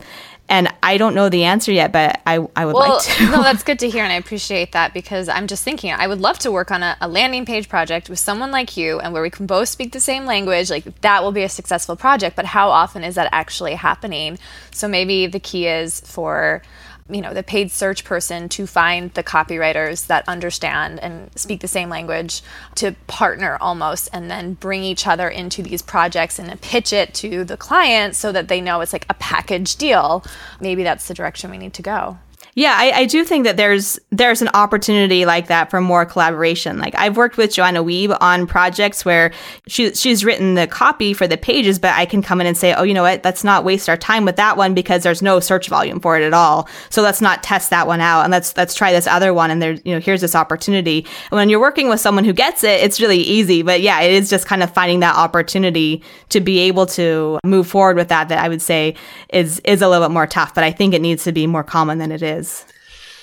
and 0.51 0.69
I 0.83 0.99
don't 0.99 1.15
know 1.15 1.29
the 1.29 1.45
answer 1.45 1.71
yet, 1.71 1.93
but 1.93 2.21
I, 2.27 2.45
I 2.57 2.67
would 2.67 2.75
well, 2.75 2.97
like 2.97 3.05
to. 3.05 3.25
no, 3.27 3.43
that's 3.43 3.63
good 3.71 3.79
to 3.79 3.89
hear. 3.89 4.03
And 4.03 4.13
I 4.13 4.17
appreciate 4.17 4.73
that 4.73 4.93
because 4.93 5.29
I'm 5.29 5.47
just 5.47 5.63
thinking 5.63 5.93
I 5.93 6.09
would 6.09 6.21
love 6.21 6.41
to 6.41 6.51
work 6.51 6.73
on 6.73 6.83
a, 6.83 6.97
a, 7.01 7.07
landing 7.07 7.47
page 7.47 7.69
project 7.69 8.11
with 8.11 8.19
someone 8.19 8.51
like 8.51 8.77
you 8.77 8.99
and 8.99 9.13
where 9.13 9.23
we 9.23 9.31
can 9.31 9.47
both 9.47 9.69
speak 9.69 9.93
the 9.93 10.01
same 10.01 10.27
language. 10.27 10.69
Like 10.69 11.01
that 11.03 11.23
will 11.23 11.31
be 11.31 11.45
a 11.45 11.49
successful 11.49 11.95
project. 11.95 12.35
But 12.35 12.47
how 12.47 12.69
often 12.69 13.05
is 13.05 13.15
that 13.15 13.29
actually 13.31 13.75
happening? 13.75 14.41
So 14.73 14.89
maybe 14.89 15.29
the 15.29 15.39
key 15.39 15.69
is 15.69 16.01
for 16.01 16.63
you 17.11 17.21
know 17.21 17.35
the 17.35 17.43
paid 17.43 17.71
search 17.71 18.05
person 18.05 18.49
to 18.49 18.67
find 18.67 19.13
the 19.15 19.23
copywriters 19.23 20.07
that 20.07 20.29
understand 20.29 21.01
and 21.01 21.31
speak 21.37 21.61
the 21.61 21.69
same 21.69 21.89
language 21.89 22.43
to 22.75 22.93
partner 23.07 23.57
almost 23.61 24.09
and 24.13 24.31
then 24.31 24.55
bring 24.55 24.83
each 24.83 25.07
other 25.07 25.29
into 25.29 25.63
these 25.63 25.83
projects 25.83 26.39
and 26.39 26.61
pitch 26.61 26.93
it 26.93 27.15
to 27.15 27.45
the 27.45 27.57
client 27.57 28.15
so 28.17 28.33
that 28.33 28.49
they 28.49 28.61
know 28.61 28.81
it's 28.81 28.93
like 28.93 29.07
a 29.09 29.15
package 29.15 29.77
deal. 29.77 30.25
Maybe 30.61 30.83
that's 30.83 31.09
the 31.09 31.15
direction 31.15 31.51
we 31.51 31.59
need 31.59 31.75
to 31.75 31.83
go 31.83 32.19
yeah, 32.61 32.75
I, 32.77 32.91
I, 32.91 33.05
do 33.07 33.25
think 33.25 33.45
that 33.45 33.57
there's 33.57 33.99
there's 34.11 34.43
an 34.43 34.51
opportunity 34.53 35.25
like 35.25 35.47
that 35.47 35.71
for 35.71 35.81
more 35.81 36.05
collaboration. 36.05 36.79
Like 36.79 36.95
I've 36.95 37.17
worked 37.17 37.39
with 37.39 37.55
Joanna 37.55 37.83
Wiebe 37.83 38.15
on 38.21 38.47
projects 38.47 39.03
where 39.03 39.33
she 39.67 39.95
she's 39.95 40.27
written 40.27 40.57
the 40.57 40.67
copy 40.67 41.15
for 41.15 41.27
the 41.27 41.39
pages, 41.39 41.79
but 41.79 41.95
I 41.95 42.05
can 42.05 42.21
come 42.21 42.39
in 42.39 42.47
and 42.47 42.55
say, 42.55 42.75
oh, 42.75 42.83
you 42.83 42.93
know 42.93 43.03
what, 43.03 43.25
let's 43.25 43.45
not 43.45 43.65
waste 43.65 43.89
our 43.89 43.97
time 43.97 44.27
with 44.27 44.37
that 44.37 44.59
one 44.59 44.75
because 44.75 45.03
there's 45.03 45.23
no 45.23 45.41
search 45.41 45.69
volume 45.69 46.01
for 46.01 46.19
it 46.19 46.23
at 46.23 46.35
all. 46.35 46.69
So 46.91 47.01
let's 47.01 47.23
not 47.23 47.43
test 47.43 47.71
that 47.71 47.87
one 47.87 48.03
out 48.03 48.25
and 48.25 48.31
let's 48.31 48.55
let's 48.59 48.75
try 48.75 48.93
this 48.93 49.07
other 49.07 49.33
one. 49.33 49.51
And 49.51 49.63
there, 49.63 49.73
you 49.73 49.95
know, 49.95 49.99
here's 50.01 50.21
this 50.21 50.35
opportunity. 50.35 51.07
And 51.31 51.39
when 51.39 51.49
you're 51.49 51.61
working 51.61 51.89
with 51.89 52.01
someone 52.01 52.27
who 52.27 52.35
gets 52.35 52.63
it, 52.63 52.83
it's 52.83 53.01
really 53.01 53.21
easy. 53.21 53.63
But 53.63 53.81
yeah, 53.81 54.03
it 54.03 54.13
is 54.13 54.29
just 54.29 54.47
kind 54.47 54.63
of 54.63 54.71
finding 54.71 55.01
that 55.01 55.17
opportunity 55.17 56.03
to 56.29 56.43
be 56.43 56.59
able 56.59 56.85
to 56.89 57.39
move 57.43 57.67
forward 57.67 57.97
with 57.97 58.09
that. 58.09 58.29
That 58.29 58.45
I 58.45 58.51
would 58.51 58.61
say 58.61 58.97
is 59.33 59.61
is 59.61 59.81
a 59.81 59.89
little 59.89 60.07
bit 60.07 60.13
more 60.13 60.27
tough. 60.27 60.55
But 60.55 60.65
I 60.65 60.73
think 60.73 60.93
it 60.93 61.01
needs 61.01 61.25
to 61.25 61.33
be 61.33 61.47
more 61.47 61.65
common 61.65 61.97
than 61.97 62.13
it 62.13 62.21
is 62.21 62.50
is? 62.51 62.65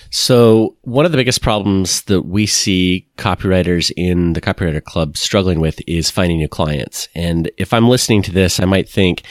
So, 0.10 0.76
one 0.84 1.06
of 1.06 1.12
the 1.12 1.18
biggest 1.18 1.42
problems 1.42 2.04
that 2.04 2.24
we 2.24 2.46
see 2.46 3.08
copywriters 3.18 3.92
in 3.98 4.34
the 4.34 4.42
Copywriter 4.42 4.84
Club 4.84 5.18
struggling 5.18 5.60
with 5.60 5.82
is 5.86 6.10
finding 6.10 6.38
new 6.38 6.48
clients. 6.48 7.10
And 7.14 7.52
if 7.58 7.74
I'm 7.74 7.90
listening 7.90 8.22
to 8.24 8.32
this, 8.32 8.60
I 8.60 8.66
might 8.66 8.88
think 8.88 9.24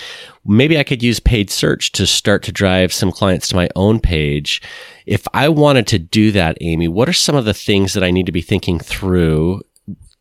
maybe 0.44 0.78
I 0.78 0.84
could 0.84 1.02
use 1.02 1.18
paid 1.18 1.50
search 1.50 1.92
to 1.92 2.06
start 2.06 2.42
to 2.44 2.52
drive 2.52 2.92
some 2.92 3.10
clients 3.10 3.48
to 3.48 3.56
my 3.56 3.68
own 3.74 4.00
page. 4.00 4.60
If 5.06 5.26
I 5.32 5.48
wanted 5.48 5.86
to 5.88 5.98
do 5.98 6.30
that, 6.32 6.58
Amy, 6.60 6.88
what 6.88 7.08
are 7.08 7.14
some 7.14 7.36
of 7.36 7.46
the 7.46 7.54
things 7.54 7.94
that 7.94 8.04
I 8.04 8.10
need 8.10 8.26
to 8.26 8.32
be 8.32 8.42
thinking 8.42 8.78
through 8.78 9.62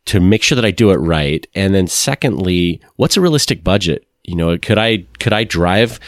to 0.05 0.19
make 0.19 0.43
sure 0.43 0.55
that 0.55 0.65
I 0.65 0.71
do 0.71 0.91
it 0.91 0.97
right? 0.97 1.45
And 1.53 1.75
then 1.75 1.87
secondly, 1.87 2.81
what's 2.95 3.17
a 3.17 3.21
realistic 3.21 3.63
budget? 3.63 4.07
You 4.23 4.35
know, 4.35 4.57
could 4.57 4.77
I 4.77 5.05
could 5.19 5.33
I 5.33 5.43
drive 5.43 5.99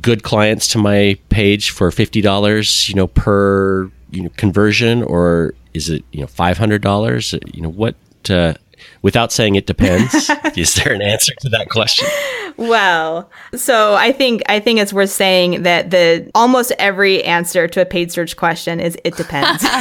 good 0.00 0.22
clients 0.22 0.68
to 0.68 0.78
my 0.78 1.18
page 1.28 1.70
for 1.70 1.90
fifty 1.90 2.20
dollars, 2.20 2.88
you 2.88 2.94
know, 2.94 3.06
per 3.06 3.90
you 4.10 4.22
know 4.22 4.30
conversion, 4.36 5.02
or 5.02 5.54
is 5.72 5.90
it 5.90 6.04
you 6.12 6.20
know 6.20 6.26
five 6.26 6.58
hundred 6.58 6.82
dollars? 6.82 7.34
You 7.52 7.62
know 7.62 7.70
what? 7.70 7.96
Uh, 8.28 8.54
without 9.02 9.32
saying 9.32 9.54
it 9.54 9.66
depends, 9.66 10.30
is 10.56 10.74
there 10.74 10.92
an 10.92 11.02
answer 11.02 11.32
to 11.40 11.48
that 11.50 11.68
question? 11.68 12.08
Well, 12.56 13.30
so 13.54 13.94
I 13.94 14.12
think 14.12 14.42
I 14.48 14.60
think 14.60 14.80
it's 14.80 14.92
worth 14.92 15.10
saying 15.10 15.62
that 15.64 15.90
the 15.90 16.30
almost 16.34 16.72
every 16.78 17.22
answer 17.24 17.68
to 17.68 17.80
a 17.80 17.84
paid 17.84 18.12
search 18.12 18.36
question 18.36 18.80
is 18.80 18.96
it 19.04 19.16
depends. 19.16 19.64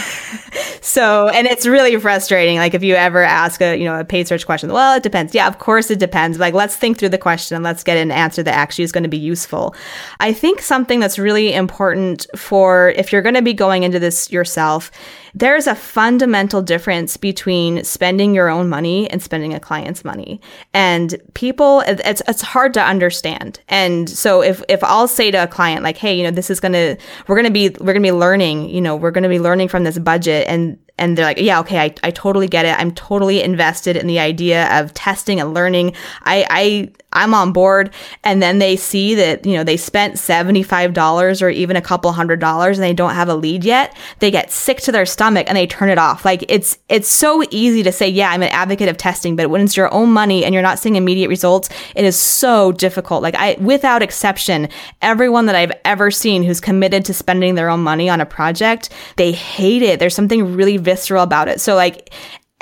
so, 0.84 1.30
and 1.30 1.48
it's 1.48 1.66
really 1.66 1.98
frustrating. 1.98 2.58
Like 2.58 2.74
if 2.74 2.84
you 2.84 2.96
ever 2.96 3.24
ask 3.24 3.62
a 3.62 3.78
you 3.78 3.86
know 3.86 3.98
a 3.98 4.04
paid 4.04 4.28
search 4.28 4.46
question, 4.46 4.70
well, 4.72 4.98
it 4.98 5.04
depends. 5.04 5.34
Yeah, 5.34 5.48
of 5.48 5.58
course 5.58 5.90
it 5.90 5.98
depends. 5.98 6.40
Like 6.40 6.54
let's 6.54 6.76
think 6.76 6.98
through 6.98 7.10
the 7.10 7.18
question 7.18 7.56
and 7.56 7.64
let's 7.64 7.84
get 7.84 7.98
an 7.98 8.12
answer 8.12 8.44
that 8.44 8.54
actually 8.54 8.84
is 8.84 8.92
going 8.92 9.04
to 9.04 9.10
be 9.10 9.18
useful. 9.18 9.74
I 10.20 10.34
think 10.34 10.62
something 10.62 11.00
that's 11.00 11.18
really 11.18 11.54
important 11.54 12.28
for 12.36 12.90
if 12.98 13.14
you're 13.14 13.22
going 13.22 13.36
to 13.36 13.42
be 13.42 13.54
going 13.54 13.84
into 13.84 13.98
this 13.98 14.30
yourself 14.30 14.92
there's 15.36 15.66
a 15.66 15.74
fundamental 15.74 16.62
difference 16.62 17.18
between 17.18 17.84
spending 17.84 18.36
your 18.36 18.50
own 18.50 18.70
money 18.70 19.10
and 19.10 19.22
spending 19.22 19.54
a 19.54 19.60
client's 19.60 20.06
money. 20.06 20.40
And 20.74 21.16
people, 21.34 21.82
it's, 21.88 22.22
it's 22.28 22.42
hard 22.42 22.74
to 22.76 22.84
understand. 22.84 23.60
And 23.68 24.08
so 24.10 24.44
if, 24.44 24.62
if 24.70 24.84
I'll 24.84 25.08
say 25.08 25.32
to 25.32 25.44
a 25.44 25.48
client, 25.48 25.82
like, 25.82 25.98
hey, 25.98 26.16
you 26.16 26.24
know, 26.24 26.32
this 26.32 26.52
is 26.52 26.60
going 26.60 26.74
to, 26.74 26.98
we're 27.28 27.36
going 27.36 27.46
to 27.46 27.52
be, 27.52 27.70
we're 27.70 27.94
going 27.94 28.04
to 28.04 28.08
be 28.08 28.12
learning, 28.12 28.70
you 28.70 28.82
know, 28.82 28.96
we're 28.96 29.12
going 29.12 29.24
to 29.24 29.30
be 29.30 29.40
learning 29.40 29.70
from 29.70 29.84
this 29.84 29.98
budget 29.98 30.46
and 30.48 30.73
and 30.98 31.18
they're 31.18 31.26
like, 31.26 31.40
yeah, 31.40 31.60
okay, 31.62 31.80
I, 31.80 31.96
I 32.04 32.12
totally 32.12 32.48
get 32.48 32.66
it. 32.66 32.78
I'm 32.78 32.92
totally 32.92 33.42
invested 33.42 33.98
in 33.98 34.06
the 34.06 34.20
idea 34.20 34.80
of 34.80 34.94
testing 34.94 35.40
and 35.40 35.54
learning. 35.54 35.96
I, 36.22 36.46
I, 36.50 36.92
I'm 37.14 37.34
on 37.34 37.52
board. 37.52 37.92
And 38.24 38.42
then 38.44 38.60
they 38.60 38.76
see 38.76 39.16
that, 39.16 39.46
you 39.46 39.54
know, 39.54 39.64
they 39.64 39.78
spent 39.78 40.16
$75 40.16 41.42
or 41.42 41.50
even 41.50 41.76
a 41.76 41.82
couple 41.82 42.12
hundred 42.12 42.40
dollars 42.40 42.78
and 42.78 42.84
they 42.84 42.94
don't 42.94 43.14
have 43.16 43.30
a 43.30 43.36
lead 43.36 43.64
yet. 43.64 43.96
They 44.20 44.30
get 44.30 44.52
sick 44.52 44.82
to 44.82 44.92
their 44.92 45.06
stomach 45.06 45.46
and 45.48 45.58
they 45.58 45.66
turn 45.66 45.90
it 45.90 45.98
off. 45.98 46.26
Like 46.26 46.46
it's, 46.48 46.78
it's 46.90 47.08
so 47.08 47.44
easy 47.50 47.82
to 47.84 47.92
say, 47.92 48.08
yeah, 48.08 48.30
I'm 48.30 48.44
an 48.44 48.50
advocate 48.50 48.90
of 48.90 48.98
testing, 48.98 49.36
but 49.36 49.50
when 49.50 49.62
it's 49.62 49.78
your 49.78 49.92
own 49.94 50.12
money 50.12 50.46
and 50.46 50.54
you're 50.54 50.64
not 50.64 50.80
seeing 50.80 50.96
immediate 50.96 51.30
results, 51.30 51.70
it 51.96 52.06
is 52.06 52.18
so 52.18 52.72
difficult. 52.72 53.24
Like 53.24 53.36
I, 53.36 53.58
without 53.60 54.04
exception, 54.04 54.70
everyone 55.02 55.48
that 55.48 55.56
I've 55.56 55.74
ever 55.86 56.12
seen 56.12 56.44
who's 56.44 56.60
committed 56.60 57.06
to 57.06 57.14
spending 57.14 57.56
their 57.56 57.70
own 57.70 57.82
money 57.82 58.10
on 58.10 58.22
a 58.22 58.26
project, 58.26 58.90
they 59.18 59.32
hate 59.32 59.82
it. 59.82 60.00
There's 60.00 60.16
something 60.16 60.56
really 60.56 60.78
visceral 60.84 61.24
about 61.24 61.48
it. 61.48 61.62
So 61.62 61.76
like 61.76 62.14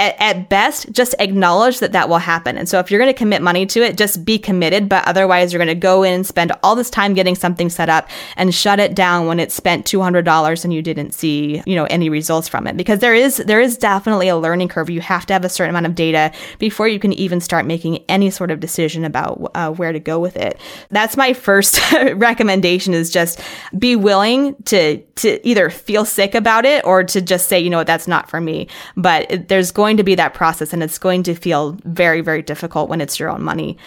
at, 0.01 0.15
at, 0.19 0.49
best, 0.49 0.91
just 0.91 1.13
acknowledge 1.19 1.79
that 1.79 1.91
that 1.91 2.09
will 2.09 2.17
happen. 2.17 2.57
And 2.57 2.67
so 2.67 2.79
if 2.79 2.89
you're 2.89 2.99
going 2.99 3.13
to 3.13 3.17
commit 3.17 3.43
money 3.43 3.67
to 3.67 3.83
it, 3.83 3.97
just 3.97 4.25
be 4.25 4.39
committed. 4.39 4.89
But 4.89 5.07
otherwise, 5.07 5.53
you're 5.53 5.59
going 5.59 5.67
to 5.67 5.75
go 5.75 6.01
in 6.01 6.13
and 6.13 6.25
spend 6.25 6.51
all 6.63 6.75
this 6.75 6.89
time 6.89 7.13
getting 7.13 7.35
something 7.35 7.69
set 7.69 7.87
up 7.87 8.09
and 8.35 8.53
shut 8.53 8.79
it 8.79 8.95
down 8.95 9.27
when 9.27 9.39
it's 9.39 9.53
spent 9.53 9.85
$200 9.85 10.63
and 10.63 10.73
you 10.73 10.81
didn't 10.81 11.11
see, 11.11 11.61
you 11.67 11.75
know, 11.75 11.85
any 11.85 12.09
results 12.09 12.47
from 12.47 12.65
it. 12.65 12.75
Because 12.75 12.97
there 12.97 13.13
is, 13.13 13.37
there 13.37 13.61
is 13.61 13.77
definitely 13.77 14.27
a 14.27 14.37
learning 14.37 14.69
curve. 14.69 14.89
You 14.89 15.01
have 15.01 15.27
to 15.27 15.33
have 15.33 15.45
a 15.45 15.49
certain 15.49 15.69
amount 15.69 15.85
of 15.85 15.93
data 15.93 16.31
before 16.57 16.87
you 16.87 16.97
can 16.97 17.13
even 17.13 17.39
start 17.39 17.67
making 17.67 17.99
any 18.09 18.31
sort 18.31 18.49
of 18.49 18.59
decision 18.59 19.05
about 19.05 19.51
uh, 19.53 19.71
where 19.71 19.91
to 19.91 19.99
go 19.99 20.19
with 20.19 20.35
it. 20.35 20.59
That's 20.89 21.15
my 21.15 21.33
first 21.33 21.79
recommendation 22.15 22.95
is 22.95 23.11
just 23.11 23.39
be 23.77 23.95
willing 23.95 24.55
to, 24.63 24.97
to 24.97 25.47
either 25.47 25.69
feel 25.69 26.05
sick 26.05 26.33
about 26.33 26.65
it 26.65 26.83
or 26.85 27.03
to 27.03 27.21
just 27.21 27.47
say, 27.47 27.59
you 27.59 27.69
know 27.69 27.77
what, 27.77 27.87
that's 27.87 28.07
not 28.07 28.31
for 28.31 28.41
me. 28.41 28.67
But 28.97 29.47
there's 29.47 29.71
going 29.71 29.90
going 29.91 29.97
to 29.97 30.03
be 30.03 30.15
that 30.15 30.33
process 30.33 30.71
and 30.71 30.81
it's 30.81 30.97
going 30.97 31.21
to 31.23 31.35
feel 31.35 31.77
very, 31.83 32.21
very 32.21 32.41
difficult 32.41 32.89
when 32.89 33.01
it's 33.01 33.19
your 33.19 33.29
own 33.29 33.43
money. 33.43 33.77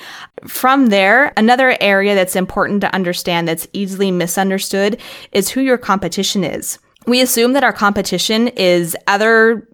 From 0.46 0.88
there, 0.88 1.32
another 1.38 1.78
area 1.80 2.14
that's 2.14 2.36
important 2.36 2.82
to 2.82 2.94
understand 2.94 3.48
that's 3.48 3.66
easily 3.72 4.10
misunderstood 4.10 5.00
is 5.32 5.48
who 5.48 5.62
your 5.62 5.78
competition 5.78 6.44
is. 6.44 6.78
We 7.06 7.22
assume 7.22 7.54
that 7.54 7.64
our 7.64 7.72
competition 7.72 8.48
is 8.48 8.94
other 9.06 9.66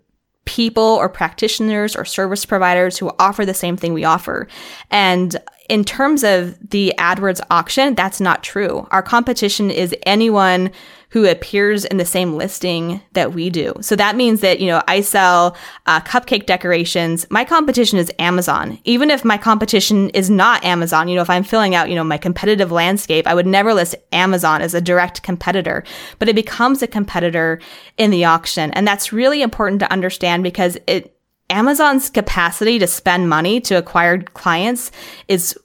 people 0.45 0.85
or 0.85 1.09
practitioners 1.09 1.97
or 1.97 2.05
service 2.05 2.47
providers 2.47 2.97
who 2.97 3.11
offer 3.19 3.45
the 3.45 3.55
same 3.55 3.77
thing 3.77 3.93
we 3.93 4.05
offer. 4.05 4.47
And 4.91 5.37
in 5.69 5.85
terms 5.85 6.23
of 6.23 6.57
the 6.71 6.95
AdWords 6.97 7.41
auction, 7.51 7.97
that's 7.97 8.21
not 8.21 8.45
true. 8.45 8.87
Our 8.93 9.03
competition 9.03 9.71
is 9.71 9.95
anyone 10.07 10.71
who 11.11 11.27
appears 11.27 11.85
in 11.85 11.97
the 11.97 12.05
same 12.05 12.35
listing 12.35 13.01
that 13.13 13.33
we 13.33 13.51
do. 13.51 13.75
So 13.81 13.97
that 13.97 14.17
means 14.17 14.41
that, 14.41 14.61
you 14.61 14.69
know, 14.69 14.83
I 14.87 15.01
sell 15.01 15.57
uh, 15.87 16.01
cupcake 16.01 16.47
decorations. 16.47 17.27
My 17.31 17.45
competition 17.45 17.99
is 17.99 18.13
Amazon. 18.19 18.79
Even 18.85 19.11
if 19.11 19.25
my 19.25 19.37
competition 19.37 20.11
is 20.11 20.31
not 20.31 20.65
Amazon, 20.65 21.09
you 21.09 21.17
know, 21.17 21.23
if 21.23 21.31
I'm 21.31 21.43
filling 21.43 21.75
out, 21.75 21.89
you 21.89 21.97
know, 21.97 22.05
my 22.05 22.19
competitive 22.19 22.71
landscape, 22.71 23.27
I 23.27 23.35
would 23.35 23.47
never 23.47 23.75
list 23.75 23.97
Amazon 24.13 24.63
as 24.63 24.73
a 24.73 24.81
direct 24.81 25.23
competitor, 25.23 25.83
but 26.19 26.29
it 26.29 26.37
becomes 26.37 26.81
a 26.81 26.87
competitor 26.87 27.61
in 27.99 28.11
the 28.11 28.25
auction. 28.25 28.71
And 28.73 28.87
that's 28.87 29.13
really 29.13 29.43
important 29.43 29.81
to 29.81 29.93
understand 29.93 30.45
because 30.45 30.79
it, 30.87 31.17
Amazon's 31.51 32.09
capacity 32.09 32.79
to 32.79 32.87
spend 32.87 33.29
money 33.29 33.61
to 33.63 33.75
acquire 33.75 34.23
clients 34.23 34.93
is 35.27 35.59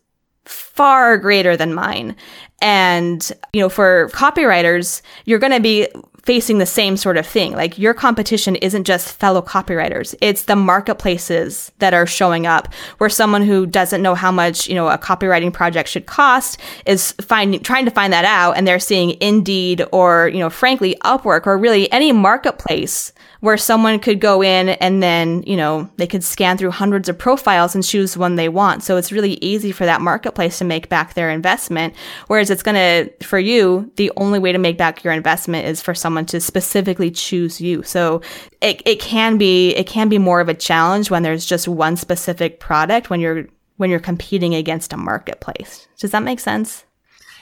far 0.45 1.17
greater 1.17 1.55
than 1.55 1.73
mine. 1.73 2.15
And, 2.61 3.31
you 3.53 3.61
know, 3.61 3.69
for 3.69 4.09
copywriters, 4.13 5.01
you're 5.25 5.39
going 5.39 5.53
to 5.53 5.59
be 5.59 5.87
facing 6.25 6.57
the 6.57 6.65
same 6.65 6.97
sort 6.97 7.17
of 7.17 7.25
thing. 7.25 7.53
Like 7.53 7.77
your 7.77 7.93
competition 7.93 8.55
isn't 8.55 8.85
just 8.85 9.15
fellow 9.17 9.43
copywriters. 9.43 10.15
It's 10.21 10.45
the 10.45 10.55
marketplaces 10.55 11.71
that 11.77 11.93
are 11.93 12.07
showing 12.07 12.47
up 12.47 12.73
where 12.97 13.11
someone 13.11 13.43
who 13.43 13.67
doesn't 13.67 14.01
know 14.01 14.15
how 14.15 14.31
much, 14.31 14.67
you 14.67 14.73
know, 14.73 14.89
a 14.89 14.97
copywriting 14.97 15.53
project 15.53 15.87
should 15.87 16.07
cost 16.07 16.59
is 16.87 17.11
finding, 17.21 17.61
trying 17.61 17.85
to 17.85 17.91
find 17.91 18.11
that 18.11 18.25
out. 18.25 18.57
And 18.57 18.67
they're 18.67 18.79
seeing 18.79 19.15
Indeed 19.21 19.85
or, 19.91 20.29
you 20.29 20.39
know, 20.39 20.49
frankly, 20.49 20.97
Upwork 21.03 21.45
or 21.45 21.59
really 21.59 21.91
any 21.91 22.11
marketplace 22.11 23.13
where 23.39 23.57
someone 23.57 23.99
could 23.99 24.19
go 24.19 24.41
in 24.41 24.69
and 24.69 25.01
then, 25.01 25.43
you 25.43 25.55
know, 25.55 25.89
they 25.97 26.07
could 26.07 26.23
scan 26.23 26.57
through 26.57 26.71
hundreds 26.71 27.09
of 27.09 27.17
profiles 27.17 27.75
and 27.75 27.83
choose 27.83 28.17
one 28.17 28.35
they 28.35 28.49
want. 28.49 28.83
So 28.83 28.97
it's 28.97 29.11
really 29.11 29.33
easy 29.35 29.71
for 29.71 29.85
that 29.85 30.01
marketplace 30.01 30.57
to 30.59 30.65
make 30.65 30.89
back 30.89 31.13
their 31.13 31.29
investment. 31.29 31.93
Whereas 32.27 32.49
it's 32.49 32.63
going 32.63 32.75
to, 32.75 33.25
for 33.25 33.39
you, 33.39 33.91
the 33.95 34.11
only 34.17 34.39
way 34.39 34.51
to 34.51 34.57
make 34.57 34.77
back 34.77 35.03
your 35.03 35.13
investment 35.13 35.67
is 35.67 35.81
for 35.81 35.93
someone 35.93 36.25
to 36.27 36.39
specifically 36.39 37.11
choose 37.11 37.59
you. 37.61 37.83
So 37.83 38.21
it, 38.61 38.81
it 38.85 38.99
can 38.99 39.37
be, 39.37 39.69
it 39.75 39.87
can 39.87 40.09
be 40.09 40.17
more 40.17 40.39
of 40.39 40.49
a 40.49 40.53
challenge 40.53 41.11
when 41.11 41.23
there's 41.23 41.45
just 41.45 41.67
one 41.67 41.95
specific 41.95 42.59
product 42.59 43.09
when 43.09 43.19
you're, 43.19 43.47
when 43.77 43.89
you're 43.89 43.99
competing 43.99 44.55
against 44.55 44.93
a 44.93 44.97
marketplace. 44.97 45.87
Does 45.99 46.11
that 46.11 46.23
make 46.23 46.39
sense? 46.39 46.85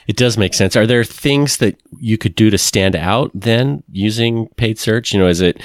It 0.06 0.16
does 0.16 0.36
make 0.36 0.54
sense. 0.54 0.76
Are 0.76 0.86
there 0.86 1.04
things 1.04 1.58
that 1.58 1.80
you 1.98 2.18
could 2.18 2.34
do 2.34 2.50
to 2.50 2.58
stand 2.58 2.94
out 2.96 3.30
then 3.34 3.82
using 3.90 4.48
paid 4.56 4.78
search? 4.78 5.12
You 5.12 5.20
know, 5.20 5.28
is 5.28 5.40
it 5.40 5.62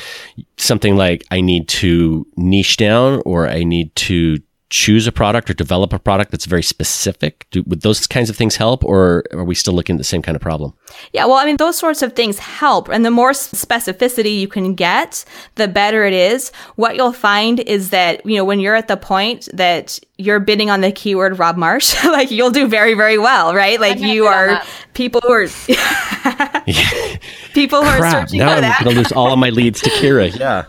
something 0.58 0.96
like 0.96 1.26
I 1.32 1.42
need 1.42 1.68
to 1.70 2.26
niche 2.36 2.78
down 2.78 3.22
or 3.26 3.48
I 3.48 3.64
need 3.64 3.96
to 3.98 4.38
choose 4.70 5.08
a 5.08 5.12
product 5.12 5.50
or 5.50 5.54
develop 5.54 5.94
a 5.94 6.00
product 6.00 6.32
that's 6.32 6.46
very 6.46 6.62
specific? 6.62 7.48
Do, 7.52 7.64
would 7.64 7.82
those 7.82 8.06
kinds 8.06 8.30
of 8.30 8.38
things 8.38 8.56
help, 8.56 8.84
or 8.84 9.24
are 9.32 9.44
we 9.44 9.56
still 9.56 9.74
looking 9.74 9.96
at 9.96 9.98
the 9.98 10.04
same 10.04 10.22
kind 10.22 10.36
of 10.36 10.42
problem? 10.42 10.74
Yeah, 11.12 11.26
well, 11.26 11.38
I 11.38 11.46
mean, 11.46 11.58
those 11.58 11.78
sorts 11.78 12.02
of 12.02 12.14
things 12.14 12.40
help. 12.40 12.90
And 12.90 13.04
the 13.04 13.12
more 13.12 13.32
specificity 13.32 14.40
you 14.40 14.48
can 14.48 14.76
get, 14.76 15.26
the 15.56 15.68
better 15.68 16.06
it 16.06 16.14
is. 16.14 16.52
What 16.76 16.96
you'll 16.96 17.14
find 17.14 17.60
is 17.62 17.90
that, 17.90 18.26
you 18.26 18.38
know, 18.38 18.46
when 18.46 18.60
you're 18.60 18.76
at 18.76 18.88
the 18.88 18.98
point 18.98 19.50
that 19.54 20.00
you're 20.18 20.40
bidding 20.40 20.70
on 20.70 20.82
the 20.82 20.92
keyword 20.92 21.40
Rob 21.40 21.58
Marsh, 21.58 21.96
like 22.06 22.30
you'll 22.30 22.52
do 22.52 22.68
very, 22.68 22.94
very 22.94 23.18
well, 23.18 23.56
right? 23.56 23.80
Like 23.80 24.00
you 24.00 24.28
are 24.28 24.62
people 24.94 25.22
who 25.22 25.32
are 25.32 25.48
people 27.54 27.84
who 27.84 27.90
Crap, 27.90 28.02
are 28.02 28.12
searching 28.12 28.40
now 28.40 28.50
for 28.50 28.56
I'm 28.56 28.62
that. 28.62 28.80
I'm 28.80 28.86
going 28.86 28.96
to 28.96 29.02
lose 29.02 29.12
all 29.12 29.34
of 29.34 29.40
my 29.40 29.50
leads 29.50 29.82
to 29.82 29.90
Kira. 29.90 30.38
Yeah 30.38 30.66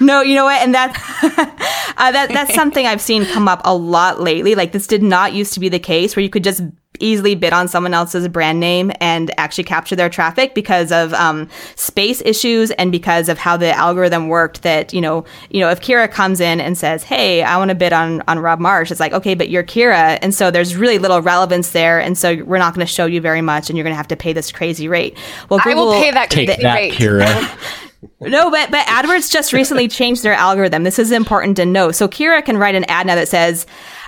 no, 0.00 0.22
you 0.22 0.34
know 0.34 0.44
what? 0.44 0.62
And 0.62 0.74
that's 0.74 0.96
uh, 1.22 2.12
that 2.12 2.28
that's 2.30 2.54
something 2.54 2.86
I've 2.86 3.00
seen 3.00 3.24
come 3.26 3.48
up 3.48 3.60
a 3.64 3.74
lot 3.74 4.20
lately. 4.20 4.54
Like 4.54 4.72
this 4.72 4.86
did 4.86 5.02
not 5.02 5.32
used 5.32 5.54
to 5.54 5.60
be 5.60 5.68
the 5.68 5.78
case 5.78 6.16
where 6.16 6.22
you 6.22 6.30
could 6.30 6.44
just 6.44 6.62
easily 7.00 7.34
bid 7.34 7.52
on 7.52 7.68
someone 7.68 7.94
else's 7.94 8.28
brand 8.28 8.60
name 8.60 8.92
and 9.00 9.32
actually 9.38 9.64
capture 9.64 9.96
their 9.96 10.08
traffic 10.08 10.54
because 10.54 10.92
of 10.92 11.12
um, 11.14 11.48
space 11.74 12.22
issues 12.24 12.70
and 12.72 12.92
because 12.92 13.28
of 13.28 13.38
how 13.38 13.56
the 13.56 13.72
algorithm 13.72 14.28
worked 14.28 14.62
that 14.62 14.92
you 14.92 15.00
know 15.00 15.24
you 15.50 15.60
know 15.60 15.70
if 15.70 15.80
kira 15.80 16.10
comes 16.10 16.40
in 16.40 16.60
and 16.60 16.76
says 16.76 17.02
hey 17.02 17.42
i 17.42 17.56
want 17.56 17.68
to 17.68 17.74
bid 17.74 17.92
on 17.92 18.22
on 18.28 18.38
rob 18.38 18.60
marsh 18.60 18.90
it's 18.90 19.00
like 19.00 19.12
okay 19.12 19.34
but 19.34 19.48
you're 19.48 19.64
kira 19.64 20.18
and 20.22 20.34
so 20.34 20.50
there's 20.50 20.76
really 20.76 20.98
little 20.98 21.20
relevance 21.20 21.70
there 21.70 22.00
and 22.00 22.16
so 22.16 22.42
we're 22.44 22.58
not 22.58 22.74
going 22.74 22.86
to 22.86 22.92
show 22.92 23.06
you 23.06 23.20
very 23.20 23.42
much 23.42 23.68
and 23.68 23.76
you're 23.76 23.84
going 23.84 23.92
to 23.92 23.96
have 23.96 24.08
to 24.08 24.16
pay 24.16 24.32
this 24.32 24.52
crazy 24.52 24.88
rate 24.88 25.16
well 25.48 25.60
Google, 25.60 25.90
i 25.90 25.94
will 25.96 26.00
pay 26.00 26.10
that 26.10 26.30
crazy 26.30 26.46
take 26.46 26.62
that 26.62 26.74
rate. 26.74 26.92
kira 26.94 27.82
no, 28.20 28.50
but 28.50 28.70
but 28.70 28.86
AdWords 28.86 29.30
just 29.30 29.52
recently 29.52 29.88
changed 29.88 30.22
their 30.22 30.34
algorithm. 30.34 30.84
This 30.84 30.98
is 30.98 31.12
important 31.12 31.56
to 31.56 31.66
know. 31.66 31.90
So 31.92 32.08
Kira 32.08 32.44
can 32.44 32.58
write 32.58 32.74
an 32.74 32.84
ad 32.84 33.06
now 33.06 33.14
that 33.14 33.28
says, 33.28 33.66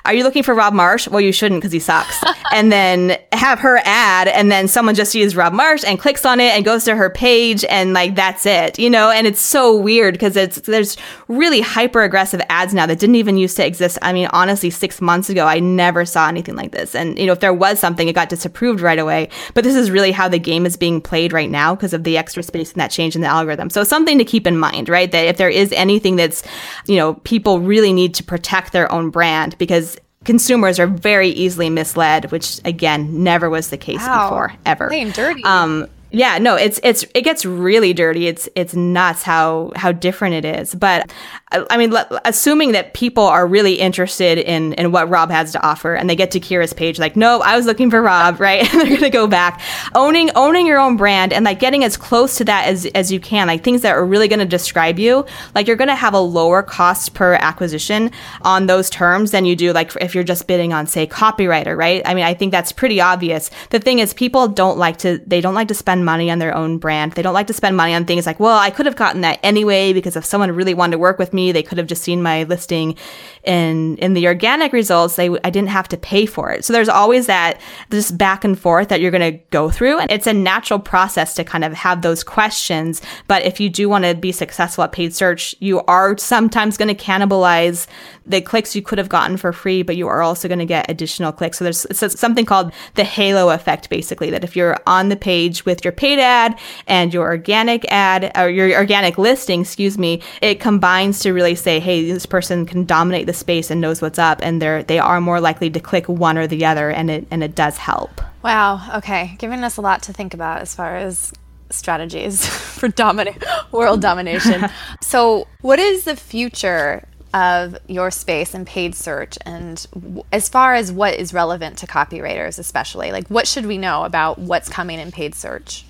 are 0.09 0.15
you 0.15 0.25
looking 0.25 0.43
for 0.43 0.55
Rob 0.55 0.73
Marsh? 0.73 1.07
Well, 1.07 1.21
you 1.21 1.33
shouldn't 1.33 1.61
because 1.61 1.71
he 1.71 1.81
sucks. 1.81 2.19
and 2.53 2.73
then 2.73 3.19
have 3.33 3.59
her 3.59 3.79
ad, 3.85 4.27
and 4.27 4.51
then 4.51 4.67
someone 4.67 4.95
just 4.95 5.13
sees 5.13 5.37
Rob 5.37 5.53
Marsh 5.53 5.85
and 5.87 5.99
clicks 5.99 6.25
on 6.25 6.41
it 6.41 6.55
and 6.55 6.65
goes 6.65 6.85
to 6.85 6.97
her 6.97 7.11
page, 7.11 7.63
and 7.67 7.93
like 7.93 8.15
that's 8.15 8.47
it, 8.47 8.79
you 8.79 8.89
know. 8.89 9.11
And 9.11 9.27
it's 9.27 9.41
so 9.41 9.77
weird 9.77 10.15
because 10.15 10.35
it's 10.35 10.63
there's 10.63 10.97
really 11.29 11.61
hyper 11.61 12.03
aggressive 12.03 12.41
ads 12.49 12.73
now 12.73 12.87
that 12.87 12.99
didn't 12.99 13.17
even 13.17 13.37
used 13.37 13.55
to 13.59 13.67
exist. 13.67 13.99
I 14.01 14.15
mean, 14.15 14.29
honestly, 14.33 14.71
six 14.71 15.03
months 15.03 15.29
ago, 15.29 15.45
I 15.45 15.61
never 15.61 16.07
saw 16.07 16.27
anything 16.27 16.57
like 16.57 16.73
this. 16.73 16.95
And 16.95 17.19
you 17.19 17.27
know, 17.27 17.33
if 17.33 17.41
there 17.41 17.53
was 17.53 17.79
something, 17.79 18.09
it 18.09 18.15
got 18.15 18.31
disapproved 18.31 18.81
right 18.81 18.99
away. 18.99 19.29
But 19.53 19.65
this 19.65 19.77
is 19.77 19.91
really 19.91 20.13
how 20.13 20.27
the 20.27 20.39
game 20.39 20.65
is 20.65 20.79
being 20.79 21.03
played 21.03 21.35
right 21.35 21.51
now 21.51 21.75
because 21.75 21.93
of 21.93 22.05
the 22.05 22.17
extra 22.17 22.43
space 22.43 22.73
and 22.73 22.81
that 22.81 22.91
change 22.91 23.15
in 23.15 23.21
the 23.21 23.29
algorithm. 23.29 23.69
So 23.69 23.85
something 23.85 24.17
to 24.17 24.25
keep 24.25 24.47
in 24.47 24.59
mind, 24.59 24.89
right? 24.89 25.13
That 25.13 25.27
if 25.27 25.37
there 25.37 25.51
is 25.51 25.71
anything 25.73 26.17
that's, 26.17 26.43
you 26.87 26.97
know, 26.97 27.15
people 27.25 27.61
really 27.61 27.93
need 27.93 28.15
to 28.15 28.25
protect 28.25 28.73
their 28.73 28.91
own 28.91 29.11
brand 29.11 29.59
because 29.59 29.98
consumers 30.29 30.79
are 30.79 30.87
very 30.87 31.31
easily 31.31 31.71
misled, 31.71 32.31
which 32.31 32.61
again 32.67 33.25
never 33.25 33.49
was 33.49 33.71
the 33.71 33.79
case 33.79 34.07
wow. 34.07 34.29
before 34.29 34.53
ever. 34.67 34.89
Playing 34.89 35.13
dirty. 35.13 35.43
Um, 35.43 35.89
yeah, 36.11 36.37
no, 36.37 36.55
it's 36.55 36.79
it's 36.83 37.07
it 37.15 37.23
gets 37.23 37.47
really 37.47 37.95
dirty. 37.95 38.29
It's 38.29 38.47
it's 38.55 38.75
nuts 38.75 39.23
how 39.23 39.73
how 39.75 39.91
different 39.93 40.35
it 40.35 40.45
is. 40.45 40.75
But 40.75 41.11
I 41.53 41.77
mean, 41.77 41.95
assuming 42.25 42.73
that 42.73 42.95
people 42.95 43.25
are 43.25 43.47
really 43.47 43.75
interested 43.75 44.39
in 44.39 44.73
in 44.75 44.93
what 44.93 45.09
Rob 45.09 45.31
has 45.31 45.53
to 45.53 45.63
offer, 45.67 45.95
and 45.95 46.09
they 46.09 46.17
get 46.17 46.31
to 46.33 46.41
Kira's 46.41 46.73
page, 46.73 46.99
like, 46.99 47.17
no, 47.17 47.41
I 47.41 47.57
was 47.57 47.67
looking 47.67 47.91
for 47.91 48.01
Rob, 48.01 48.41
right? 48.41 48.63
and 48.63 48.81
they're 48.89 48.97
gonna 48.97 49.11
go 49.11 49.27
back, 49.27 49.61
owning 49.95 50.31
owning 50.35 50.67
your 50.67 50.79
own 50.79 50.97
brand, 50.97 51.33
and 51.33 51.45
like 51.45 51.59
getting 51.59 51.85
as 51.85 51.97
close 51.97 52.37
to 52.37 52.45
that 52.45 52.69
as 52.69 52.87
as 52.95 53.13
you 53.13 53.21
can, 53.21 53.47
like 53.47 53.65
things 53.65 53.83
that 53.83 53.93
are 53.93 54.05
really 54.05 54.29
gonna 54.29 54.47
describe 54.47 54.99
you. 54.99 55.27
Like 55.55 55.67
you're 55.67 55.77
gonna 55.77 55.95
have 55.95 56.15
a 56.15 56.21
lower 56.21 56.63
cost 56.63 57.15
per 57.15 57.35
acquisition 57.35 58.11
on 58.43 58.67
those 58.67 58.89
terms 58.89 59.31
than 59.31 59.45
you 59.45 59.57
do 59.57 59.73
like 59.73 59.95
if 60.01 60.15
you're 60.15 60.25
just 60.25 60.47
bidding 60.47 60.73
on 60.73 60.87
say 60.87 61.07
copywriter, 61.07 61.77
right? 61.77 62.03
I 62.05 62.15
mean, 62.15 62.25
I 62.25 62.35
think 62.35 62.53
that's 62.53 62.73
pretty 62.73 63.01
obvious. 63.01 63.51
The 63.71 63.79
thing 63.79 63.99
is, 63.99 64.15
people 64.15 64.49
don't 64.49 64.79
like 64.79 64.99
to 64.99 65.19
they 65.27 65.41
don't 65.41 65.55
like 65.55 65.69
to 65.69 65.75
spend 65.75 65.99
spend 65.99 66.05
money 66.05 66.31
on 66.31 66.39
their 66.39 66.55
own 66.55 66.79
brand. 66.79 67.13
They 67.13 67.23
don't 67.23 67.35
like 67.35 67.47
to 67.49 67.53
spend 67.53 67.77
money 67.77 67.95
on 67.95 68.05
things 68.05 68.27
like, 68.27 68.39
well, 68.39 68.59
I 68.59 68.71
could 68.71 68.87
have 68.87 68.95
gotten 68.95 69.23
that 69.23 69.41
anyway 69.43 69.93
because 69.93 70.17
if 70.17 70.25
someone 70.25 70.53
really 70.53 70.75
wanted 70.75 70.93
to 70.93 70.99
work 70.99 71.19
with 71.19 71.33
me, 71.33 71.38
they 71.53 71.63
could 71.63 71.79
have 71.79 71.87
just 71.87 72.03
seen 72.03 72.23
my 72.23 72.45
listing 72.45 72.97
in 73.45 73.97
in 73.99 74.15
the 74.15 74.27
organic 74.27 74.73
results. 74.73 75.17
They 75.17 75.31
I 75.45 75.51
didn't 75.51 75.69
have 75.69 75.89
to 75.89 75.97
pay 75.97 76.27
for 76.27 76.51
it. 76.51 76.65
So 76.65 76.73
there's 76.73 76.89
always 76.89 77.27
that 77.27 77.61
this 77.91 78.11
back 78.11 78.45
and 78.45 78.59
forth 78.59 78.89
that 78.89 79.01
you're 79.01 79.11
going 79.11 79.33
to 79.33 79.39
go 79.51 79.71
through, 79.71 79.99
and 79.99 80.11
it's 80.11 80.27
a 80.27 80.33
natural 80.33 80.79
process 80.79 81.35
to 81.35 81.45
kind 81.45 81.65
of 81.65 81.73
have 81.73 82.03
those 82.03 82.23
questions. 82.23 83.01
But 83.27 83.45
if 83.45 83.61
you 83.61 83.71
do 83.71 83.89
want 83.89 84.05
to 84.05 84.15
be 84.15 84.33
successful 84.33 84.85
at 84.85 84.93
paid 84.93 85.15
search, 85.15 85.55
you 85.61 85.81
are 85.83 86.17
sometimes 86.19 86.77
going 86.77 86.95
to 86.95 87.05
cannibalize 87.05 87.87
the 88.29 88.41
clicks 88.41 88.77
you 88.77 88.83
could 88.83 88.99
have 88.99 89.09
gotten 89.09 89.37
for 89.37 89.53
free, 89.53 89.83
but 89.83 89.97
you 89.97 90.07
are 90.09 90.23
also 90.23 90.49
going 90.49 90.59
to 90.59 90.67
get 90.67 90.91
additional 90.91 91.33
clicks. 91.33 91.59
So 91.59 91.65
there's 91.65 91.87
something 92.19 92.45
called 92.45 92.73
the 92.95 93.05
halo 93.05 93.51
effect, 93.51 93.89
basically, 93.91 94.31
that 94.31 94.45
if 94.45 94.55
you're 94.55 94.77
on 94.87 95.09
the 95.09 95.17
page 95.17 95.65
with 95.65 95.85
your 95.85 95.93
paid 95.93 96.19
ad 96.19 96.59
and 96.87 97.13
your 97.13 97.25
organic 97.27 97.91
ad 97.91 98.31
or 98.37 98.51
your 98.51 98.77
organic 98.77 99.19
listing, 99.19 99.63
excuse 99.63 99.99
me, 99.99 100.23
it 100.43 100.61
combines 100.61 101.21
to 101.21 101.33
really 101.33 101.55
say, 101.55 101.81
hey, 101.81 102.11
this 102.11 102.27
person 102.27 102.67
can 102.67 102.85
dominate 102.85 103.27
the 103.27 103.33
space 103.33 103.71
and 103.71 103.81
knows 103.81 104.03
what's 104.03 104.19
up, 104.19 104.41
and 104.43 104.61
they're 104.63 104.83
they 104.83 104.99
are 104.99 105.21
more 105.21 105.41
likely 105.41 105.71
to 105.71 105.81
click 105.81 106.09
one 106.09 106.39
or 106.39 106.47
the 106.47 106.65
other, 106.65 106.91
and 106.91 107.11
it 107.11 107.27
and 107.31 107.43
it 107.43 107.55
does 107.55 107.79
help. 107.79 108.21
Wow. 108.43 108.99
Okay, 108.99 109.37
giving 109.39 109.65
us 109.65 109.77
a 109.77 109.81
lot 109.81 110.03
to 110.05 110.13
think 110.13 110.35
about 110.35 110.61
as 110.61 110.75
far 110.75 110.97
as 110.97 111.33
strategies 111.71 112.47
for 112.79 112.89
dominate 112.89 113.43
world 113.73 114.01
domination. 114.01 114.69
so, 115.03 115.47
what 115.61 115.79
is 115.79 116.05
the 116.05 116.17
future 116.17 117.07
of 117.35 117.77
your 117.87 118.11
space 118.11 118.55
and 118.55 118.67
paid 118.67 118.95
search 118.95 119.39
and 119.45 119.87
w- 119.93 120.23
as 120.33 120.49
far 120.49 120.75
as 120.75 120.91
what 120.91 121.15
is 121.15 121.35
relevant 121.35 121.77
to 121.79 121.87
copywriters 121.87 122.59
especially 122.59 123.13
like 123.13 123.29
what 123.29 123.47
should 123.47 123.67
we 123.67 123.79
know 123.79 124.05
about 124.05 124.39
what's 124.39 124.69
coming 124.69 124.99
in 124.99 125.13
paid 125.13 125.35
search 125.35 125.85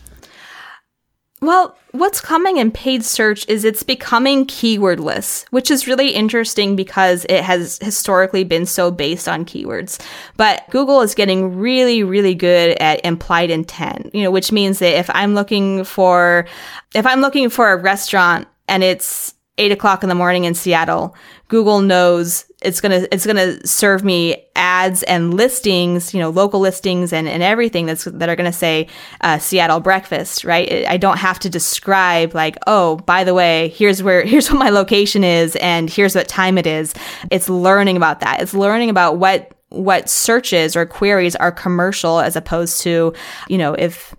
well, 1.40 1.76
what's 1.92 2.20
coming 2.20 2.56
in 2.56 2.72
paid 2.72 3.04
search 3.04 3.48
is 3.48 3.64
it's 3.64 3.84
becoming 3.84 4.44
keywordless, 4.44 5.44
which 5.50 5.70
is 5.70 5.86
really 5.86 6.10
interesting 6.10 6.74
because 6.74 7.24
it 7.28 7.44
has 7.44 7.78
historically 7.80 8.42
been 8.42 8.66
so 8.66 8.90
based 8.90 9.28
on 9.28 9.44
keywords. 9.44 10.04
But 10.36 10.68
Google 10.70 11.00
is 11.00 11.14
getting 11.14 11.56
really, 11.56 12.02
really 12.02 12.34
good 12.34 12.76
at 12.80 13.04
implied 13.04 13.50
intent, 13.50 14.12
you 14.12 14.24
know, 14.24 14.32
which 14.32 14.50
means 14.50 14.80
that 14.80 14.98
if 14.98 15.08
I'm 15.14 15.34
looking 15.34 15.84
for, 15.84 16.46
if 16.94 17.06
I'm 17.06 17.20
looking 17.20 17.50
for 17.50 17.70
a 17.70 17.76
restaurant 17.76 18.48
and 18.66 18.82
it's 18.82 19.34
eight 19.58 19.72
o'clock 19.72 20.02
in 20.02 20.08
the 20.08 20.14
morning 20.14 20.44
in 20.44 20.54
Seattle, 20.54 21.14
Google 21.48 21.80
knows 21.80 22.44
it's 22.62 22.80
gonna 22.80 23.06
it's 23.12 23.26
gonna 23.26 23.64
serve 23.66 24.04
me 24.04 24.44
ads 24.56 25.02
and 25.04 25.34
listings, 25.34 26.12
you 26.12 26.20
know, 26.20 26.30
local 26.30 26.60
listings 26.60 27.12
and, 27.12 27.28
and 27.28 27.42
everything 27.42 27.86
that's 27.86 28.04
that 28.04 28.28
are 28.28 28.36
gonna 28.36 28.52
say 28.52 28.88
uh, 29.20 29.38
Seattle 29.38 29.80
breakfast, 29.80 30.44
right? 30.44 30.86
I 30.86 30.96
don't 30.96 31.18
have 31.18 31.38
to 31.40 31.50
describe 31.50 32.34
like, 32.34 32.56
oh, 32.66 32.96
by 32.96 33.24
the 33.24 33.34
way, 33.34 33.68
here's 33.68 34.02
where 34.02 34.24
here's 34.26 34.50
what 34.50 34.58
my 34.58 34.70
location 34.70 35.24
is 35.24 35.56
and 35.56 35.90
here's 35.90 36.14
what 36.14 36.28
time 36.28 36.58
it 36.58 36.66
is. 36.66 36.94
It's 37.30 37.48
learning 37.48 37.96
about 37.96 38.20
that. 38.20 38.40
It's 38.40 38.54
learning 38.54 38.90
about 38.90 39.18
what 39.18 39.52
what 39.70 40.08
searches 40.08 40.76
or 40.76 40.86
queries 40.86 41.36
are 41.36 41.52
commercial 41.52 42.20
as 42.20 42.36
opposed 42.36 42.80
to, 42.80 43.12
you 43.48 43.58
know, 43.58 43.74
if 43.74 44.14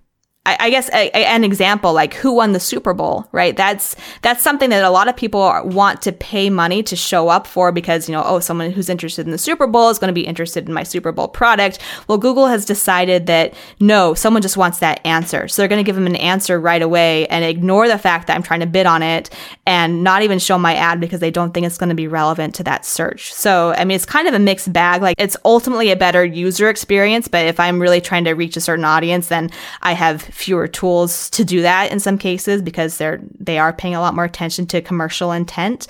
I, 0.49 0.57
I 0.59 0.69
guess 0.69 0.89
a, 0.89 1.09
a, 1.15 1.25
an 1.25 1.43
example 1.43 1.93
like 1.93 2.13
who 2.15 2.33
won 2.33 2.53
the 2.53 2.59
Super 2.59 2.93
Bowl, 2.93 3.27
right? 3.31 3.55
That's 3.55 3.95
that's 4.21 4.41
something 4.41 4.69
that 4.71 4.83
a 4.83 4.89
lot 4.89 5.07
of 5.07 5.15
people 5.15 5.41
are, 5.41 5.63
want 5.63 6.01
to 6.03 6.11
pay 6.11 6.49
money 6.49 6.81
to 6.83 6.95
show 6.95 7.29
up 7.29 7.45
for 7.45 7.71
because 7.71 8.09
you 8.09 8.13
know, 8.13 8.23
oh, 8.25 8.39
someone 8.39 8.71
who's 8.71 8.89
interested 8.89 9.25
in 9.25 9.31
the 9.31 9.37
Super 9.37 9.67
Bowl 9.67 9.89
is 9.89 9.99
going 9.99 10.07
to 10.07 10.13
be 10.13 10.25
interested 10.25 10.67
in 10.67 10.73
my 10.73 10.83
Super 10.83 11.11
Bowl 11.11 11.27
product. 11.27 11.79
Well, 12.07 12.17
Google 12.17 12.47
has 12.47 12.65
decided 12.65 13.27
that 13.27 13.53
no, 13.79 14.13
someone 14.13 14.41
just 14.41 14.57
wants 14.57 14.79
that 14.79 15.05
answer, 15.05 15.47
so 15.47 15.61
they're 15.61 15.69
going 15.69 15.83
to 15.83 15.87
give 15.87 15.95
them 15.95 16.07
an 16.07 16.15
answer 16.15 16.59
right 16.59 16.81
away 16.81 17.27
and 17.27 17.45
ignore 17.45 17.87
the 17.87 17.99
fact 17.99 18.27
that 18.27 18.35
I'm 18.35 18.43
trying 18.43 18.61
to 18.61 18.67
bid 18.67 18.87
on 18.87 19.03
it 19.03 19.29
and 19.67 20.03
not 20.03 20.23
even 20.23 20.39
show 20.39 20.57
my 20.57 20.73
ad 20.75 20.99
because 20.99 21.19
they 21.19 21.31
don't 21.31 21.53
think 21.53 21.67
it's 21.67 21.77
going 21.77 21.89
to 21.89 21.95
be 21.95 22.07
relevant 22.07 22.55
to 22.55 22.63
that 22.63 22.85
search. 22.85 23.33
So, 23.33 23.73
I 23.77 23.85
mean, 23.85 23.95
it's 23.95 24.05
kind 24.05 24.27
of 24.27 24.33
a 24.33 24.39
mixed 24.39 24.73
bag. 24.73 25.01
Like 25.01 25.15
it's 25.19 25.37
ultimately 25.45 25.91
a 25.91 25.95
better 25.95 26.25
user 26.25 26.69
experience, 26.69 27.27
but 27.27 27.45
if 27.45 27.59
I'm 27.59 27.79
really 27.79 28.01
trying 28.01 28.23
to 28.23 28.33
reach 28.33 28.57
a 28.57 28.61
certain 28.61 28.85
audience, 28.85 29.27
then 29.27 29.51
I 29.81 29.93
have 29.93 30.23
fewer 30.39 30.69
tools 30.69 31.29
to 31.31 31.43
do 31.43 31.61
that 31.61 31.91
in 31.91 31.99
some 31.99 32.17
cases 32.17 32.61
because 32.61 32.97
they're 32.97 33.19
they 33.37 33.59
are 33.59 33.73
paying 33.73 33.93
a 33.93 33.99
lot 33.99 34.15
more 34.15 34.23
attention 34.23 34.65
to 34.65 34.81
commercial 34.81 35.33
intent. 35.33 35.87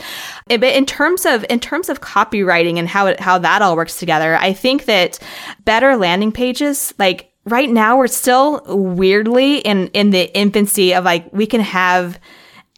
Eh, 0.50 0.58
but 0.58 0.74
in 0.74 0.86
terms 0.86 1.26
of 1.26 1.45
in 1.50 1.60
terms 1.60 1.88
of 1.88 2.02
copywriting 2.02 2.78
and 2.78 2.88
how 2.88 3.06
it, 3.06 3.20
how 3.20 3.38
that 3.38 3.62
all 3.62 3.76
works 3.76 4.00
together, 4.00 4.36
I 4.36 4.54
think 4.54 4.86
that 4.86 5.20
better 5.66 5.95
landing 5.95 6.32
pages 6.32 6.93
like 6.97 7.32
right 7.45 7.70
now 7.70 7.97
we're 7.97 8.08
still 8.08 8.64
weirdly 8.68 9.60
in 9.60 9.88
in 9.89 10.10
the 10.10 10.36
infancy 10.36 10.95
of 10.95 11.06
like 11.06 11.32
we 11.32 11.45
can 11.45 11.62
have 11.62 12.20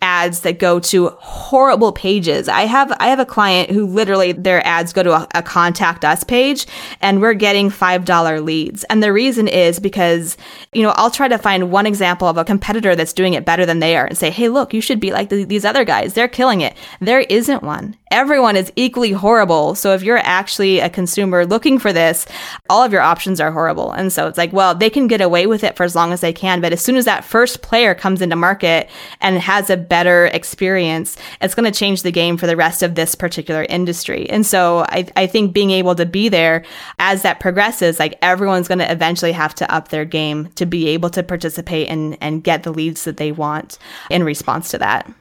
ads 0.02 0.41
that 0.41 0.60
go 0.60 0.80
to 0.80 1.10
horrible 1.20 1.91
pages. 1.91 2.47
I 2.47 2.62
have 2.62 2.91
I 2.99 3.08
have 3.08 3.20
a 3.20 3.26
client 3.26 3.70
who 3.70 3.86
literally 3.86 4.32
their 4.32 4.66
ads 4.66 4.93
go 4.93 5.04
to 5.04 5.12
a, 5.14 5.28
a 5.36 5.43
contact 5.43 6.04
us 6.04 6.24
page 6.24 6.66
and 7.02 7.22
we're 7.22 7.34
getting 7.34 7.70
$5 7.70 8.43
leads. 8.43 8.84
And 8.86 9.04
the 9.04 9.14
reason 9.14 9.47
is 9.47 9.80
because 9.80 10.38
you 10.74 10.84
know, 10.84 10.93
I'll 10.95 11.12
try 11.12 11.28
to 11.28 11.38
find 11.38 11.72
one 11.72 11.86
example 11.86 12.28
of 12.28 12.38
a 12.38 12.45
competitor 12.45 12.95
that's 12.95 13.14
doing 13.14 13.34
it 13.34 13.45
better 13.45 13.66
than 13.66 13.80
they 13.80 13.95
are 13.97 14.06
and 14.06 14.18
say, 14.18 14.30
"Hey, 14.30 14.49
look, 14.49 14.74
you 14.74 14.82
should 14.82 14.99
be 14.99 15.12
like 15.12 15.30
the, 15.30 15.43
these 15.43 15.66
other 15.66 15.84
guys. 15.84 16.14
They're 16.14 16.28
killing 16.28 16.62
it." 16.62 16.76
There 16.99 17.22
isn't 17.22 17.64
one 17.64 17.95
everyone 18.12 18.58
is 18.58 18.72
equally 18.76 19.14
horrible. 19.14 19.74
So 19.74 19.93
if 19.93 20.04
you're 20.04 20.18
actually 20.18 20.80
a 20.80 20.89
consumer 20.89 21.45
looking 21.45 21.80
for 21.80 21.93
this, 21.93 22.26
all 22.70 22.84
of 22.84 22.91
your 22.91 23.02
options 23.02 23.39
are 23.39 23.52
horrible. 23.52 23.91
And 23.93 24.12
so 24.12 24.28
it's 24.28 24.38
like, 24.38 24.52
well, 24.52 24.76
they 24.76 24.89
can 24.89 25.08
get 25.08 25.22
away 25.22 25.47
with 25.47 25.64
it 25.64 25.78
for 25.78 25.84
as 25.84 25.95
long 25.95 26.12
as 26.12 26.22
they 26.22 26.34
can. 26.34 26.60
But 26.62 26.74
as 26.74 26.82
soon 26.82 26.97
as 26.97 27.06
that 27.06 27.24
first 27.24 27.62
player 27.62 27.95
comes 27.95 28.22
into 28.22 28.36
market 28.36 28.89
and 29.22 29.38
has 29.38 29.70
a 29.70 29.78
better 29.92 30.28
experience, 30.28 31.18
it's 31.42 31.54
going 31.54 31.70
to 31.70 31.78
change 31.78 32.04
the 32.04 32.14
game 32.14 32.38
for 32.38 32.48
the 32.48 32.56
rest 32.56 32.82
of 32.82 32.96
this 32.96 33.14
particular 33.14 33.66
industry. 33.68 34.28
And 34.30 34.46
so 34.46 34.86
I, 34.88 35.06
I 35.18 35.28
think 35.28 35.52
being 35.52 35.72
able 35.72 35.96
to 35.96 36.06
be 36.06 36.30
there 36.30 36.64
as 36.98 37.24
that 37.24 37.42
progresses, 37.42 38.00
like 38.00 38.18
everyone's 38.22 38.70
going 38.70 38.80
to 38.80 38.89
eventually 38.89 39.34
have 39.34 39.54
to 39.56 39.70
up 39.70 39.89
their 39.89 40.06
game 40.06 40.48
to 40.56 40.66
be 40.66 40.88
able 40.88 41.10
to 41.10 41.24
participate 41.24 41.89
and, 41.89 42.18
and 42.22 42.42
get 42.42 42.64
the 42.64 42.72
leads 42.72 43.04
that 43.04 43.18
they 43.18 43.34
want 43.34 43.80
in 44.10 44.24
response 44.24 44.72
to 44.72 44.78
that. 44.78 45.12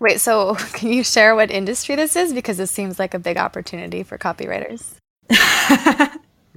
Wait, 0.00 0.20
so 0.20 0.54
can 0.74 0.92
you 0.92 1.02
share 1.02 1.34
what 1.34 1.50
industry 1.50 1.96
this 1.96 2.14
is? 2.14 2.34
Because 2.34 2.58
this 2.58 2.70
seems 2.70 2.98
like 2.98 3.14
a 3.14 3.18
big 3.18 3.38
opportunity 3.38 4.02
for 4.02 4.18
copywriters. 4.18 4.96
uh, 5.30 6.08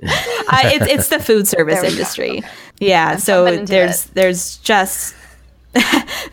it's 0.01 0.87
it's 0.87 1.07
the 1.07 1.19
food 1.19 1.47
service 1.47 1.81
industry. 1.81 2.41
Go. 2.41 2.47
Yeah, 2.81 3.15
so 3.15 3.63
there's 3.63 4.07
it. 4.07 4.15
there's 4.15 4.57
just 4.57 5.15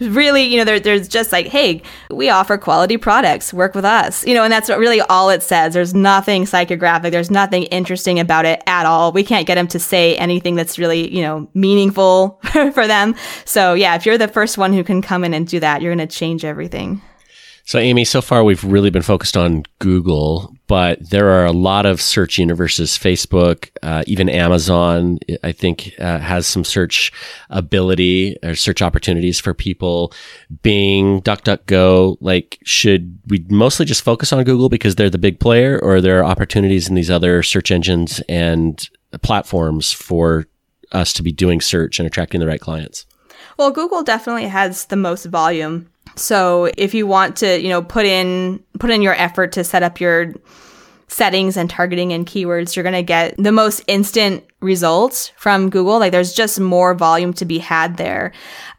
really, 0.08 0.42
you 0.42 0.56
know, 0.56 0.64
there, 0.64 0.80
there's 0.80 1.08
just 1.08 1.32
like, 1.32 1.46
hey, 1.46 1.82
we 2.10 2.30
offer 2.30 2.56
quality 2.56 2.96
products, 2.96 3.52
work 3.52 3.74
with 3.74 3.84
us, 3.84 4.26
you 4.26 4.34
know, 4.34 4.42
and 4.42 4.52
that's 4.52 4.68
really 4.68 5.00
all 5.02 5.30
it 5.30 5.42
says. 5.42 5.74
There's 5.74 5.94
nothing 5.94 6.44
psychographic, 6.44 7.10
there's 7.10 7.30
nothing 7.30 7.64
interesting 7.64 8.18
about 8.18 8.46
it 8.46 8.62
at 8.66 8.86
all. 8.86 9.12
We 9.12 9.24
can't 9.24 9.46
get 9.46 9.56
them 9.56 9.68
to 9.68 9.78
say 9.78 10.16
anything 10.16 10.54
that's 10.54 10.78
really, 10.78 11.14
you 11.14 11.22
know, 11.22 11.48
meaningful 11.54 12.40
for 12.72 12.86
them. 12.86 13.14
So, 13.44 13.74
yeah, 13.74 13.94
if 13.94 14.06
you're 14.06 14.18
the 14.18 14.28
first 14.28 14.58
one 14.58 14.72
who 14.72 14.82
can 14.82 15.02
come 15.02 15.24
in 15.24 15.34
and 15.34 15.46
do 15.46 15.60
that, 15.60 15.82
you're 15.82 15.94
going 15.94 16.06
to 16.06 16.14
change 16.14 16.44
everything. 16.44 17.02
So, 17.70 17.78
Amy, 17.78 18.04
so 18.04 18.20
far 18.20 18.42
we've 18.42 18.64
really 18.64 18.90
been 18.90 19.00
focused 19.00 19.36
on 19.36 19.62
Google, 19.78 20.52
but 20.66 21.08
there 21.10 21.28
are 21.28 21.46
a 21.46 21.52
lot 21.52 21.86
of 21.86 22.02
search 22.02 22.36
universes. 22.36 22.98
Facebook, 22.98 23.70
uh, 23.80 24.02
even 24.08 24.28
Amazon, 24.28 25.20
I 25.44 25.52
think, 25.52 25.94
uh, 26.00 26.18
has 26.18 26.48
some 26.48 26.64
search 26.64 27.12
ability 27.48 28.36
or 28.42 28.56
search 28.56 28.82
opportunities 28.82 29.38
for 29.38 29.54
people. 29.54 30.12
Bing, 30.62 31.22
DuckDuckGo, 31.22 32.16
like, 32.20 32.58
should 32.64 33.16
we 33.28 33.46
mostly 33.48 33.86
just 33.86 34.02
focus 34.02 34.32
on 34.32 34.42
Google 34.42 34.68
because 34.68 34.96
they're 34.96 35.08
the 35.08 35.16
big 35.16 35.38
player, 35.38 35.78
or 35.80 35.94
are 35.94 36.00
there 36.00 36.24
opportunities 36.24 36.88
in 36.88 36.96
these 36.96 37.08
other 37.08 37.40
search 37.40 37.70
engines 37.70 38.20
and 38.28 38.90
platforms 39.22 39.92
for 39.92 40.48
us 40.90 41.12
to 41.12 41.22
be 41.22 41.30
doing 41.30 41.60
search 41.60 42.00
and 42.00 42.06
attracting 42.08 42.40
the 42.40 42.48
right 42.48 42.60
clients? 42.60 43.06
Well, 43.56 43.70
Google 43.70 44.02
definitely 44.02 44.46
has 44.46 44.86
the 44.86 44.96
most 44.96 45.26
volume 45.26 45.89
so 46.16 46.70
if 46.76 46.94
you 46.94 47.06
want 47.06 47.36
to, 47.36 47.60
you 47.60 47.68
know, 47.68 47.82
put 47.82 48.06
in 48.06 48.62
put 48.78 48.90
in 48.90 49.02
your 49.02 49.14
effort 49.14 49.52
to 49.52 49.64
set 49.64 49.82
up 49.82 50.00
your 50.00 50.34
settings 51.08 51.56
and 51.56 51.68
targeting 51.68 52.12
and 52.12 52.26
keywords, 52.26 52.76
you're 52.76 52.82
going 52.82 52.92
to 52.92 53.02
get 53.02 53.34
the 53.36 53.52
most 53.52 53.82
instant 53.86 54.44
results 54.60 55.32
from 55.36 55.70
Google. 55.70 55.98
Like 55.98 56.12
there's 56.12 56.32
just 56.32 56.60
more 56.60 56.94
volume 56.94 57.32
to 57.34 57.44
be 57.44 57.58
had 57.58 57.96
there. 57.96 58.32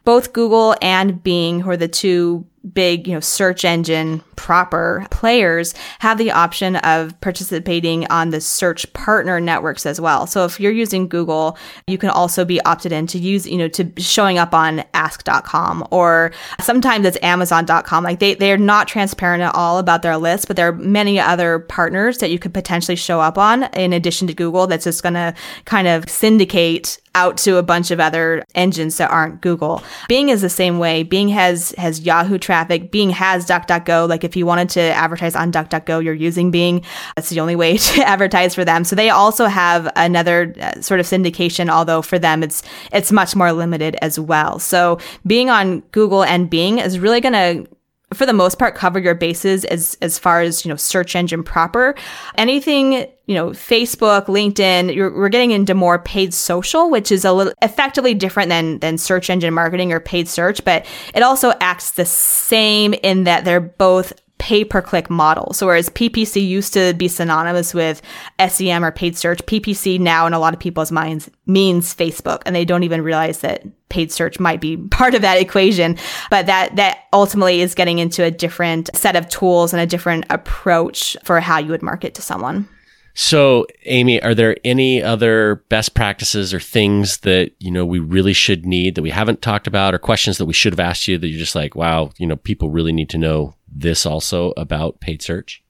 Both 0.04 0.32
Google 0.32 0.76
and 0.80 1.22
Bing, 1.22 1.60
who 1.60 1.70
are 1.70 1.76
the 1.76 1.88
two 1.88 2.46
big, 2.72 3.08
you 3.08 3.14
know, 3.14 3.20
search 3.20 3.64
engine 3.64 4.22
proper 4.36 5.06
players 5.10 5.74
have 6.00 6.18
the 6.18 6.30
option 6.30 6.76
of 6.76 7.18
participating 7.20 8.06
on 8.10 8.30
the 8.30 8.40
search 8.40 8.90
partner 8.92 9.40
networks 9.40 9.86
as 9.86 10.00
well. 10.00 10.26
So 10.26 10.44
if 10.44 10.58
you're 10.58 10.72
using 10.72 11.08
Google, 11.08 11.56
you 11.86 11.98
can 11.98 12.10
also 12.10 12.44
be 12.44 12.60
opted 12.62 12.92
in 12.92 13.06
to 13.08 13.18
use, 13.18 13.46
you 13.46 13.58
know, 13.58 13.68
to 13.68 13.92
showing 13.98 14.38
up 14.38 14.54
on 14.54 14.84
ask.com 14.94 15.86
or 15.90 16.32
sometimes 16.60 17.06
it's 17.06 17.18
amazon.com. 17.22 18.04
Like 18.04 18.20
they, 18.20 18.34
they're 18.34 18.56
not 18.56 18.88
transparent 18.88 19.42
at 19.42 19.54
all 19.54 19.78
about 19.78 20.02
their 20.02 20.16
list, 20.16 20.48
but 20.48 20.56
there 20.56 20.68
are 20.68 20.72
many 20.72 21.20
other 21.20 21.60
partners 21.60 22.18
that 22.18 22.30
you 22.30 22.38
could 22.38 22.54
potentially 22.54 22.96
show 22.96 23.20
up 23.20 23.38
on 23.38 23.64
in 23.74 23.92
addition 23.92 24.26
to 24.28 24.34
Google 24.34 24.66
that's 24.66 24.84
just 24.84 25.02
going 25.02 25.14
to 25.14 25.34
kind 25.64 25.88
of 25.88 26.08
syndicate 26.08 26.98
out 27.14 27.36
to 27.38 27.56
a 27.56 27.62
bunch 27.62 27.90
of 27.90 28.00
other 28.00 28.44
engines 28.54 28.96
that 28.96 29.10
aren't 29.10 29.40
Google. 29.40 29.82
Bing 30.08 30.28
is 30.28 30.40
the 30.40 30.48
same 30.48 30.78
way. 30.78 31.02
Bing 31.02 31.28
has 31.28 31.74
has 31.78 32.00
Yahoo 32.00 32.38
traffic. 32.38 32.90
Bing 32.90 33.10
has 33.10 33.46
DuckDuckGo. 33.46 34.08
Like 34.08 34.24
if 34.24 34.36
you 34.36 34.46
wanted 34.46 34.70
to 34.70 34.80
advertise 34.80 35.34
on 35.34 35.52
DuckDuckGo, 35.52 36.02
you're 36.02 36.14
using 36.14 36.50
Bing. 36.50 36.82
That's 37.16 37.28
the 37.28 37.40
only 37.40 37.56
way 37.56 37.76
to 37.78 38.02
advertise 38.02 38.54
for 38.54 38.64
them. 38.64 38.84
So 38.84 38.96
they 38.96 39.10
also 39.10 39.46
have 39.46 39.90
another 39.96 40.54
uh, 40.60 40.80
sort 40.80 41.00
of 41.00 41.06
syndication, 41.06 41.68
although 41.68 42.02
for 42.02 42.18
them 42.18 42.42
it's 42.42 42.62
it's 42.92 43.12
much 43.12 43.36
more 43.36 43.52
limited 43.52 43.96
as 44.02 44.18
well. 44.18 44.58
So 44.58 44.98
being 45.26 45.50
on 45.50 45.80
Google 45.92 46.24
and 46.24 46.48
Bing 46.48 46.78
is 46.78 46.98
really 46.98 47.20
going 47.20 47.32
to 47.34 47.68
for 48.14 48.26
the 48.26 48.32
most 48.32 48.58
part 48.58 48.74
cover 48.74 48.98
your 48.98 49.14
bases 49.14 49.64
as 49.66 49.96
as 50.02 50.18
far 50.18 50.40
as 50.40 50.64
you 50.64 50.68
know 50.68 50.76
search 50.76 51.16
engine 51.16 51.42
proper. 51.42 51.94
Anything 52.36 53.06
you 53.26 53.36
know 53.36 53.50
facebook 53.50 54.26
linkedin 54.26 54.96
we're 55.14 55.28
getting 55.28 55.52
into 55.52 55.74
more 55.74 55.98
paid 55.98 56.34
social 56.34 56.90
which 56.90 57.12
is 57.12 57.24
a 57.24 57.32
little 57.32 57.52
effectively 57.62 58.14
different 58.14 58.48
than 58.48 58.78
than 58.80 58.98
search 58.98 59.30
engine 59.30 59.54
marketing 59.54 59.92
or 59.92 60.00
paid 60.00 60.28
search 60.28 60.64
but 60.64 60.84
it 61.14 61.22
also 61.22 61.52
acts 61.60 61.92
the 61.92 62.04
same 62.04 62.94
in 62.94 63.24
that 63.24 63.44
they're 63.44 63.60
both 63.60 64.12
pay 64.42 64.64
per 64.64 64.82
click 64.82 65.08
model. 65.08 65.52
So 65.52 65.68
whereas 65.68 65.88
PPC 65.88 66.44
used 66.44 66.72
to 66.72 66.94
be 66.94 67.06
synonymous 67.06 67.72
with 67.72 68.02
SEM 68.44 68.84
or 68.84 68.90
paid 68.90 69.16
search, 69.16 69.38
PPC 69.46 70.00
now 70.00 70.26
in 70.26 70.32
a 70.32 70.40
lot 70.40 70.52
of 70.52 70.58
people's 70.58 70.90
minds 70.90 71.30
means 71.46 71.94
Facebook 71.94 72.42
and 72.44 72.52
they 72.52 72.64
don't 72.64 72.82
even 72.82 73.02
realize 73.02 73.38
that 73.38 73.62
paid 73.88 74.10
search 74.10 74.40
might 74.40 74.60
be 74.60 74.76
part 74.90 75.14
of 75.14 75.22
that 75.22 75.40
equation. 75.40 75.96
But 76.28 76.46
that 76.46 76.74
that 76.74 77.04
ultimately 77.12 77.60
is 77.60 77.76
getting 77.76 78.00
into 78.00 78.24
a 78.24 78.32
different 78.32 78.90
set 78.96 79.14
of 79.14 79.28
tools 79.28 79.72
and 79.72 79.80
a 79.80 79.86
different 79.86 80.24
approach 80.28 81.16
for 81.22 81.38
how 81.38 81.58
you 81.58 81.70
would 81.70 81.82
market 81.82 82.14
to 82.16 82.22
someone. 82.22 82.68
So, 83.14 83.66
Amy, 83.84 84.20
are 84.22 84.34
there 84.34 84.56
any 84.64 85.02
other 85.02 85.56
best 85.68 85.94
practices 85.94 86.54
or 86.54 86.58
things 86.58 87.18
that, 87.18 87.52
you 87.58 87.70
know, 87.70 87.84
we 87.84 87.98
really 87.98 88.32
should 88.32 88.64
need 88.64 88.94
that 88.94 89.02
we 89.02 89.10
haven't 89.10 89.42
talked 89.42 89.66
about 89.66 89.94
or 89.94 89.98
questions 89.98 90.38
that 90.38 90.46
we 90.46 90.54
should 90.54 90.72
have 90.72 90.80
asked 90.80 91.06
you 91.06 91.18
that 91.18 91.28
you're 91.28 91.38
just 91.38 91.54
like, 91.54 91.76
wow, 91.76 92.10
you 92.16 92.26
know, 92.26 92.36
people 92.36 92.70
really 92.70 92.90
need 92.90 93.10
to 93.10 93.18
know 93.18 93.54
this 93.74 94.06
also 94.06 94.52
about 94.56 95.00
paid 95.00 95.22
search? 95.22 95.62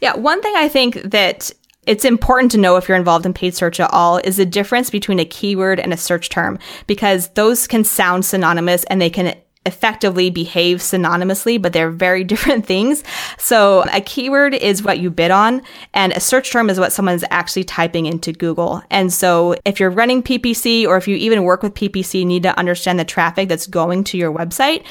Yeah, 0.00 0.16
one 0.16 0.42
thing 0.42 0.54
I 0.56 0.68
think 0.68 1.02
that 1.02 1.50
it's 1.86 2.04
important 2.04 2.52
to 2.52 2.58
know 2.58 2.76
if 2.76 2.88
you're 2.88 2.96
involved 2.96 3.26
in 3.26 3.34
paid 3.34 3.54
search 3.54 3.80
at 3.80 3.90
all 3.92 4.18
is 4.18 4.36
the 4.36 4.46
difference 4.46 4.90
between 4.90 5.18
a 5.18 5.24
keyword 5.24 5.80
and 5.80 5.92
a 5.92 5.96
search 5.96 6.28
term 6.28 6.58
because 6.86 7.28
those 7.30 7.66
can 7.66 7.82
sound 7.84 8.24
synonymous 8.24 8.84
and 8.84 9.00
they 9.00 9.10
can 9.10 9.34
effectively 9.64 10.28
behave 10.28 10.78
synonymously, 10.78 11.60
but 11.60 11.72
they're 11.72 11.90
very 11.90 12.24
different 12.32 12.66
things. 12.66 13.04
So 13.38 13.84
a 13.92 14.00
keyword 14.00 14.54
is 14.54 14.82
what 14.82 14.98
you 14.98 15.10
bid 15.10 15.30
on 15.30 15.62
and 15.94 16.12
a 16.12 16.20
search 16.20 16.50
term 16.50 16.68
is 16.68 16.80
what 16.80 16.92
someone's 16.92 17.24
actually 17.30 17.64
typing 17.64 18.06
into 18.06 18.32
Google. 18.32 18.82
And 18.90 19.12
so 19.12 19.54
if 19.64 19.78
you're 19.78 19.90
running 19.90 20.22
PPC 20.22 20.86
or 20.86 20.96
if 20.96 21.06
you 21.06 21.16
even 21.16 21.44
work 21.44 21.62
with 21.62 21.74
PPC, 21.74 22.20
you 22.20 22.24
need 22.24 22.42
to 22.42 22.58
understand 22.58 22.98
the 22.98 23.04
traffic 23.04 23.48
that's 23.48 23.66
going 23.66 24.04
to 24.04 24.18
your 24.18 24.32
website. 24.32 24.84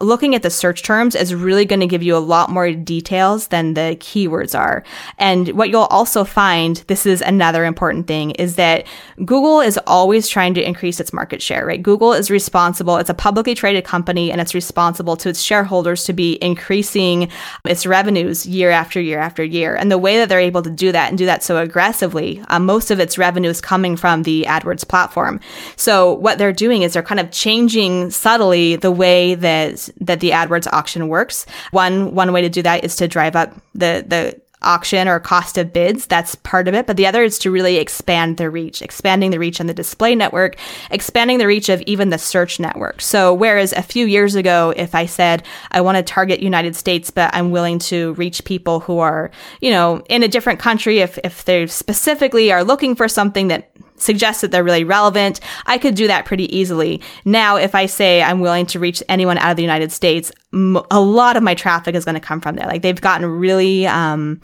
Looking 0.00 0.34
at 0.34 0.42
the 0.42 0.50
search 0.50 0.82
terms 0.82 1.14
is 1.14 1.34
really 1.34 1.64
going 1.64 1.80
to 1.80 1.86
give 1.86 2.02
you 2.02 2.16
a 2.16 2.18
lot 2.18 2.50
more 2.50 2.70
details 2.72 3.48
than 3.48 3.74
the 3.74 3.96
keywords 4.00 4.58
are. 4.58 4.84
And 5.16 5.48
what 5.50 5.70
you'll 5.70 5.82
also 5.84 6.24
find, 6.24 6.76
this 6.88 7.06
is 7.06 7.22
another 7.22 7.64
important 7.64 8.06
thing, 8.06 8.32
is 8.32 8.56
that 8.56 8.86
Google 9.24 9.60
is 9.60 9.78
always 9.86 10.28
trying 10.28 10.54
to 10.54 10.62
increase 10.62 11.00
its 11.00 11.12
market 11.12 11.40
share, 11.40 11.64
right? 11.64 11.82
Google 11.82 12.12
is 12.12 12.30
responsible. 12.30 12.96
It's 12.96 13.10
a 13.10 13.14
publicly 13.14 13.54
traded 13.54 13.84
company 13.84 14.17
company 14.18 14.32
and 14.32 14.40
it's 14.40 14.54
responsible 14.54 15.16
to 15.16 15.28
its 15.28 15.42
shareholders 15.42 16.04
to 16.04 16.12
be 16.12 16.38
increasing 16.42 17.30
its 17.64 17.86
revenues 17.86 18.46
year 18.46 18.70
after 18.70 19.00
year 19.00 19.18
after 19.18 19.44
year. 19.44 19.76
And 19.76 19.90
the 19.90 19.98
way 19.98 20.18
that 20.18 20.28
they're 20.28 20.40
able 20.40 20.62
to 20.62 20.70
do 20.70 20.92
that 20.92 21.08
and 21.08 21.18
do 21.18 21.26
that 21.26 21.42
so 21.42 21.58
aggressively, 21.58 22.42
um, 22.48 22.66
most 22.66 22.90
of 22.90 23.00
its 23.00 23.18
revenue 23.18 23.50
is 23.50 23.60
coming 23.60 23.96
from 23.96 24.22
the 24.22 24.44
AdWords 24.48 24.86
platform. 24.86 25.40
So 25.76 26.14
what 26.14 26.38
they're 26.38 26.52
doing 26.52 26.82
is 26.82 26.92
they're 26.92 27.02
kind 27.02 27.20
of 27.20 27.30
changing 27.30 28.10
subtly 28.10 28.76
the 28.76 28.90
way 28.90 29.34
that 29.36 29.88
that 30.00 30.20
the 30.20 30.30
AdWords 30.30 30.68
auction 30.72 31.08
works. 31.08 31.46
One 31.70 32.14
one 32.14 32.32
way 32.32 32.42
to 32.42 32.48
do 32.48 32.62
that 32.62 32.84
is 32.84 32.96
to 32.96 33.08
drive 33.08 33.36
up 33.36 33.54
the 33.74 34.04
the 34.06 34.40
auction 34.62 35.08
or 35.08 35.20
cost 35.20 35.58
of 35.58 35.72
bids. 35.72 36.06
That's 36.06 36.34
part 36.34 36.68
of 36.68 36.74
it. 36.74 36.86
But 36.86 36.96
the 36.96 37.06
other 37.06 37.22
is 37.22 37.38
to 37.40 37.50
really 37.50 37.76
expand 37.76 38.36
the 38.36 38.50
reach, 38.50 38.82
expanding 38.82 39.30
the 39.30 39.38
reach 39.38 39.60
on 39.60 39.66
the 39.66 39.74
display 39.74 40.14
network, 40.14 40.56
expanding 40.90 41.38
the 41.38 41.46
reach 41.46 41.68
of 41.68 41.80
even 41.82 42.10
the 42.10 42.18
search 42.18 42.58
network. 42.58 43.00
So 43.00 43.32
whereas 43.32 43.72
a 43.72 43.82
few 43.82 44.06
years 44.06 44.34
ago, 44.34 44.72
if 44.76 44.94
I 44.94 45.06
said 45.06 45.44
I 45.70 45.80
want 45.80 45.96
to 45.96 46.02
target 46.02 46.40
United 46.40 46.76
States, 46.76 47.10
but 47.10 47.34
I'm 47.34 47.50
willing 47.50 47.78
to 47.80 48.14
reach 48.14 48.44
people 48.44 48.80
who 48.80 48.98
are, 48.98 49.30
you 49.60 49.70
know, 49.70 50.02
in 50.08 50.22
a 50.22 50.28
different 50.28 50.58
country, 50.58 50.98
if, 51.00 51.18
if 51.24 51.44
they 51.44 51.66
specifically 51.66 52.52
are 52.52 52.64
looking 52.64 52.94
for 52.94 53.08
something 53.08 53.48
that 53.48 53.70
suggests 53.98 54.40
that 54.42 54.50
they're 54.50 54.64
really 54.64 54.84
relevant, 54.84 55.40
I 55.66 55.78
could 55.78 55.94
do 55.94 56.06
that 56.06 56.24
pretty 56.24 56.54
easily. 56.56 57.00
Now, 57.24 57.56
if 57.56 57.74
I 57.74 57.86
say 57.86 58.22
I'm 58.22 58.40
willing 58.40 58.66
to 58.66 58.78
reach 58.78 59.02
anyone 59.08 59.38
out 59.38 59.50
of 59.50 59.56
the 59.56 59.62
United 59.62 59.92
States, 59.92 60.32
a 60.52 61.00
lot 61.00 61.36
of 61.36 61.42
my 61.42 61.54
traffic 61.54 61.94
is 61.94 62.04
going 62.04 62.14
to 62.14 62.20
come 62.20 62.40
from 62.40 62.56
there. 62.56 62.66
Like 62.66 62.82
they've 62.82 63.00
gotten 63.00 63.26
really, 63.26 63.86
um, 63.86 64.40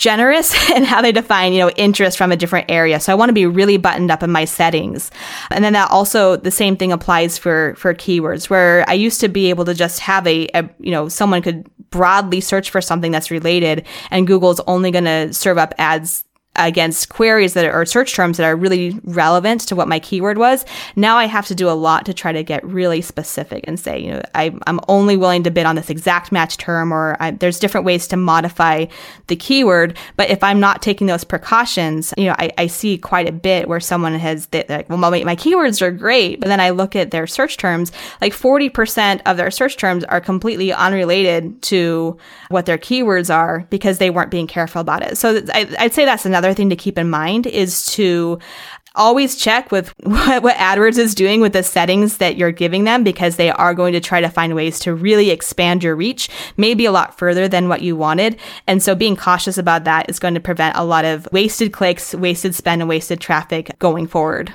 generous 0.00 0.70
in 0.74 0.82
how 0.82 1.02
they 1.02 1.12
define, 1.12 1.52
you 1.52 1.60
know, 1.60 1.70
interest 1.70 2.18
from 2.18 2.32
a 2.32 2.36
different 2.36 2.68
area. 2.70 2.98
So 2.98 3.12
I 3.12 3.14
want 3.14 3.28
to 3.28 3.34
be 3.34 3.46
really 3.46 3.76
buttoned 3.76 4.10
up 4.10 4.22
in 4.22 4.32
my 4.32 4.46
settings. 4.46 5.10
And 5.50 5.62
then 5.62 5.74
that 5.74 5.90
also 5.90 6.36
the 6.36 6.50
same 6.50 6.76
thing 6.76 6.90
applies 6.90 7.38
for 7.38 7.74
for 7.76 7.94
keywords 7.94 8.50
where 8.50 8.84
I 8.88 8.94
used 8.94 9.20
to 9.20 9.28
be 9.28 9.50
able 9.50 9.66
to 9.66 9.74
just 9.74 10.00
have 10.00 10.26
a, 10.26 10.48
a 10.54 10.68
you 10.80 10.90
know, 10.90 11.08
someone 11.08 11.42
could 11.42 11.70
broadly 11.90 12.40
search 12.40 12.70
for 12.70 12.80
something 12.80 13.12
that's 13.12 13.30
related 13.30 13.86
and 14.10 14.26
Google's 14.26 14.60
only 14.60 14.90
going 14.90 15.04
to 15.04 15.32
serve 15.34 15.58
up 15.58 15.74
ads 15.76 16.24
against 16.56 17.08
queries 17.10 17.54
that 17.54 17.64
are 17.64 17.86
search 17.86 18.12
terms 18.14 18.36
that 18.36 18.44
are 18.44 18.56
really 18.56 18.98
relevant 19.04 19.60
to 19.62 19.76
what 19.76 19.86
my 19.86 20.00
keyword 20.00 20.36
was. 20.36 20.64
Now 20.96 21.16
I 21.16 21.26
have 21.26 21.46
to 21.46 21.54
do 21.54 21.70
a 21.70 21.72
lot 21.72 22.04
to 22.06 22.14
try 22.14 22.32
to 22.32 22.42
get 22.42 22.64
really 22.64 23.00
specific 23.02 23.64
and 23.68 23.78
say, 23.78 24.00
you 24.00 24.10
know, 24.10 24.22
I, 24.34 24.52
am 24.66 24.80
only 24.88 25.16
willing 25.16 25.44
to 25.44 25.50
bid 25.52 25.64
on 25.64 25.76
this 25.76 25.90
exact 25.90 26.32
match 26.32 26.56
term, 26.56 26.92
or 26.92 27.16
I, 27.20 27.30
there's 27.30 27.60
different 27.60 27.86
ways 27.86 28.08
to 28.08 28.16
modify 28.16 28.86
the 29.28 29.36
keyword. 29.36 29.96
But 30.16 30.30
if 30.30 30.42
I'm 30.42 30.58
not 30.58 30.82
taking 30.82 31.06
those 31.06 31.22
precautions, 31.22 32.12
you 32.18 32.24
know, 32.24 32.34
I, 32.36 32.50
I 32.58 32.66
see 32.66 32.98
quite 32.98 33.28
a 33.28 33.32
bit 33.32 33.68
where 33.68 33.80
someone 33.80 34.14
has 34.14 34.48
like, 34.52 34.88
well, 34.88 34.98
my, 34.98 35.22
my 35.22 35.36
keywords 35.36 35.80
are 35.80 35.92
great, 35.92 36.40
but 36.40 36.48
then 36.48 36.60
I 36.60 36.70
look 36.70 36.96
at 36.96 37.12
their 37.12 37.28
search 37.28 37.58
terms, 37.58 37.92
like 38.20 38.32
40% 38.32 39.22
of 39.24 39.36
their 39.36 39.52
search 39.52 39.76
terms 39.76 40.02
are 40.04 40.20
completely 40.20 40.72
unrelated 40.72 41.62
to 41.62 42.18
what 42.48 42.66
their 42.66 42.78
keywords 42.78 43.32
are 43.32 43.66
because 43.70 43.98
they 43.98 44.10
weren't 44.10 44.32
being 44.32 44.48
careful 44.48 44.80
about 44.80 45.04
it. 45.04 45.16
So 45.16 45.42
I, 45.54 45.72
I'd 45.78 45.94
say 45.94 46.04
that's 46.04 46.26
another 46.26 46.39
another 46.40 46.54
thing 46.54 46.70
to 46.70 46.76
keep 46.76 46.98
in 46.98 47.08
mind 47.08 47.46
is 47.46 47.86
to 47.86 48.38
always 48.94 49.36
check 49.36 49.70
with 49.70 49.94
what, 50.02 50.42
what, 50.42 50.56
AdWords 50.56 50.98
is 50.98 51.14
doing 51.14 51.40
with 51.40 51.52
the 51.52 51.62
settings 51.62 52.16
that 52.18 52.36
you're 52.36 52.52
giving 52.52 52.84
them 52.84 53.04
because 53.04 53.36
they 53.36 53.50
are 53.50 53.74
going 53.74 53.92
to 53.92 54.00
try 54.00 54.20
to 54.20 54.28
find 54.28 54.54
ways 54.54 54.80
to 54.80 54.94
really 54.94 55.30
expand 55.30 55.84
your 55.84 55.94
reach, 55.94 56.28
maybe 56.56 56.84
a 56.86 56.92
lot 56.92 57.16
further 57.18 57.46
than 57.46 57.68
what 57.68 57.82
you 57.82 57.94
wanted. 57.94 58.38
And 58.66 58.82
so 58.82 58.94
being 58.94 59.16
cautious 59.16 59.58
about 59.58 59.84
that 59.84 60.08
is 60.08 60.18
going 60.18 60.34
to 60.34 60.40
prevent 60.40 60.76
a 60.76 60.84
lot 60.84 61.04
of 61.04 61.28
wasted 61.32 61.72
clicks, 61.72 62.14
wasted 62.14 62.54
spend, 62.54 62.82
and 62.82 62.88
wasted 62.88 63.20
traffic 63.20 63.70
going 63.78 64.06
forward. 64.06 64.52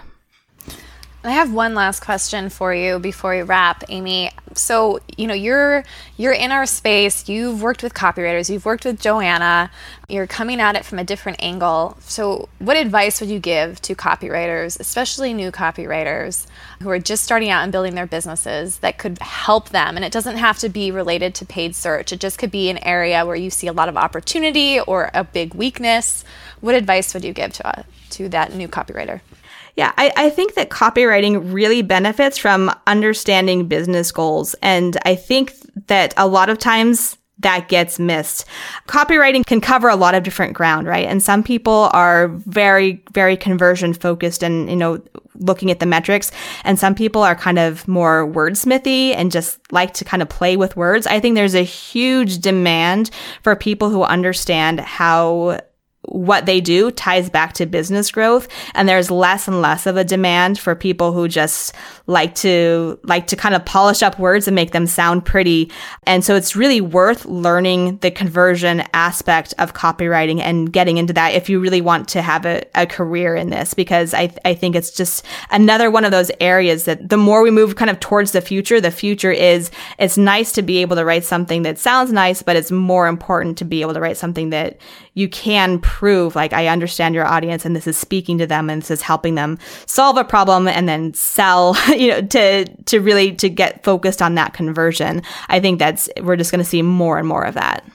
I 1.26 1.32
have 1.32 1.51
one 1.51 1.73
last 1.73 2.01
question 2.01 2.49
for 2.49 2.71
you 2.71 2.99
before 2.99 3.32
we 3.32 3.41
wrap, 3.41 3.84
Amy. 3.89 4.30
So, 4.53 4.99
you 5.17 5.26
know, 5.26 5.34
you're 5.34 5.84
you're 6.17 6.34
in 6.34 6.51
our 6.51 6.67
space. 6.67 7.28
You've 7.28 7.63
worked 7.63 7.82
with 7.82 7.95
copywriters. 7.95 8.47
You've 8.47 8.63
worked 8.63 8.86
with 8.86 9.01
Joanna. 9.01 9.71
You're 10.07 10.28
coming 10.28 10.61
at 10.61 10.76
it 10.76 10.86
from 10.86 10.99
a 10.99 11.03
different 11.03 11.41
angle. 11.41 11.97
So, 12.01 12.47
what 12.59 12.78
advice 12.78 13.19
would 13.21 13.32
you 13.32 13.39
give 13.39 13.82
to 13.82 13.95
copywriters, 13.95 14.80
especially 14.80 15.34
new 15.34 15.49
copywriters 15.49 16.45
who 16.80 16.91
are 16.91 16.99
just 16.99 17.23
starting 17.23 17.49
out 17.49 17.63
and 17.63 17.71
building 17.71 17.95
their 17.95 18.05
businesses 18.05 18.78
that 18.80 18.99
could 18.99 19.17
help 19.17 19.69
them? 19.69 19.95
And 19.95 20.05
it 20.05 20.11
doesn't 20.11 20.38
have 20.38 20.59
to 20.59 20.69
be 20.69 20.91
related 20.91 21.34
to 21.36 21.45
paid 21.45 21.76
search. 21.76 22.13
It 22.13 22.19
just 22.19 22.38
could 22.38 22.51
be 22.51 22.69
an 22.69 22.78
area 22.84 23.26
where 23.26 23.36
you 23.36 23.49
see 23.49 23.65
a 23.65 23.73
lot 23.73 23.89
of 23.89 23.97
opportunity 23.97 24.80
or 24.80 25.09
a 25.15 25.23
big 25.23 25.55
weakness. 25.55 26.23
What 26.61 26.76
advice 26.76 27.15
would 27.15 27.23
you 27.23 27.34
give 27.34 27.51
to 27.53 27.67
uh, 27.67 27.84
to 28.11 28.30
that 28.30 28.53
new 28.53 28.67
copywriter? 28.67 29.21
Yeah, 29.76 29.91
I, 29.97 30.11
I 30.15 30.30
think 30.30 30.53
that 30.55 30.69
copywriting 30.69 31.53
really 31.53 31.82
benefits 31.82 32.38
from 32.38 32.71
understanding 32.88 33.67
business 33.67 34.11
goals. 34.11 34.55
And 34.61 34.97
I 35.05 35.15
think 35.15 35.53
that 35.88 36.13
a 36.15 36.28
lot 36.28 36.49
of 36.49 36.57
times 36.57 37.17
that 37.39 37.67
gets 37.67 37.99
missed. 37.99 38.45
Copywriting 38.88 39.45
can 39.45 39.59
cover 39.59 39.89
a 39.89 39.95
lot 39.95 40.15
of 40.15 40.23
different 40.23 40.53
ground, 40.53 40.88
right? 40.88 41.05
And 41.05 41.21
some 41.21 41.43
people 41.43 41.89
are 41.91 42.30
very, 42.30 43.03
very 43.13 43.36
conversion 43.36 43.93
focused 43.93 44.41
and, 44.41 44.69
you 44.69 44.76
know, 44.76 45.01
looking 45.36 45.69
at 45.69 45.82
the 45.82 45.86
metrics. 45.86 46.32
And 46.63 46.80
some 46.80 46.95
people 46.95 47.21
are 47.21 47.36
kind 47.36 47.59
of 47.59 47.86
more 47.89 48.26
wordsmithy 48.26 49.13
and 49.13 49.34
just 49.34 49.59
like 49.73 49.93
to 49.95 50.05
kind 50.05 50.23
of 50.23 50.30
play 50.30 50.55
with 50.55 50.78
words. 50.78 51.07
I 51.07 51.19
think 51.19 51.36
there's 51.36 51.55
a 51.55 51.61
huge 51.61 52.39
demand 52.39 53.11
for 53.43 53.53
people 53.55 53.89
who 53.89 54.03
understand 54.03 54.80
how 54.80 55.59
what 56.07 56.45
they 56.45 56.61
do 56.61 56.91
ties 56.91 57.29
back 57.29 57.53
to 57.53 57.65
business 57.65 58.11
growth 58.11 58.47
and 58.73 58.87
there's 58.87 59.11
less 59.11 59.47
and 59.47 59.61
less 59.61 59.85
of 59.85 59.97
a 59.97 60.03
demand 60.03 60.59
for 60.59 60.75
people 60.75 61.13
who 61.13 61.27
just 61.27 61.73
like 62.07 62.35
to 62.35 62.99
like 63.03 63.27
to 63.27 63.35
kind 63.35 63.55
of 63.55 63.65
polish 63.65 64.03
up 64.03 64.19
words 64.19 64.47
and 64.47 64.55
make 64.55 64.71
them 64.71 64.87
sound 64.87 65.25
pretty. 65.25 65.71
And 66.03 66.23
so 66.23 66.35
it's 66.35 66.55
really 66.55 66.81
worth 66.81 67.25
learning 67.25 67.97
the 67.97 68.11
conversion 68.11 68.83
aspect 68.93 69.53
of 69.57 69.73
copywriting 69.73 70.39
and 70.39 70.71
getting 70.71 70.97
into 70.97 71.13
that 71.13 71.33
if 71.33 71.49
you 71.49 71.59
really 71.59 71.81
want 71.81 72.07
to 72.09 72.21
have 72.21 72.45
a, 72.45 72.63
a 72.75 72.85
career 72.85 73.35
in 73.35 73.49
this 73.49 73.73
because 73.73 74.13
I, 74.13 74.33
I 74.43 74.53
think 74.53 74.75
it's 74.75 74.91
just 74.91 75.25
another 75.51 75.89
one 75.89 76.05
of 76.05 76.11
those 76.11 76.31
areas 76.39 76.85
that 76.85 77.09
the 77.09 77.17
more 77.17 77.41
we 77.41 77.51
move 77.51 77.75
kind 77.75 77.89
of 77.89 77.99
towards 77.99 78.31
the 78.31 78.41
future 78.41 78.79
the 78.79 78.91
future 78.91 79.31
is 79.31 79.71
it's 79.97 80.17
nice 80.17 80.51
to 80.53 80.61
be 80.61 80.77
able 80.77 80.95
to 80.95 81.05
write 81.05 81.23
something 81.23 81.63
that 81.63 81.79
sounds 81.79 82.11
nice 82.11 82.41
but 82.41 82.55
it's 82.55 82.71
more 82.71 83.07
important 83.07 83.57
to 83.57 83.65
be 83.65 83.81
able 83.81 83.93
to 83.93 83.99
write 83.99 84.17
something 84.17 84.49
that 84.49 84.77
you 85.16 85.28
can 85.30 85.80
prove 85.80 86.36
like 86.36 86.53
I 86.53 86.68
understand 86.68 87.16
your 87.16 87.26
audience 87.26 87.66
and 87.66 87.76
this 87.76 87.88
is 87.88 87.97
speaking 87.97 88.38
to 88.38 88.45
them 88.45 88.70
and 88.70 88.82
this 88.82 88.91
is 88.91 89.01
helping 89.01 89.36
them 89.36 89.57
solve 89.88 90.18
a 90.18 90.24
problem 90.24 90.68
and 90.68 90.88
then 90.88 91.13
sell, 91.13 91.76
you 91.88 92.09
know, 92.09 92.22
to 92.22 92.66
to 92.66 92.99
really 92.99 93.34
to 93.36 93.49
get 93.49 93.84
focused 93.84 94.22
on 94.22 94.36
that 94.36 94.53
conversion. 94.53 95.24
I 95.47 95.59
think 95.59 95.80
that's 95.80 96.09
we're 96.22 96.36
just 96.36 96.51
going 96.51 96.63
to 96.63 96.70
see 96.70 96.82
more 96.82 97.18
and 97.18 97.28
more 97.28 97.43
of 97.43 97.55
that. 97.55 97.86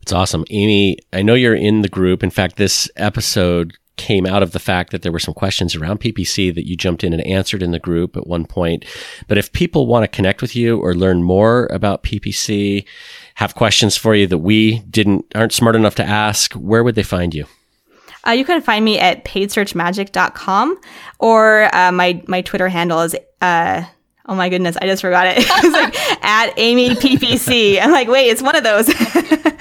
It's 0.00 0.12
awesome. 0.12 0.44
Amy, 0.50 0.96
I 1.12 1.22
know 1.22 1.34
you're 1.34 1.54
in 1.54 1.82
the 1.82 1.88
group. 1.88 2.24
In 2.24 2.30
fact, 2.30 2.56
this 2.56 2.90
episode 2.96 3.78
came 3.96 4.26
out 4.26 4.42
of 4.42 4.52
the 4.52 4.58
fact 4.58 4.90
that 4.90 5.02
there 5.02 5.12
were 5.12 5.18
some 5.18 5.34
questions 5.34 5.76
around 5.76 6.00
PPC 6.00 6.52
that 6.54 6.66
you 6.66 6.76
jumped 6.76 7.04
in 7.04 7.12
and 7.12 7.24
answered 7.24 7.62
in 7.62 7.70
the 7.70 7.78
group 7.78 8.16
at 8.16 8.26
one 8.26 8.44
point. 8.46 8.84
But 9.28 9.38
if 9.38 9.52
people 9.52 9.86
want 9.86 10.02
to 10.02 10.08
connect 10.08 10.42
with 10.42 10.56
you 10.56 10.78
or 10.80 10.94
learn 10.94 11.22
more 11.22 11.68
about 11.70 12.02
PPC, 12.02 12.84
have 13.34 13.54
questions 13.54 13.96
for 13.96 14.14
you 14.14 14.26
that 14.26 14.38
we 14.38 14.80
didn't 14.80 15.24
aren't 15.34 15.52
smart 15.52 15.76
enough 15.76 15.94
to 15.96 16.04
ask, 16.04 16.52
where 16.54 16.84
would 16.84 16.94
they 16.94 17.02
find 17.02 17.34
you? 17.34 17.46
Uh, 18.26 18.32
you 18.32 18.44
can 18.44 18.62
find 18.62 18.84
me 18.84 18.98
at 18.98 19.24
paidsearchmagic.com 19.24 20.78
or 21.18 21.74
uh, 21.74 21.90
my 21.90 22.22
my 22.26 22.40
Twitter 22.42 22.68
handle 22.68 23.00
is 23.00 23.16
uh, 23.40 23.82
oh 24.26 24.34
my 24.34 24.48
goodness, 24.48 24.76
I 24.80 24.86
just 24.86 25.02
forgot 25.02 25.26
it. 25.26 25.34
it's 25.38 25.72
like 25.72 26.24
at 26.24 26.52
Amy 26.56 26.90
PPC. 26.90 27.80
I'm 27.80 27.90
like, 27.90 28.08
wait, 28.08 28.28
it's 28.28 28.42
one 28.42 28.56
of 28.56 28.64
those. 28.64 28.92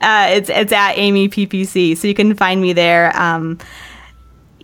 Uh, 0.00 0.28
it's 0.30 0.48
it's 0.48 0.72
at 0.72 0.94
Amy 0.94 1.28
PPC, 1.28 1.96
so 1.96 2.08
you 2.08 2.14
can 2.14 2.34
find 2.34 2.60
me 2.60 2.72
there. 2.72 3.16
Um, 3.16 3.58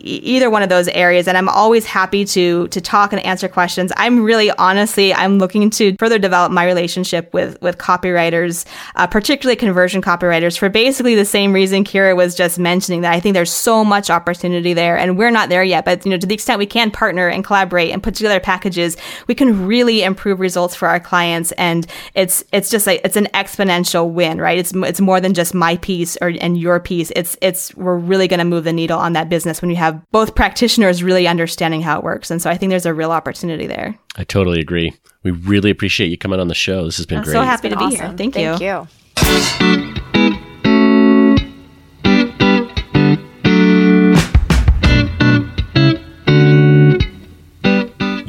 either 0.00 0.50
one 0.50 0.62
of 0.62 0.68
those 0.68 0.88
areas 0.88 1.28
and 1.28 1.36
i'm 1.36 1.48
always 1.48 1.84
happy 1.84 2.24
to 2.24 2.66
to 2.68 2.80
talk 2.80 3.12
and 3.12 3.24
answer 3.24 3.48
questions. 3.48 3.92
I'm 3.96 4.22
really 4.22 4.50
honestly 4.52 5.12
i'm 5.12 5.38
looking 5.38 5.70
to 5.70 5.96
further 5.98 6.18
develop 6.18 6.52
my 6.52 6.64
relationship 6.64 7.32
with 7.34 7.60
with 7.60 7.78
copywriters 7.78 8.64
uh, 8.96 9.06
particularly 9.06 9.56
conversion 9.56 10.00
copywriters 10.02 10.58
for 10.58 10.68
basically 10.68 11.14
the 11.14 11.24
same 11.24 11.52
reason 11.52 11.84
kira 11.84 12.16
was 12.16 12.34
just 12.34 12.58
mentioning 12.58 13.02
that 13.02 13.12
i 13.12 13.20
think 13.20 13.34
there's 13.34 13.52
so 13.52 13.84
much 13.84 14.10
opportunity 14.10 14.72
there 14.72 14.96
and 14.96 15.18
we're 15.18 15.30
not 15.30 15.48
there 15.48 15.62
yet 15.62 15.84
but 15.84 16.04
you 16.04 16.10
know 16.10 16.18
to 16.18 16.26
the 16.26 16.34
extent 16.34 16.58
we 16.58 16.66
can 16.66 16.90
partner 16.90 17.28
and 17.28 17.44
collaborate 17.44 17.90
and 17.90 18.02
put 18.02 18.14
together 18.14 18.40
packages 18.40 18.96
we 19.26 19.34
can 19.34 19.66
really 19.66 20.02
improve 20.02 20.40
results 20.40 20.74
for 20.74 20.88
our 20.88 21.00
clients 21.00 21.52
and 21.52 21.86
it's 22.14 22.44
it's 22.52 22.70
just 22.70 22.86
like 22.86 23.00
it's 23.04 23.16
an 23.16 23.26
exponential 23.34 24.10
win 24.10 24.38
right? 24.40 24.58
It's 24.58 24.72
it's 24.74 25.00
more 25.00 25.20
than 25.20 25.34
just 25.34 25.54
my 25.54 25.76
piece 25.76 26.16
or 26.20 26.32
and 26.40 26.58
your 26.58 26.80
piece. 26.80 27.12
It's 27.16 27.36
it's 27.40 27.74
we're 27.74 27.96
really 27.96 28.28
going 28.28 28.38
to 28.38 28.44
move 28.44 28.64
the 28.64 28.72
needle 28.72 28.98
on 28.98 29.12
that 29.14 29.28
business 29.28 29.60
when 29.62 29.70
you 29.70 29.76
have 29.76 29.87
have 29.92 30.10
both 30.10 30.34
practitioners 30.34 31.02
really 31.02 31.26
understanding 31.26 31.80
how 31.80 31.98
it 31.98 32.04
works. 32.04 32.30
And 32.30 32.40
so 32.40 32.50
I 32.50 32.56
think 32.56 32.70
there's 32.70 32.86
a 32.86 32.94
real 32.94 33.12
opportunity 33.12 33.66
there. 33.66 33.98
I 34.16 34.24
totally 34.24 34.60
agree. 34.60 34.92
We 35.22 35.32
really 35.32 35.70
appreciate 35.70 36.08
you 36.08 36.18
coming 36.18 36.40
on 36.40 36.48
the 36.48 36.54
show. 36.54 36.84
This 36.84 36.96
has 36.96 37.06
been 37.06 37.18
I'm 37.18 37.24
great. 37.24 37.32
so 37.32 37.42
happy 37.42 37.68
to 37.68 37.76
be 37.76 37.84
awesome. 37.84 37.98
here. 37.98 38.14
Thank, 38.16 38.34
Thank 38.34 38.60
you. 38.60 38.86
you. 39.88 39.94